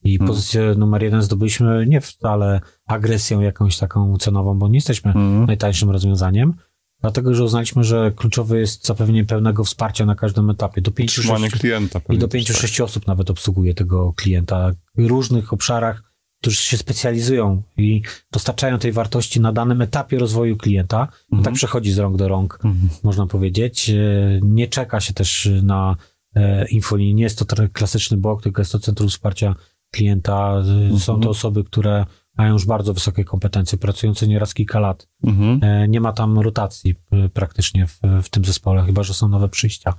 I 0.05 0.13
Mhm. 0.13 0.29
pozycję 0.29 0.75
numer 0.77 1.03
jeden 1.03 1.23
zdobyliśmy 1.23 1.87
nie 1.89 2.01
wcale 2.01 2.61
agresją 2.87 3.41
jakąś 3.41 3.79
taką 3.79 4.17
cenową, 4.17 4.59
bo 4.59 4.69
nie 4.69 4.75
jesteśmy 4.77 5.11
Mhm. 5.11 5.47
najtańszym 5.47 5.91
rozwiązaniem, 5.91 6.55
dlatego 7.01 7.35
że 7.35 7.45
uznaliśmy, 7.45 7.85
że 7.85 8.13
kluczowe 8.17 8.59
jest 8.59 8.87
zapewnienie 8.87 9.25
pełnego 9.25 9.65
wsparcia 9.65 10.07
na 10.07 10.15
każdym 10.15 10.51
etapie. 10.51 10.81
Do 10.83 10.91
pięciu, 10.91 11.21
Utrzymanie 11.21 11.45
sześciu, 11.45 11.59
klienta. 11.59 12.01
I 12.11 12.19
do 12.19 12.29
też, 12.29 12.45
tak. 12.47 12.57
5-6 12.57 12.81
osób 12.85 13.07
nawet 13.07 13.31
obsługuje 13.31 13.75
tego 13.75 14.13
klienta 14.13 14.71
w 14.97 15.07
różnych 15.07 15.53
obszarach, 15.53 16.03
którzy 16.41 16.57
się 16.57 16.77
specjalizują 16.77 17.63
i 17.77 18.03
dostarczają 18.33 18.79
tej 18.79 18.93
wartości 18.93 19.41
na 19.41 19.53
danym 19.53 19.83
etapie 19.83 20.19
rozwoju 20.19 20.57
klienta. 20.57 21.09
Mhm. 21.33 21.43
Tak 21.45 21.55
przechodzi 21.55 21.93
z 21.93 21.99
rąk 21.99 22.17
do 22.17 22.29
rąk, 22.29 22.59
Mhm. 22.65 22.89
można 23.03 23.27
powiedzieć. 23.27 23.91
E, 23.91 23.95
Nie 24.43 24.69
czeka 24.69 25.01
się 25.01 25.15
też 25.15 25.49
na 25.63 25.97
e, 26.35 26.69
infolinii. 26.69 27.15
Nie 27.15 27.23
jest 27.23 27.39
to 27.39 27.57
klasyczny 27.73 28.17
blok, 28.17 28.43
tylko 28.43 28.61
jest 28.63 28.73
to 28.73 28.79
centrum 28.79 29.09
wsparcia 29.09 29.55
klienta. 29.91 30.63
Są 30.99 31.13
Mhm. 31.13 31.21
to 31.21 31.31
osoby, 31.31 31.65
które 31.65 32.07
mają 32.39 32.53
już 32.53 32.67
bardzo 32.67 32.95
wysokie 32.95 33.25
kompetencje, 33.25 33.79
pracujące 33.79 34.27
nieraz 34.29 34.55
kilka 34.55 34.81
lat. 34.81 35.09
Mhm. 35.25 35.61
E, 35.63 35.89
Nie 35.89 36.01
ma 36.01 36.13
tam 36.13 36.39
rotacji 36.39 36.95
e, 37.13 37.29
praktycznie 37.29 37.87
w, 37.87 38.01
w 38.23 38.29
tym 38.29 38.45
zespole, 38.45 38.83
chyba 38.85 39.03
że 39.03 39.15
są 39.15 39.29
nowe 39.29 39.49
przyjścia. 39.49 39.95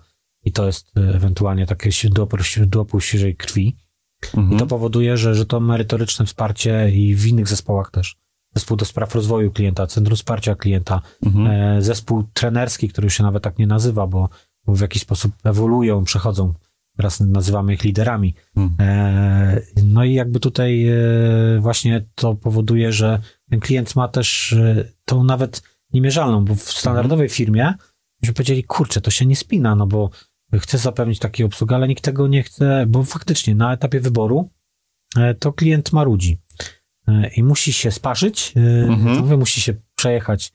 I 0.45 0.51
to 0.51 0.65
jest 0.65 0.97
e, 0.97 1.15
ewentualnie 1.15 1.65
takie 1.65 1.89
dopół 2.67 2.99
świeżej 3.01 3.35
krwi. 3.35 3.75
I 4.33 4.37
Mhm. 4.39 4.59
to 4.59 4.67
powoduje, 4.67 5.17
że, 5.17 5.35
że 5.35 5.45
to 5.45 5.59
merytoryczne 5.59 6.25
wsparcie 6.25 6.89
i 6.93 7.15
w 7.15 7.25
innych 7.27 7.47
zespołach 7.47 7.91
też. 7.91 8.15
Zespół 8.55 8.77
do 8.77 8.85
spraw 8.85 9.15
rozwoju 9.15 9.51
klienta, 9.51 9.87
Centrum 9.87 10.15
Wsparcia 10.17 10.55
Klienta, 10.55 11.01
Mhm. 11.25 11.47
e, 11.47 11.81
zespół 11.81 12.23
trenerski, 12.33 12.89
który 12.89 13.09
się 13.09 13.23
nawet 13.23 13.43
tak 13.43 13.57
nie 13.59 13.67
nazywa, 13.67 14.07
bo, 14.07 14.29
bo 14.65 14.75
w 14.75 14.81
jakiś 14.81 15.01
sposób 15.01 15.31
ewoluują, 15.43 16.03
przechodzą. 16.03 16.53
Teraz 16.99 17.19
nazywamy 17.19 17.73
ich 17.73 17.83
liderami. 17.83 18.35
Mhm. 18.55 18.89
E, 18.89 19.61
no 19.83 20.03
i 20.03 20.13
jakby 20.13 20.39
tutaj 20.39 20.87
e, 20.87 20.95
właśnie 21.59 22.05
to 22.15 22.35
powoduje, 22.35 22.93
że 22.93 23.19
ten 23.49 23.59
klient 23.59 23.95
ma 23.95 24.07
też 24.07 24.53
e, 24.53 24.85
tą 25.05 25.23
nawet 25.23 25.61
niemierzalną, 25.93 26.45
bo 26.45 26.55
w 26.55 26.61
standardowej 26.61 27.29
firmie 27.29 27.73
byśmy 28.21 28.33
powiedzieli, 28.33 28.63
kurczę, 28.63 29.01
to 29.01 29.11
się 29.11 29.25
nie 29.25 29.35
spina, 29.35 29.75
no 29.75 29.87
bo 29.87 30.09
chcę 30.53 30.77
zapewnić 30.77 31.19
takiej 31.19 31.45
obsługi, 31.45 31.75
ale 31.75 31.87
nikt 31.87 32.03
tego 32.03 32.27
nie 32.27 32.43
chce, 32.43 32.85
bo 32.87 33.03
faktycznie 33.03 33.55
na 33.55 33.73
etapie 33.73 33.99
wyboru 33.99 34.49
to 35.39 35.53
klient 35.53 35.93
marudzi 35.93 36.41
i 37.35 37.43
musi 37.43 37.73
się 37.73 37.91
sparzyć, 37.91 38.53
Mhm. 38.89 39.17
mówię, 39.19 39.37
musi 39.37 39.61
się 39.61 39.73
przejechać 39.95 40.53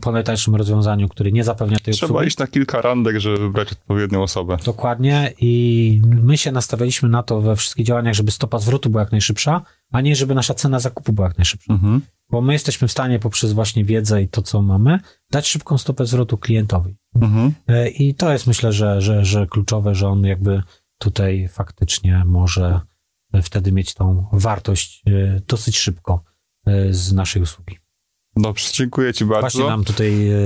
po 0.00 0.12
najtańszym 0.12 0.54
rozwiązaniu, 0.54 1.08
które 1.08 1.32
nie 1.32 1.44
zapewnia 1.44 1.78
tej 1.78 1.94
Trzeba 1.94 2.10
obsługi. 2.10 2.28
iść 2.28 2.38
na 2.38 2.46
kilka 2.46 2.80
randek, 2.80 3.18
żeby 3.18 3.38
wybrać 3.38 3.72
odpowiednią 3.72 4.22
osobę. 4.22 4.56
Dokładnie 4.64 5.32
i 5.40 6.02
my 6.04 6.38
się 6.38 6.52
nastawialiśmy 6.52 7.08
na 7.08 7.22
to 7.22 7.40
we 7.40 7.56
wszystkich 7.56 7.86
działaniach, 7.86 8.14
żeby 8.14 8.30
stopa 8.30 8.58
zwrotu 8.58 8.90
była 8.90 9.02
jak 9.02 9.12
najszybsza, 9.12 9.62
a 9.92 10.00
nie 10.00 10.16
żeby 10.16 10.34
nasza 10.34 10.54
cena 10.54 10.80
zakupu 10.80 11.12
była 11.12 11.28
jak 11.28 11.38
najszybsza. 11.38 11.72
Mhm. 11.72 12.00
Bo 12.30 12.40
my 12.40 12.52
jesteśmy 12.52 12.88
w 12.88 12.92
stanie 12.92 13.18
poprzez 13.18 13.52
właśnie 13.52 13.84
wiedzę 13.84 14.22
i 14.22 14.28
to, 14.28 14.42
co 14.42 14.62
mamy, 14.62 14.98
dać 15.30 15.48
szybką 15.48 15.78
stopę 15.78 16.06
zwrotu 16.06 16.38
klientowi. 16.38 16.96
Mhm. 17.14 17.52
E, 17.68 17.88
I 17.88 18.14
to 18.14 18.32
jest 18.32 18.46
myślę, 18.46 18.72
że, 18.72 19.00
że, 19.00 19.24
że 19.24 19.46
kluczowe, 19.46 19.94
że 19.94 20.08
on 20.08 20.24
jakby 20.24 20.62
tutaj 20.98 21.48
faktycznie 21.48 22.22
może 22.26 22.80
wtedy 23.42 23.72
mieć 23.72 23.94
tą 23.94 24.26
wartość 24.32 25.02
e, 25.06 25.40
dosyć 25.48 25.78
szybko 25.78 26.22
e, 26.66 26.92
z 26.92 27.12
naszej 27.12 27.42
usługi. 27.42 27.78
Dobrze, 28.36 28.68
dziękuję 28.72 29.14
ci 29.14 29.24
bardzo. 29.24 29.40
Właśnie 29.40 29.64
nam 29.64 29.84
tutaj 29.84 30.28
e, 30.28 30.38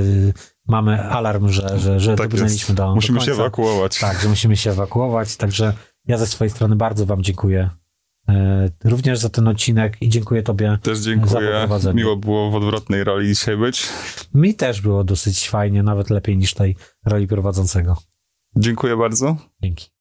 mamy 0.68 1.02
alarm, 1.02 1.48
że, 1.48 1.78
że, 1.78 2.00
że 2.00 2.16
Tak 2.16 2.28
dobrnęliśmy 2.28 2.74
do 2.74 2.94
Musimy 2.94 3.18
do 3.18 3.24
się 3.24 3.32
ewakuować. 3.32 3.98
Tak, 3.98 4.20
że 4.20 4.28
musimy 4.28 4.56
się 4.56 4.70
ewakuować, 4.70 5.36
także 5.36 5.72
ja 6.06 6.18
ze 6.18 6.26
swojej 6.26 6.50
strony 6.50 6.76
bardzo 6.76 7.06
wam 7.06 7.22
dziękuję 7.22 7.70
e, 8.28 8.68
również 8.84 9.18
za 9.18 9.28
ten 9.28 9.48
odcinek 9.48 9.96
i 10.00 10.08
dziękuję 10.08 10.42
tobie. 10.42 10.78
Też 10.82 10.98
Za 10.98 11.10
dziękuję. 11.10 11.32
poprowadzenie. 11.32 11.94
Miło 11.96 12.16
było 12.16 12.50
w 12.50 12.54
odwrotnej 12.54 13.04
roli 13.04 13.28
dzisiaj 13.28 13.56
być. 13.56 13.88
Mi 14.34 14.54
też 14.54 14.80
było 14.80 15.04
dosyć 15.04 15.48
fajnie, 15.48 15.82
nawet 15.82 16.10
lepiej 16.10 16.36
niż 16.36 16.54
tej 16.54 16.76
roli 17.06 17.26
prowadzącego. 17.26 17.96
Dziękuję 18.56 18.96
bardzo. 18.96 19.36
Dzięki. 19.62 19.88